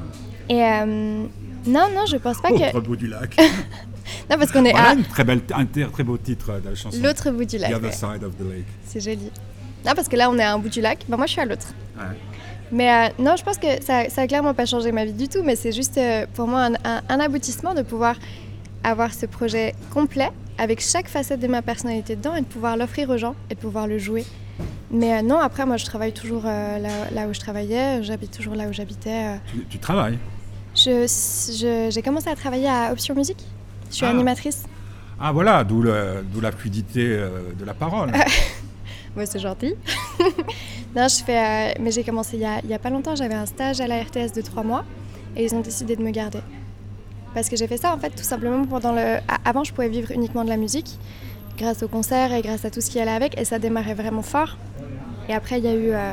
Et 0.49 1.71
non, 1.71 1.89
non, 1.95 2.05
je 2.07 2.17
pense 2.17 2.41
pas 2.41 2.51
que. 2.51 2.73
L'autre 2.75 2.81
bout 2.87 2.97
du 2.97 3.07
lac. 3.07 3.35
Non, 4.31 4.37
parce 4.39 4.51
qu'on 4.53 4.65
est 4.65 4.71
Voilà 4.71 4.91
à 4.91 4.95
une 4.95 5.05
très 5.05 5.25
belle, 5.25 5.41
un 5.55 5.67
très, 5.67 6.03
beau 6.05 6.17
titre 6.17 6.61
de 6.61 6.69
la 6.71 6.75
chanson. 6.75 6.99
l'autre 7.03 7.31
bout 7.31 7.45
du 7.45 7.57
The 7.59 7.61
lac. 7.61 7.73
Other 7.75 7.85
ouais. 7.91 7.93
Side 7.93 8.25
of 8.25 8.37
the 8.37 8.41
Lake. 8.53 8.65
C'est 8.87 9.01
joli. 9.01 9.31
Non, 9.87 9.93
parce 9.95 10.09
que 10.09 10.17
là, 10.17 10.31
on 10.31 10.39
est 10.39 10.43
à 10.43 10.53
un 10.55 10.59
bout 10.59 10.71
du 10.71 10.81
lac. 10.81 11.05
Bah, 11.09 11.17
moi, 11.17 11.27
je 11.27 11.33
suis 11.33 11.41
à 11.41 11.45
l'autre. 11.45 11.67
Ouais. 11.99 12.05
Mais 12.73 12.91
euh, 12.91 13.09
non, 13.19 13.37
je 13.37 13.45
pense 13.45 13.59
que 13.59 13.67
ça, 13.83 14.09
ça 14.09 14.23
a 14.23 14.27
clairement 14.27 14.55
pas 14.55 14.65
changé 14.67 14.91
ma 14.93 15.05
vie 15.05 15.13
du 15.13 15.29
tout. 15.29 15.43
Mais 15.45 15.57
c'est 15.57 15.73
juste 15.73 15.99
euh, 15.99 16.25
pour 16.35 16.49
moi 16.49 16.63
un, 16.65 16.75
un- 16.85 17.03
un 17.09 17.21
aboutissement 17.21 17.75
de 17.75 17.83
pouvoir 17.83 18.17
avoir 18.83 19.13
ce 19.13 19.27
projet 19.27 19.75
complet 19.93 20.31
avec 20.57 20.81
chaque 20.81 21.09
facette 21.09 21.41
de 21.41 21.47
ma 21.47 21.63
personnalité 21.63 22.17
dedans 22.17 22.35
et 22.35 22.41
de 22.41 22.47
pouvoir 22.47 22.77
l'offrir 22.77 23.11
aux 23.11 23.19
gens 23.19 23.35
et 23.51 23.55
de 23.55 23.61
pouvoir 23.61 23.87
le 23.87 23.99
jouer. 23.99 24.25
Mais 24.91 25.19
euh, 25.19 25.23
non, 25.23 25.39
après, 25.39 25.67
moi, 25.67 25.77
je 25.77 25.85
travaille 25.85 26.13
toujours 26.13 26.43
euh, 26.47 26.79
là, 26.79 26.89
là 27.13 27.27
où 27.29 27.35
je 27.35 27.41
travaillais. 27.41 28.03
J'habite 28.03 28.31
toujours 28.31 28.55
là 28.55 28.65
où 28.69 28.73
j'habitais. 28.73 29.11
euh. 29.35 29.37
Tu, 29.53 29.67
tu 29.67 29.79
travailles? 29.79 30.19
Je- 30.75 31.07
je- 31.61 31.91
J'ai 31.93 32.03
commencé 32.03 32.29
à 32.29 32.35
travailler 32.37 32.69
à 32.69 32.91
Option 32.93 33.15
Musique. 33.15 33.45
Je 33.91 33.97
suis 33.97 34.07
Ah. 34.07 34.11
animatrice. 34.11 34.65
Ah 35.21 35.33
voilà, 35.33 35.63
d'où 35.65 35.83
la 35.83 36.53
fluidité 36.53 37.07
euh, 37.07 37.53
de 37.59 37.65
la 37.65 37.75
parole. 37.75 38.11
Ouais, 39.17 39.27
c'est 39.27 39.39
gentil. 39.39 39.75
non, 40.97 41.07
je 41.07 41.23
fais. 41.25 41.39
euh, 41.39 41.73
mais 41.79 41.93
j'ai 41.93 42.03
commencé 42.03 42.31
il 42.37 42.41
y, 42.43 42.45
a, 42.45 42.59
il 42.65 42.69
y 42.69 42.75
a 42.75 42.81
pas 42.81 42.91
longtemps. 42.91 43.15
J'avais 43.15 43.35
un 43.37 43.47
stage 43.47 43.81
à 43.81 43.87
la 43.87 44.01
RTS 44.03 44.33
de 44.35 44.41
trois 44.41 44.65
mois 44.65 44.85
et 45.37 45.45
ils 45.45 45.55
ont 45.55 45.61
décidé 45.61 45.95
de 45.95 46.03
me 46.03 46.11
garder. 46.11 46.41
Parce 47.33 47.49
que 47.49 47.55
j'ai 47.57 47.69
fait 47.69 47.77
ça 47.77 47.95
en 47.95 47.99
fait 47.99 48.11
tout 48.11 48.25
simplement 48.25 48.65
pendant 48.65 48.93
le. 48.93 49.19
Avant, 49.45 49.63
je 49.63 49.73
pouvais 49.73 49.89
vivre 49.89 50.11
uniquement 50.11 50.43
de 50.43 50.49
la 50.49 50.57
musique 50.57 50.99
grâce 51.57 51.85
aux 51.85 51.89
concerts 51.89 52.33
et 52.33 52.43
grâce 52.43 52.65
à 52.65 52.71
tout 52.73 52.81
ce 52.81 52.91
qui 52.91 52.99
allait 52.99 53.13
avec 53.13 53.39
et 53.41 53.45
ça 53.45 53.61
démarrait 53.61 53.95
vraiment 53.95 54.23
fort. 54.23 54.57
Et 55.29 55.33
après, 55.33 55.59
il 55.61 55.65
y 55.65 55.69
a 55.69 55.75
eu 55.75 55.91
euh, 55.93 56.13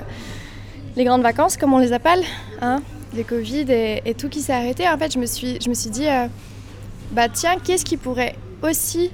les 0.95 1.03
grandes 1.03 1.23
vacances, 1.23 1.57
comme 1.57 1.73
on 1.73 1.79
les 1.79 1.93
appelle, 1.93 2.21
hein, 2.62 2.84
les 3.15 3.23
Covid 3.23 3.65
et, 3.71 4.03
et 4.05 4.13
tout 4.13 4.29
qui 4.29 4.41
s'est 4.41 4.53
arrêté. 4.53 4.88
En 4.88 4.97
fait, 4.99 5.12
je 5.12 5.17
me 5.17 5.25
suis, 5.25 5.57
je 5.60 5.69
me 5.69 5.73
suis 5.73 5.89
dit, 5.89 6.07
euh, 6.07 6.27
bah 7.12 7.30
tiens, 7.30 7.58
qu'est-ce 7.63 7.86
qui 7.86 7.97
pourrait 7.97 8.36
aussi 8.63 9.12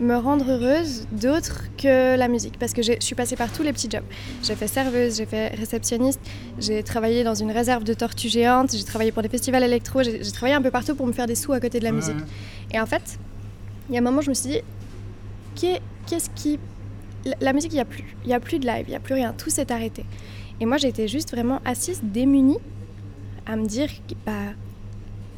me 0.00 0.16
rendre 0.16 0.50
heureuse 0.50 1.06
d'autre 1.12 1.64
que 1.78 2.16
la 2.16 2.28
musique? 2.28 2.58
Parce 2.58 2.72
que 2.72 2.82
je 2.82 2.92
suis 3.00 3.14
passée 3.14 3.36
par 3.36 3.52
tous 3.52 3.62
les 3.62 3.72
petits 3.72 3.88
jobs. 3.90 4.04
J'ai 4.42 4.54
fait 4.54 4.66
serveuse, 4.66 5.16
j'ai 5.16 5.26
fait 5.26 5.48
réceptionniste, 5.48 6.20
j'ai 6.58 6.82
travaillé 6.82 7.22
dans 7.24 7.34
une 7.34 7.50
réserve 7.50 7.84
de 7.84 7.94
tortues 7.94 8.28
géantes, 8.28 8.74
j'ai 8.76 8.84
travaillé 8.84 9.12
pour 9.12 9.22
des 9.22 9.28
festivals 9.28 9.62
électro, 9.62 10.02
j'ai 10.02 10.18
travaillé 10.32 10.54
un 10.54 10.62
peu 10.62 10.70
partout 10.70 10.94
pour 10.94 11.06
me 11.06 11.12
faire 11.12 11.26
des 11.26 11.34
sous 11.34 11.52
à 11.52 11.60
côté 11.60 11.78
de 11.78 11.84
la 11.84 11.90
Ouais. 11.90 11.96
musique. 11.96 12.16
Et 12.72 12.80
en 12.80 12.86
fait, 12.86 13.18
il 13.88 13.94
y 13.94 13.98
a 13.98 14.00
un 14.00 14.04
moment, 14.04 14.20
je 14.20 14.30
me 14.30 14.34
suis 14.34 14.50
dit, 14.50 14.60
qu'est- 15.54 15.80
qu'est-ce 16.06 16.30
qui. 16.34 16.58
La, 17.24 17.36
la 17.40 17.52
musique, 17.52 17.72
il 17.72 17.76
n'y 17.76 17.80
a 17.80 17.84
plus. 17.86 18.16
Il 18.24 18.28
n'y 18.28 18.34
a 18.34 18.40
plus 18.40 18.58
de 18.58 18.66
live, 18.66 18.84
il 18.86 18.90
n'y 18.90 18.96
a 18.96 19.00
plus 19.00 19.14
rien. 19.14 19.32
Tout 19.36 19.48
s'est 19.50 19.70
arrêté. 19.72 20.04
Et 20.60 20.66
moi, 20.66 20.76
j'étais 20.76 21.08
juste 21.08 21.30
vraiment 21.30 21.60
assise, 21.64 22.00
démunie, 22.02 22.58
à 23.46 23.56
me 23.56 23.66
dire, 23.66 23.88
bah, 24.26 24.32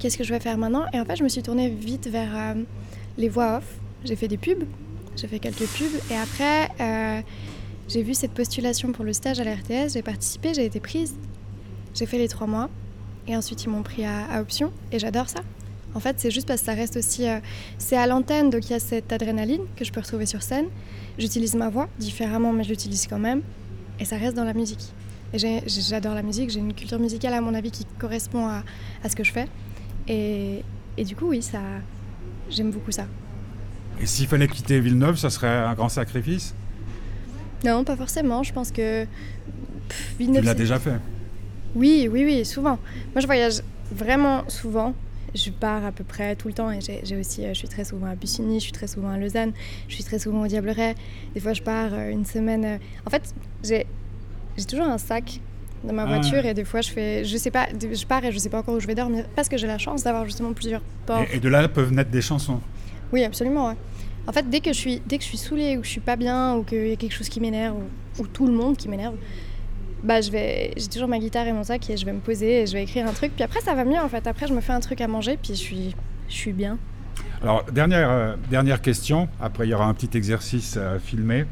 qu'est-ce 0.07 0.19
que 0.19 0.23
je 0.23 0.33
vais 0.33 0.39
faire 0.39 0.57
maintenant 0.57 0.85
Et 0.93 1.01
en 1.01 1.05
fait, 1.05 1.17
je 1.17 1.25
me 1.25 1.29
suis 1.29 1.43
tournée 1.43 1.69
vite 1.69 2.07
vers 2.07 2.31
euh, 2.33 2.55
les 3.19 3.29
voix 3.29 3.57
off. 3.57 3.65
J'ai 4.05 4.15
fait 4.15 4.29
des 4.29 4.37
pubs, 4.37 4.63
j'ai 5.17 5.27
fait 5.27 5.41
quelques 5.41 5.67
pubs. 5.67 6.01
Et 6.13 6.15
après, 6.15 6.69
euh, 6.81 7.21
j'ai 7.89 8.05
vu 8.05 8.15
cette 8.15 8.31
postulation 8.31 8.93
pour 8.93 9.05
le 9.05 9.13
stage 9.13 9.41
à 9.41 9.45
la 9.45 9.57
j'ai 9.89 10.03
participé, 10.03 10.55
j'ai 10.55 10.65
été 10.65 10.79
prise. 10.79 11.17
J'ai 11.93 12.07
fait 12.07 12.19
les 12.19 12.29
trois 12.29 12.47
mois. 12.47 12.71
Et 13.27 13.37
ensuite, 13.37 13.65
ils 13.65 13.69
m'ont 13.69 13.83
pris 13.83 14.05
à, 14.05 14.41
option. 14.41 14.71
Et 14.93 15.01
j'adore 15.01 15.29
ça. 15.29 15.41
En 15.97 15.99
fait, 15.99 16.21
c'est 16.21 16.31
juste 16.31 16.47
parce 16.47 16.61
que 16.61 16.67
ça 16.67 16.75
reste 16.75 16.97
aussi. 16.99 17.29
euh, 17.29 17.41
c'est 17.79 17.97
à 17.97 18.07
l'antenne, 18.07 18.49
donc 18.49 18.65
il 18.67 18.71
y 18.71 18.75
a 18.75 18.79
cette 18.79 19.13
adrénaline 19.13 19.63
que 19.75 19.85
je 19.85 19.91
peux 19.91 20.01
retrouver 20.01 20.27
sur 20.27 20.41
scène. 20.41 20.67
J'utilise 21.19 21.57
ma 21.57 21.69
voix 21.69 21.89
différemment, 21.99 22.53
mais 22.53 22.63
je 22.63 22.69
l'utilise 22.69 23.09
quand 23.09 23.19
même. 23.19 23.43
Et 23.99 24.05
ça 24.05 24.19
reste 24.19 24.37
dans 24.37 24.45
la 24.45 24.55
musique. 24.55 24.93
Et 25.33 25.39
j'adore 25.67 26.15
la 26.15 26.23
musique, 26.23 26.51
j'ai 26.51 26.61
une 26.61 26.75
culture 26.75 27.01
musicale 27.01 27.35
à 27.35 27.41
mon 27.41 27.55
avis 27.55 27.73
qui 27.73 27.85
correspond 27.99 28.47
à, 28.47 28.63
à 29.03 29.09
ce 29.09 29.17
que 29.17 29.25
je 29.25 29.33
fais. 29.33 29.49
Et, 30.09 30.63
et 30.97 31.05
du 31.05 31.17
coup, 31.17 31.29
oui, 31.29 31.43
ça, 31.43 31.61
j'aime 32.51 32.71
beaucoup 32.71 32.93
ça. 32.93 33.07
Et 34.01 34.07
s'il 34.07 34.27
fallait 34.27 34.49
quitter 34.49 34.79
Villeneuve, 34.81 35.17
ça 35.17 35.31
serait 35.31 35.49
un 35.49 35.75
grand 35.75 35.89
sacrifice? 35.89 36.55
Non, 37.65 37.83
pas 37.85 37.97
forcément. 37.97 38.43
Je 38.43 38.53
pense 38.53 38.71
que 38.71 39.05
pff, 39.89 40.11
Tu 40.13 40.19
Villeneuve, 40.19 40.45
l'as 40.45 40.55
déjà 40.55 40.79
fait? 40.79 40.97
Oui, 41.75 42.09
oui, 42.11 42.25
oui, 42.25 42.45
souvent. 42.45 42.79
Moi, 43.13 43.21
je 43.21 43.27
voyage 43.27 43.63
vraiment 43.91 44.49
souvent. 44.49 44.95
Je 45.35 45.51
pars 45.51 45.85
à 45.85 45.93
peu 45.93 46.05
près 46.05 46.35
tout 46.37 46.49
le 46.49 46.55
temps 46.55 46.71
et 46.71 46.79
j'ai 46.81 47.17
aussi, 47.17 47.45
euh, 47.45 47.49
je 47.49 47.59
suis 47.59 47.69
très 47.69 47.85
souvent 47.85 48.07
à 48.07 48.15
Bussigny, 48.15 48.59
je 48.59 48.65
suis 48.65 48.73
très 48.73 48.87
souvent 48.87 49.11
à 49.11 49.19
Lausanne, 49.19 49.53
je 49.87 49.95
suis 49.95 50.05
très 50.05 50.19
souvent 50.19 50.43
au 50.43 50.47
Diableret. 50.47 50.95
Des 51.35 51.41
fois, 51.41 51.53
je 51.53 51.61
pars 51.63 51.91
euh, 51.93 52.11
une 52.11 52.25
semaine. 52.25 52.65
euh, 52.65 52.79
En 53.07 53.11
fait, 53.11 53.35
j'ai 53.63 53.87
toujours 54.67 54.87
un 54.87 54.97
sac 54.97 55.41
dans 55.87 55.95
ma 55.95 56.03
Ah. 56.03 56.07
voiture 56.07 56.45
et 56.45 56.55
des 56.55 56.65
fois, 56.65 56.81
je 56.81 56.91
fais, 56.91 57.25
je 57.25 57.37
sais 57.37 57.51
pas, 57.51 57.67
je 57.73 58.05
pars 58.07 58.25
et 58.25 58.33
je 58.33 58.39
sais 58.39 58.49
pas 58.49 58.59
encore 58.59 58.75
où 58.75 58.81
je 58.81 58.87
vais 58.87 58.95
dormir 58.95 59.25
parce 59.35 59.49
que 59.49 59.57
j'ai 59.57 59.67
la 59.67 59.79
chance 59.79 60.03
d'avoir 60.05 60.25
justement 60.25 60.53
plusieurs 60.53 60.83
ports. 61.07 61.23
Et, 61.33 61.37
et 61.37 61.41
de 61.41 61.49
là 61.49 61.67
peuvent 61.69 61.93
naître 61.93 62.11
des 62.11 62.23
chansons. 62.23 62.61
Oui, 63.13 63.25
absolument. 63.25 63.69
ouais. 63.69 63.75
En 64.27 64.33
fait, 64.33 64.49
dès 64.51 64.61
que 64.61 64.73
je 64.73 64.79
suis, 64.79 65.01
dès 65.07 65.19
que 65.19 65.23
je 65.23 65.29
suis 65.29 65.39
saoulée 65.39 65.77
ou 65.77 65.81
que 65.81 65.87
je 65.87 65.93
suis 65.93 66.01
pas 66.01 66.17
bien 66.17 66.57
ou 66.57 66.65
qu'il 66.65 66.89
y 66.89 66.93
a 66.93 66.97
quelque 66.97 67.15
chose 67.15 67.29
qui 67.29 67.41
m'énerve 67.41 67.77
ou, 67.77 68.23
ou 68.23 68.27
tout 68.27 68.47
le 68.47 68.53
monde 68.53 68.77
qui 68.77 68.89
m'énerve, 68.89 69.15
bah 70.03 70.21
je 70.21 70.31
vais, 70.31 70.73
j'ai 70.77 70.89
toujours 70.89 71.09
ma 71.09 71.19
guitare 71.19 71.47
et 71.47 71.53
mon 71.53 71.63
sac 71.65 71.89
et 71.89 71.97
je 71.97 72.05
vais 72.05 72.13
me 72.13 72.19
poser 72.21 72.63
et 72.63 72.67
je 72.67 72.73
vais 72.73 72.83
écrire 72.83 73.07
un 73.07 73.13
truc. 73.13 73.33
Puis 73.35 73.45
après, 73.45 73.61
ça 73.61 73.75
va 73.75 73.85
mieux 73.85 73.99
en 74.01 74.09
fait. 74.09 74.27
Après, 74.27 74.47
je 74.49 74.53
me 74.55 74.61
fais 74.61 74.73
un 74.73 74.81
truc 74.81 75.01
à 75.01 75.09
manger 75.09 75.37
puis 75.41 75.51
je 75.55 75.59
suis, 75.61 75.95
je 76.29 76.35
suis 76.35 76.53
bien. 76.53 76.79
Alors, 77.43 77.65
dernière, 77.71 78.11
euh, 78.11 78.35
dernière 78.51 78.81
question, 78.83 79.29
après 79.41 79.67
il 79.67 79.71
y 79.71 79.75
aura 79.75 79.87
un 79.87 79.95
petit 79.95 80.17
exercice 80.17 80.75
euh, 80.77 80.99
filmé. 80.99 81.45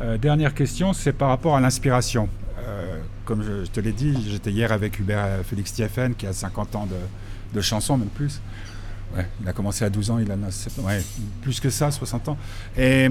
Euh, 0.00 0.18
dernière 0.18 0.52
question, 0.54 0.92
c'est 0.92 1.12
par 1.12 1.28
rapport 1.28 1.56
à 1.56 1.60
l'inspiration. 1.60 2.28
Euh, 2.66 3.00
comme 3.24 3.42
je, 3.42 3.70
te 3.70 3.80
l'ai 3.80 3.92
dit, 3.92 4.14
j'étais 4.30 4.50
hier 4.50 4.72
avec 4.72 4.98
Hubert 4.98 5.24
euh, 5.24 5.42
Félix 5.42 5.72
Thieffen, 5.72 6.14
qui 6.14 6.26
a 6.26 6.32
50 6.32 6.76
ans 6.76 6.88
de, 7.52 7.60
chansons, 7.60 7.96
même 7.96 8.08
plus. 8.08 8.40
Ouais, 9.16 9.26
il 9.42 9.48
a 9.48 9.52
commencé 9.52 9.84
à 9.84 9.90
12 9.90 10.10
ans, 10.10 10.18
il 10.18 10.30
en 10.32 10.42
a 10.42 10.98
plus 11.42 11.60
que 11.60 11.68
ça, 11.68 11.90
60 11.90 12.28
ans. 12.28 12.38
Et, 12.78 13.08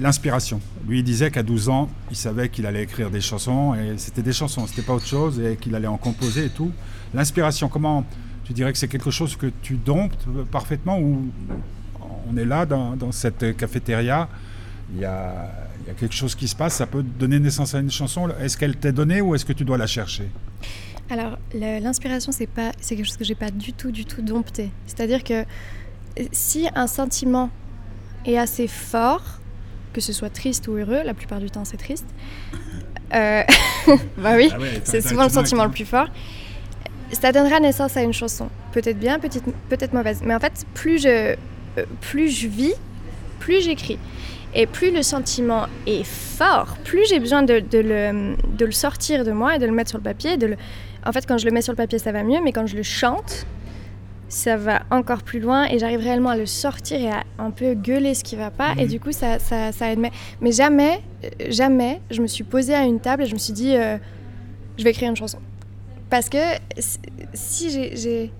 l'inspiration. 0.00 0.60
Lui, 0.86 1.00
il 1.00 1.04
disait 1.04 1.30
qu'à 1.30 1.42
12 1.42 1.68
ans, 1.70 1.90
il 2.10 2.16
savait 2.16 2.48
qu'il 2.48 2.66
allait 2.66 2.84
écrire 2.84 3.10
des 3.10 3.20
chansons, 3.20 3.74
et 3.74 3.98
c'était 3.98 4.22
des 4.22 4.32
chansons, 4.32 4.66
c'était 4.66 4.82
pas 4.82 4.94
autre 4.94 5.06
chose, 5.06 5.40
et 5.40 5.56
qu'il 5.56 5.74
allait 5.74 5.88
en 5.88 5.96
composer 5.96 6.46
et 6.46 6.50
tout. 6.50 6.70
L'inspiration, 7.14 7.68
comment 7.68 8.04
tu 8.44 8.52
dirais 8.52 8.72
que 8.72 8.78
c'est 8.78 8.88
quelque 8.88 9.10
chose 9.10 9.36
que 9.36 9.50
tu 9.62 9.74
domptes 9.74 10.24
parfaitement 10.50 11.00
ou 11.00 11.30
on 12.30 12.36
est 12.36 12.44
là 12.44 12.64
dans 12.66 13.12
cette 13.12 13.56
cafétéria, 13.56 14.28
il 14.94 15.00
y, 15.00 15.04
a, 15.04 15.50
il 15.82 15.88
y 15.88 15.90
a 15.90 15.94
quelque 15.94 16.14
chose 16.14 16.34
qui 16.34 16.48
se 16.48 16.56
passe, 16.56 16.74
ça 16.74 16.86
peut 16.86 17.02
donner 17.02 17.38
naissance 17.38 17.74
à 17.74 17.78
une 17.78 17.90
chanson. 17.90 18.28
Est-ce 18.40 18.56
qu'elle 18.56 18.76
t'est 18.76 18.92
donnée 18.92 19.20
ou 19.20 19.34
est-ce 19.34 19.44
que 19.44 19.52
tu 19.52 19.64
dois 19.64 19.78
la 19.78 19.86
chercher? 19.86 20.28
Alors, 21.10 21.38
l'inspiration, 21.54 22.32
c'est 22.32 22.46
pas, 22.46 22.72
c'est 22.80 22.96
quelque 22.96 23.06
chose 23.06 23.16
que 23.16 23.24
j'ai 23.24 23.34
pas 23.34 23.50
du 23.50 23.72
tout, 23.72 23.90
du 23.90 24.04
tout 24.04 24.22
dompté. 24.22 24.70
C'est-à-dire 24.86 25.24
que 25.24 25.42
euh, 25.42 26.24
si 26.32 26.68
un 26.74 26.86
sentiment 26.86 27.50
est 28.24 28.38
assez 28.38 28.68
fort, 28.68 29.22
que 29.92 30.00
ce 30.00 30.12
soit 30.12 30.30
triste 30.30 30.68
ou 30.68 30.72
heureux, 30.74 31.02
la 31.04 31.14
plupart 31.14 31.40
du 31.40 31.50
temps 31.50 31.64
c'est 31.64 31.76
triste. 31.76 32.06
euh, 33.14 33.42
bah 34.18 34.34
oui. 34.36 34.50
Ah 34.52 34.58
ouais, 34.58 34.80
C'est 34.84 35.00
souvent 35.00 35.24
le 35.24 35.30
sentiment 35.30 35.64
le 35.64 35.70
plus 35.70 35.84
fort. 35.84 36.08
Ça 37.12 37.32
donnera 37.32 37.58
naissance 37.58 37.96
à 37.96 38.02
une 38.02 38.12
chanson. 38.12 38.48
Peut-être 38.72 38.98
bien, 38.98 39.18
peut-être 39.18 39.44
peut-être 39.68 39.92
mauvaise. 39.92 40.20
Mais 40.24 40.34
en 40.34 40.38
fait, 40.38 40.64
plus 40.74 41.02
je, 41.02 41.08
euh, 41.08 41.84
plus 42.00 42.28
je 42.30 42.46
vis, 42.46 42.74
plus 43.40 43.62
j'écris. 43.64 43.98
Et 44.54 44.66
plus 44.66 44.90
le 44.92 45.02
sentiment 45.02 45.66
est 45.86 46.04
fort, 46.04 46.76
plus 46.84 47.06
j'ai 47.08 47.20
besoin 47.20 47.42
de, 47.42 47.60
de 47.60 47.78
le, 47.78 48.34
de 48.56 48.64
le 48.64 48.72
sortir 48.72 49.24
de 49.24 49.30
moi 49.30 49.56
et 49.56 49.58
de 49.58 49.66
le 49.66 49.72
mettre 49.72 49.90
sur 49.90 49.98
le 49.98 50.04
papier. 50.04 50.36
De 50.36 50.46
le... 50.46 50.56
En 51.06 51.12
fait, 51.12 51.24
quand 51.26 51.38
je 51.38 51.46
le 51.46 51.52
mets 51.52 51.62
sur 51.62 51.72
le 51.72 51.76
papier, 51.76 51.98
ça 51.98 52.10
va 52.12 52.22
mieux, 52.24 52.40
mais 52.42 52.52
quand 52.52 52.66
je 52.66 52.76
le 52.76 52.82
chante, 52.82 53.46
ça 54.28 54.56
va 54.56 54.82
encore 54.90 55.22
plus 55.22 55.40
loin 55.40 55.66
et 55.68 55.78
j'arrive 55.78 56.00
réellement 56.00 56.30
à 56.30 56.36
le 56.36 56.46
sortir 56.46 57.00
et 57.00 57.10
à 57.10 57.22
un 57.38 57.50
peu 57.52 57.74
gueuler 57.74 58.14
ce 58.14 58.22
qui 58.24 58.36
va 58.36 58.50
pas. 58.50 58.72
Et 58.76 58.82
Mhm. 58.84 58.88
du 58.88 59.00
coup, 59.00 59.12
ça, 59.12 59.38
ça, 59.38 59.72
ça 59.72 59.92
aide. 59.92 59.98
Mais, 60.00 60.10
mais 60.40 60.52
jamais, 60.52 61.00
jamais, 61.48 62.00
je 62.10 62.20
me 62.20 62.26
suis 62.26 62.44
posée 62.44 62.74
à 62.74 62.82
une 62.84 63.00
table 63.00 63.22
et 63.22 63.26
je 63.26 63.34
me 63.34 63.38
suis 63.38 63.52
dit, 63.52 63.76
euh, 63.76 63.98
je 64.78 64.84
vais 64.84 64.90
écrire 64.90 65.10
une 65.10 65.16
chanson. 65.16 65.38
Parce 66.10 66.28
que 66.28 66.38
si- 67.34 67.70
j'ai... 67.94 68.32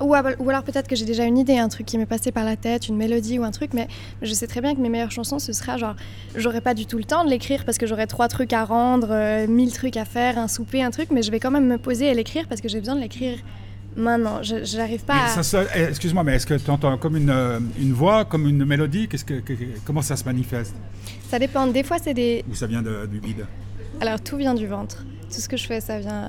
Ou, 0.00 0.14
al- 0.14 0.36
ou 0.38 0.48
alors 0.50 0.62
peut-être 0.62 0.88
que 0.88 0.96
j'ai 0.96 1.04
déjà 1.04 1.24
une 1.24 1.36
idée, 1.38 1.58
un 1.58 1.68
truc 1.68 1.86
qui 1.86 1.98
m'est 1.98 2.06
passé 2.06 2.32
par 2.32 2.44
la 2.44 2.56
tête, 2.56 2.88
une 2.88 2.96
mélodie 2.96 3.38
ou 3.38 3.44
un 3.44 3.50
truc, 3.50 3.72
mais 3.74 3.86
je 4.22 4.32
sais 4.32 4.46
très 4.46 4.60
bien 4.60 4.74
que 4.74 4.80
mes 4.80 4.88
meilleures 4.88 5.10
chansons, 5.10 5.38
ce 5.38 5.52
sera 5.52 5.76
genre, 5.76 5.94
j'aurai 6.36 6.60
pas 6.60 6.74
du 6.74 6.86
tout 6.86 6.98
le 6.98 7.04
temps 7.04 7.24
de 7.24 7.30
l'écrire 7.30 7.64
parce 7.64 7.78
que 7.78 7.86
j'aurai 7.86 8.06
trois 8.06 8.28
trucs 8.28 8.52
à 8.52 8.64
rendre, 8.64 9.08
euh, 9.10 9.46
mille 9.46 9.72
trucs 9.72 9.96
à 9.96 10.04
faire, 10.04 10.38
un 10.38 10.48
souper, 10.48 10.82
un 10.82 10.90
truc, 10.90 11.08
mais 11.12 11.22
je 11.22 11.30
vais 11.30 11.40
quand 11.40 11.50
même 11.50 11.66
me 11.66 11.78
poser 11.78 12.06
et 12.06 12.14
l'écrire 12.14 12.46
parce 12.48 12.60
que 12.60 12.68
j'ai 12.68 12.78
besoin 12.80 12.94
de 12.96 13.00
l'écrire 13.00 13.38
maintenant. 13.96 14.42
Je 14.42 14.64
J'arrive 14.64 15.04
pas 15.04 15.14
à... 15.14 15.42
eh, 15.76 15.82
Excuse-moi, 15.82 16.22
mais 16.24 16.36
est-ce 16.36 16.46
que 16.46 16.54
tu 16.54 16.70
entends 16.70 16.96
comme 16.96 17.16
une, 17.16 17.30
euh, 17.30 17.58
une 17.78 17.92
voix, 17.92 18.24
comme 18.24 18.46
une 18.48 18.64
mélodie? 18.64 19.08
Qu'est-ce 19.08 19.24
que, 19.24 19.34
que- 19.40 19.54
Comment 19.84 20.02
ça 20.02 20.16
se 20.16 20.24
manifeste? 20.24 20.74
Ça 21.28 21.38
dépend. 21.38 21.66
Des 21.66 21.82
fois, 21.82 21.98
c'est 22.02 22.14
des. 22.14 22.44
Ou 22.50 22.54
ça 22.54 22.66
vient 22.66 22.82
de- 22.82 23.06
du 23.06 23.18
vide? 23.20 23.46
Alors, 24.00 24.20
tout 24.20 24.36
vient 24.36 24.54
du 24.54 24.66
ventre. 24.66 25.04
Tout 25.32 25.40
ce 25.40 25.48
que 25.48 25.56
je 25.56 25.66
fais, 25.66 25.80
ça 25.80 25.98
vient. 25.98 26.28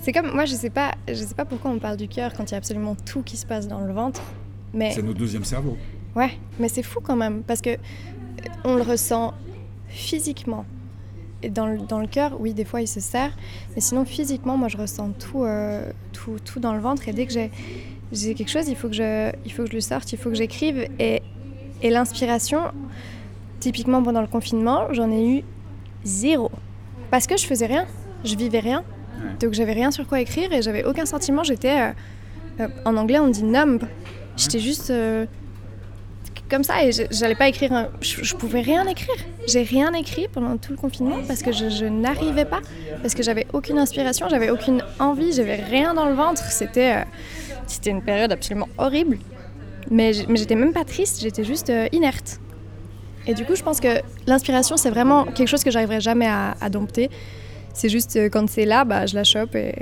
C'est 0.00 0.12
comme. 0.12 0.32
Moi, 0.32 0.44
je 0.44 0.54
sais 0.54 0.70
pas, 0.70 0.93
je 1.08 1.14
sais 1.14 1.34
pas 1.34 1.44
pourquoi 1.44 1.70
on 1.70 1.78
parle 1.78 1.96
du 1.96 2.08
cœur 2.08 2.32
quand 2.34 2.44
il 2.44 2.52
y 2.52 2.54
a 2.54 2.58
absolument 2.58 2.94
tout 2.94 3.22
qui 3.22 3.36
se 3.36 3.46
passe 3.46 3.68
dans 3.68 3.80
le 3.80 3.92
ventre. 3.92 4.22
Mais. 4.72 4.92
C'est 4.92 5.02
notre 5.02 5.18
deuxième 5.18 5.44
cerveau. 5.44 5.76
Ouais, 6.16 6.30
mais 6.58 6.68
c'est 6.68 6.82
fou 6.82 7.00
quand 7.02 7.16
même, 7.16 7.42
parce 7.42 7.60
que 7.60 7.70
euh, 7.70 7.76
on 8.64 8.76
le 8.76 8.82
ressent 8.82 9.34
physiquement. 9.88 10.64
Et 11.42 11.50
dans 11.50 11.66
le, 11.66 11.78
dans 11.78 12.00
le 12.00 12.06
cœur, 12.06 12.40
oui, 12.40 12.54
des 12.54 12.64
fois 12.64 12.80
il 12.80 12.88
se 12.88 13.00
serre, 13.00 13.36
mais 13.74 13.80
sinon 13.80 14.04
physiquement, 14.04 14.56
moi 14.56 14.68
je 14.68 14.76
ressens 14.76 15.10
tout, 15.18 15.44
euh, 15.44 15.90
tout, 16.12 16.38
tout 16.44 16.60
dans 16.60 16.72
le 16.72 16.80
ventre. 16.80 17.08
Et 17.08 17.12
dès 17.12 17.26
que 17.26 17.32
j'ai, 17.32 17.50
j'ai 18.12 18.34
quelque 18.34 18.50
chose, 18.50 18.68
il 18.68 18.76
faut 18.76 18.88
que 18.88 18.94
je, 18.94 19.30
il 19.44 19.52
faut 19.52 19.64
que 19.64 19.70
je 19.70 19.74
le 19.74 19.80
sorte, 19.80 20.12
il 20.12 20.18
faut 20.18 20.30
que 20.30 20.36
j'écrive. 20.36 20.88
Et, 20.98 21.22
et 21.82 21.90
l'inspiration, 21.90 22.60
typiquement 23.60 24.02
pendant 24.02 24.20
le 24.22 24.26
confinement, 24.26 24.92
j'en 24.92 25.10
ai 25.10 25.38
eu 25.38 25.42
zéro. 26.04 26.50
Parce 27.10 27.26
que 27.26 27.36
je 27.36 27.44
faisais 27.44 27.66
rien, 27.66 27.86
je 28.24 28.36
vivais 28.36 28.60
rien. 28.60 28.84
Ouais. 29.18 29.30
Donc 29.40 29.54
j'avais 29.54 29.72
rien 29.72 29.90
sur 29.90 30.06
quoi 30.06 30.20
écrire 30.20 30.52
et 30.52 30.62
j'avais 30.62 30.84
aucun 30.84 31.06
sentiment. 31.06 31.42
J'étais, 31.44 31.80
euh, 31.80 31.90
euh, 32.60 32.68
en 32.84 32.96
anglais 32.96 33.18
on 33.18 33.28
dit 33.28 33.42
numb. 33.44 33.82
J'étais 34.36 34.58
juste 34.58 34.90
euh, 34.90 35.26
comme 36.50 36.64
ça 36.64 36.84
et 36.84 36.90
j'allais 37.10 37.34
pas 37.34 37.48
écrire. 37.48 37.72
un- 37.72 37.88
Je, 38.00 38.22
je 38.22 38.34
pouvais 38.34 38.60
rien 38.60 38.86
écrire. 38.86 39.14
J'ai 39.46 39.62
rien 39.62 39.92
écrit 39.94 40.26
pendant 40.32 40.56
tout 40.56 40.72
le 40.72 40.76
confinement 40.78 41.18
parce 41.26 41.42
que 41.42 41.52
je, 41.52 41.68
je 41.70 41.84
n'arrivais 41.86 42.44
pas, 42.44 42.60
parce 43.02 43.14
que 43.14 43.22
j'avais 43.22 43.46
aucune 43.52 43.78
inspiration, 43.78 44.26
j'avais 44.28 44.50
aucune 44.50 44.82
envie, 44.98 45.32
j'avais 45.32 45.56
rien 45.56 45.94
dans 45.94 46.06
le 46.06 46.14
ventre. 46.14 46.42
C'était, 46.50 46.96
euh, 46.96 47.04
c'était 47.66 47.90
une 47.90 48.02
période 48.02 48.32
absolument 48.32 48.68
horrible. 48.78 49.18
Mais, 49.90 50.12
j'étais 50.14 50.54
même 50.54 50.72
pas 50.72 50.84
triste, 50.84 51.20
j'étais 51.20 51.44
juste 51.44 51.68
euh, 51.70 51.88
inerte. 51.92 52.40
Et 53.26 53.34
du 53.34 53.44
coup, 53.44 53.54
je 53.54 53.62
pense 53.62 53.80
que 53.80 54.00
l'inspiration, 54.26 54.76
c'est 54.78 54.90
vraiment 54.90 55.24
quelque 55.24 55.48
chose 55.48 55.62
que 55.64 55.70
j'arriverai 55.70 56.00
jamais 56.00 56.26
à, 56.26 56.54
à 56.60 56.68
dompter. 56.70 57.10
C'est 57.74 57.88
juste 57.88 58.14
euh, 58.16 58.28
quand 58.30 58.48
c'est 58.48 58.64
là, 58.64 58.84
bah, 58.84 59.04
je 59.04 59.16
la 59.16 59.24
chope 59.24 59.56
et, 59.56 59.74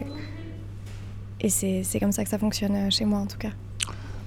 et 1.41 1.51
c'est 1.51 2.01
comme 2.01 2.11
ça 2.11 2.25
que 2.25 2.31
ça 2.31 2.39
fonctionne 2.39 2.75
euh, 2.75 2.91
chez 2.91 3.05
moi 3.05 3.21
en 3.21 3.27
tout 3.27 3.37
cas. 3.37 3.51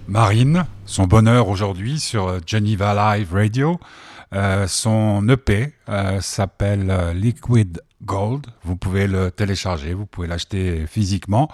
Marine, 0.07 0.65
son 0.85 1.07
bonheur 1.07 1.49
aujourd'hui 1.49 1.99
sur 1.99 2.27
euh, 2.27 2.39
Geneva 2.45 3.17
Live 3.17 3.33
Radio. 3.33 3.79
Son 4.67 5.25
EP 5.29 5.73
s'appelle 6.19 7.13
Liquid 7.15 7.81
Gold. 8.03 8.47
Vous 8.63 8.75
pouvez 8.75 9.07
le 9.07 9.31
télécharger, 9.31 9.93
vous 9.93 10.05
pouvez 10.05 10.27
l'acheter 10.27 10.85
physiquement. 10.87 11.49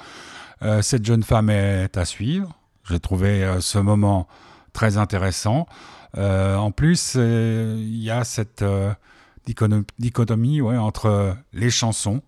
Cette 0.82 1.06
jeune 1.06 1.22
femme 1.22 1.52
est 1.52 1.96
à 1.96 2.06
suivre. 2.06 2.58
J'ai 2.90 3.00
trouvé 3.00 3.48
ce 3.60 3.78
moment 3.78 4.28
très 4.74 4.98
intéressant. 4.98 5.68
En 6.18 6.72
plus, 6.72 7.14
il 7.18 8.02
y 8.02 8.10
a 8.10 8.24
cette 8.24 8.64
dichotomie 9.46 10.62
entre 10.62 11.36
les 11.54 11.70
chansons 11.70 12.22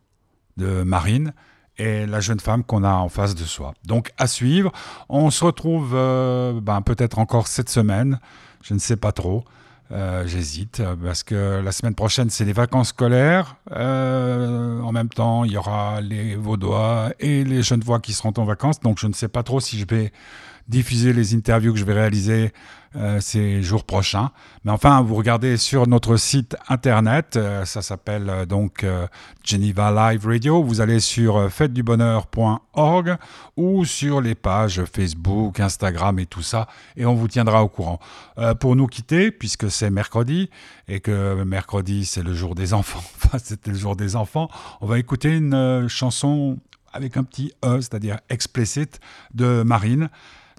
de 0.57 0.84
Marine 0.84 1.34
et 1.78 2.05
la 2.05 2.20
jeune 2.20 2.39
femme 2.39 2.64
qu'on 2.64 2.84
a 2.84 2.93
en 2.93 3.09
face 3.09 3.36
de 3.36 3.43
soi. 3.43 3.74
Donc 3.86 4.11
à 4.18 4.28
suivre. 4.28 4.72
On 5.09 5.32
se 5.32 5.43
retrouve 5.43 5.93
euh, 5.93 6.59
ben, 6.61 6.82
peut-être 6.82 7.20
encore 7.20 7.47
cette 7.47 7.70
semaine. 7.70 8.20
Je 8.61 8.74
ne 8.74 8.80
sais 8.80 8.95
pas 8.95 9.11
trop. 9.11 9.43
Euh, 9.91 10.26
J'hésite 10.26 10.80
euh, 10.80 10.95
parce 10.95 11.24
que 11.24 11.61
la 11.64 11.72
semaine 11.72 11.95
prochaine, 11.95 12.30
c'est 12.30 12.45
les 12.45 12.53
vacances 12.53 12.89
scolaires. 12.89 13.57
En 13.72 14.91
même 14.91 15.09
temps, 15.09 15.43
il 15.43 15.51
y 15.51 15.57
aura 15.57 16.01
les 16.01 16.36
Vaudois 16.36 17.11
et 17.20 17.43
les 17.43 17.64
Genevois 17.64 17.99
qui 17.99 18.14
seront 18.14 18.34
en 18.38 18.45
vacances. 18.45 18.80
Donc, 18.80 18.99
je 18.99 19.07
ne 19.07 19.14
sais 19.14 19.28
pas 19.28 19.43
trop 19.43 19.59
si 19.59 19.80
je 19.80 19.86
vais 19.88 20.11
diffuser 20.68 21.14
les 21.14 21.36
interviews 21.36 21.74
que 21.74 21.80
je 21.80 21.86
vais 21.86 21.93
réaliser 21.93 22.51
euh, 22.95 23.20
ces 23.20 23.64
jours 23.64 23.86
prochains. 23.86 24.30
Mais 24.64 24.72
enfin, 24.72 25.01
vous 25.01 25.16
regardez 25.16 25.57
sur 25.57 25.88
notre 25.88 26.16
site 26.16 26.55
internet, 26.68 27.38
euh, 27.38 27.66
ça 27.66 27.82
s'appelle 27.82 28.30
euh, 28.30 28.45
donc 28.45 28.86
Geneva 29.43 30.11
Live 30.11 30.28
Radio. 30.28 30.61
Vous 30.61 30.80
allez 30.80 30.99
sur 30.99 31.51
fêtedubonheur.org 31.51 33.18
ou 33.57 33.84
sur 33.84 34.22
les 34.22 34.36
pages 34.36 34.84
Facebook, 34.86 35.59
Instagram 35.59 36.20
et 36.20 36.28
tout 36.28 36.43
ça, 36.43 36.68
et 36.95 37.07
on 37.07 37.16
vous 37.16 37.28
tiendra 37.28 37.64
au 37.64 37.68
courant. 37.68 37.99
Pour 38.59 38.76
nous 38.76 38.88
quitter, 38.88 39.32
puisque 39.32 39.72
c'est 39.72 39.89
mercredi 39.89 40.49
et 40.88 40.99
que 40.99 41.43
mercredi 41.43 42.05
c'est 42.05 42.24
le 42.24 42.34
jour 42.34 42.53
des 42.53 42.74
enfants, 42.74 43.03
enfin 43.26 43.39
c'était 43.39 43.72
le 43.72 43.78
jour 43.78 43.95
des 43.95 44.16
enfants, 44.16 44.49
on 44.82 44.86
va 44.86 44.99
écouter 44.99 45.36
une 45.36 45.88
chanson 45.88 46.57
avec 46.93 47.18
un 47.18 47.24
petit 47.24 47.51
E, 47.66 47.82
c'est-à-dire 47.82 48.20
explicit, 48.30 48.99
de 49.34 49.64
Marine. 49.64 50.09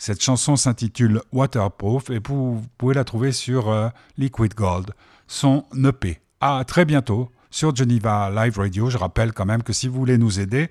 Cette 0.04 0.22
chanson 0.22 0.54
s'intitule 0.54 1.22
Waterproof 1.32 2.10
et 2.10 2.20
vous 2.22 2.62
pouvez 2.76 2.92
la 2.92 3.04
trouver 3.04 3.32
sur 3.32 3.70
euh, 3.70 3.88
Liquid 4.18 4.52
Gold, 4.52 4.90
son 5.28 5.64
EP. 5.82 6.20
À 6.42 6.62
très 6.66 6.84
bientôt 6.84 7.30
sur 7.50 7.74
Geneva 7.74 8.30
Live 8.30 8.58
Radio. 8.58 8.90
Je 8.90 8.98
rappelle 8.98 9.32
quand 9.32 9.46
même 9.46 9.62
que 9.62 9.72
si 9.72 9.88
vous 9.88 9.98
voulez 9.98 10.18
nous 10.18 10.40
aider, 10.40 10.68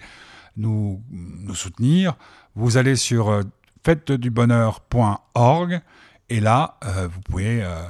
nous, 0.56 1.02
soutenir, 1.56 2.16
vous 2.54 2.78
allez 2.78 2.96
sur 2.96 3.30
euh, 3.30 3.42
et 6.30 6.40
là, 6.40 6.78
euh, 6.86 7.08
vous 7.12 7.22
pouvez, 7.22 7.64
euh, 7.64 7.82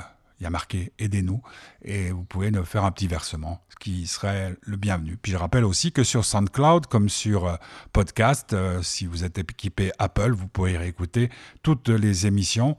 il 0.43 0.45
y 0.45 0.47
a 0.47 0.49
marqué 0.49 0.91
Aidez-nous 0.99 1.41
et 1.83 2.11
vous 2.11 2.25
pouvez 2.25 2.51
nous 2.51 2.65
faire 2.65 2.83
un 2.83 2.91
petit 2.91 3.07
versement, 3.07 3.61
ce 3.69 3.77
qui 3.77 4.07
serait 4.07 4.57
le 4.61 4.75
bienvenu. 4.75 5.15
Puis 5.15 5.31
je 5.31 5.37
rappelle 5.37 5.63
aussi 5.63 5.93
que 5.93 6.03
sur 6.03 6.25
SoundCloud, 6.25 6.87
comme 6.87 7.07
sur 7.07 7.47
euh, 7.47 7.55
podcast, 7.93 8.51
euh, 8.51 8.81
si 8.81 9.05
vous 9.05 9.23
êtes 9.23 9.37
équipé 9.37 9.91
Apple, 9.99 10.31
vous 10.31 10.49
pouvez 10.49 10.77
réécouter 10.77 11.29
toutes 11.61 11.87
les 11.87 12.27
émissions 12.27 12.75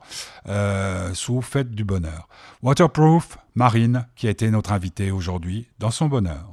euh, 0.47 1.11
sous 1.15 1.41
Fête 1.41 1.71
du 1.71 1.83
Bonheur. 1.83 2.29
Waterproof, 2.61 3.39
Marine, 3.55 4.05
qui 4.15 4.27
a 4.27 4.29
été 4.29 4.51
notre 4.51 4.71
invitée 4.71 5.09
aujourd'hui 5.09 5.67
dans 5.79 5.89
son 5.89 6.07
bonheur. 6.07 6.45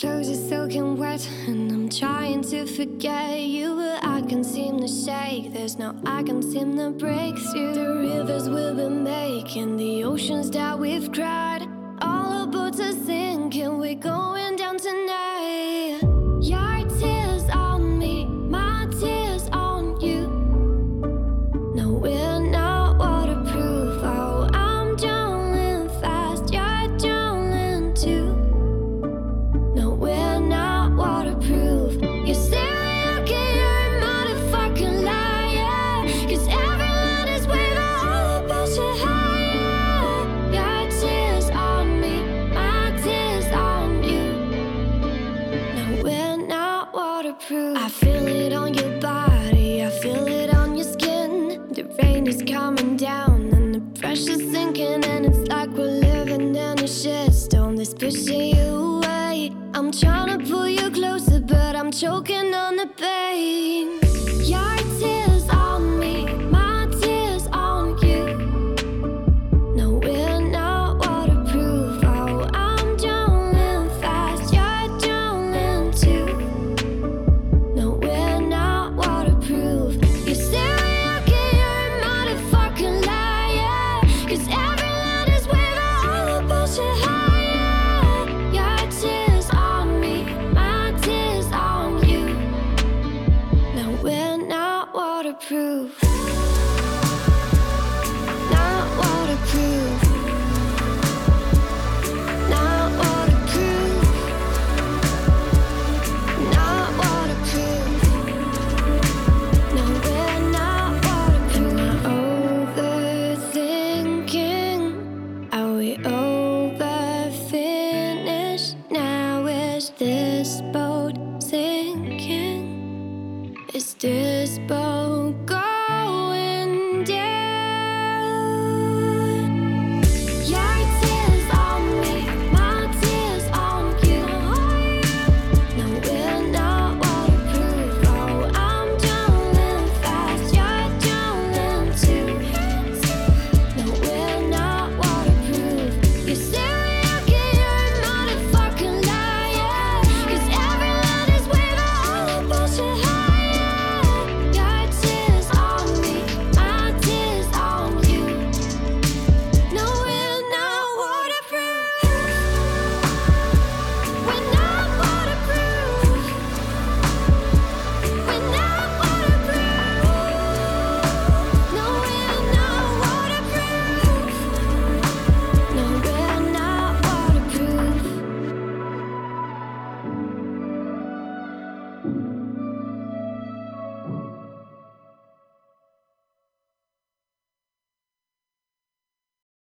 Clothes 0.00 0.28
are 0.28 0.48
soaking 0.48 0.98
wet, 0.98 1.26
and 1.46 1.72
I'm 1.72 1.88
trying 1.88 2.42
to 2.50 2.66
forget 2.66 3.40
you, 3.40 3.76
but 3.76 4.04
I 4.04 4.20
can 4.20 4.44
seem 4.44 4.78
to 4.80 4.88
shake. 4.88 5.54
There's 5.54 5.78
no 5.78 5.94
I 6.04 6.22
can 6.22 6.42
seem 6.42 6.76
to 6.76 6.90
break 6.90 7.38
through 7.38 7.72
the 7.72 7.94
rivers 7.94 8.46
we've 8.46 8.76
been 8.76 9.02
making, 9.02 9.78
the 9.78 10.04
oceans 10.04 10.50
that 10.50 10.78
we've 10.78 11.10
cried. 11.10 11.62
All 12.02 12.40
our 12.40 12.46
boats 12.46 12.78
are 12.78 12.92
sinking, 12.92 13.78
we're 13.78 13.94
going 13.94 14.56
down 14.56 14.65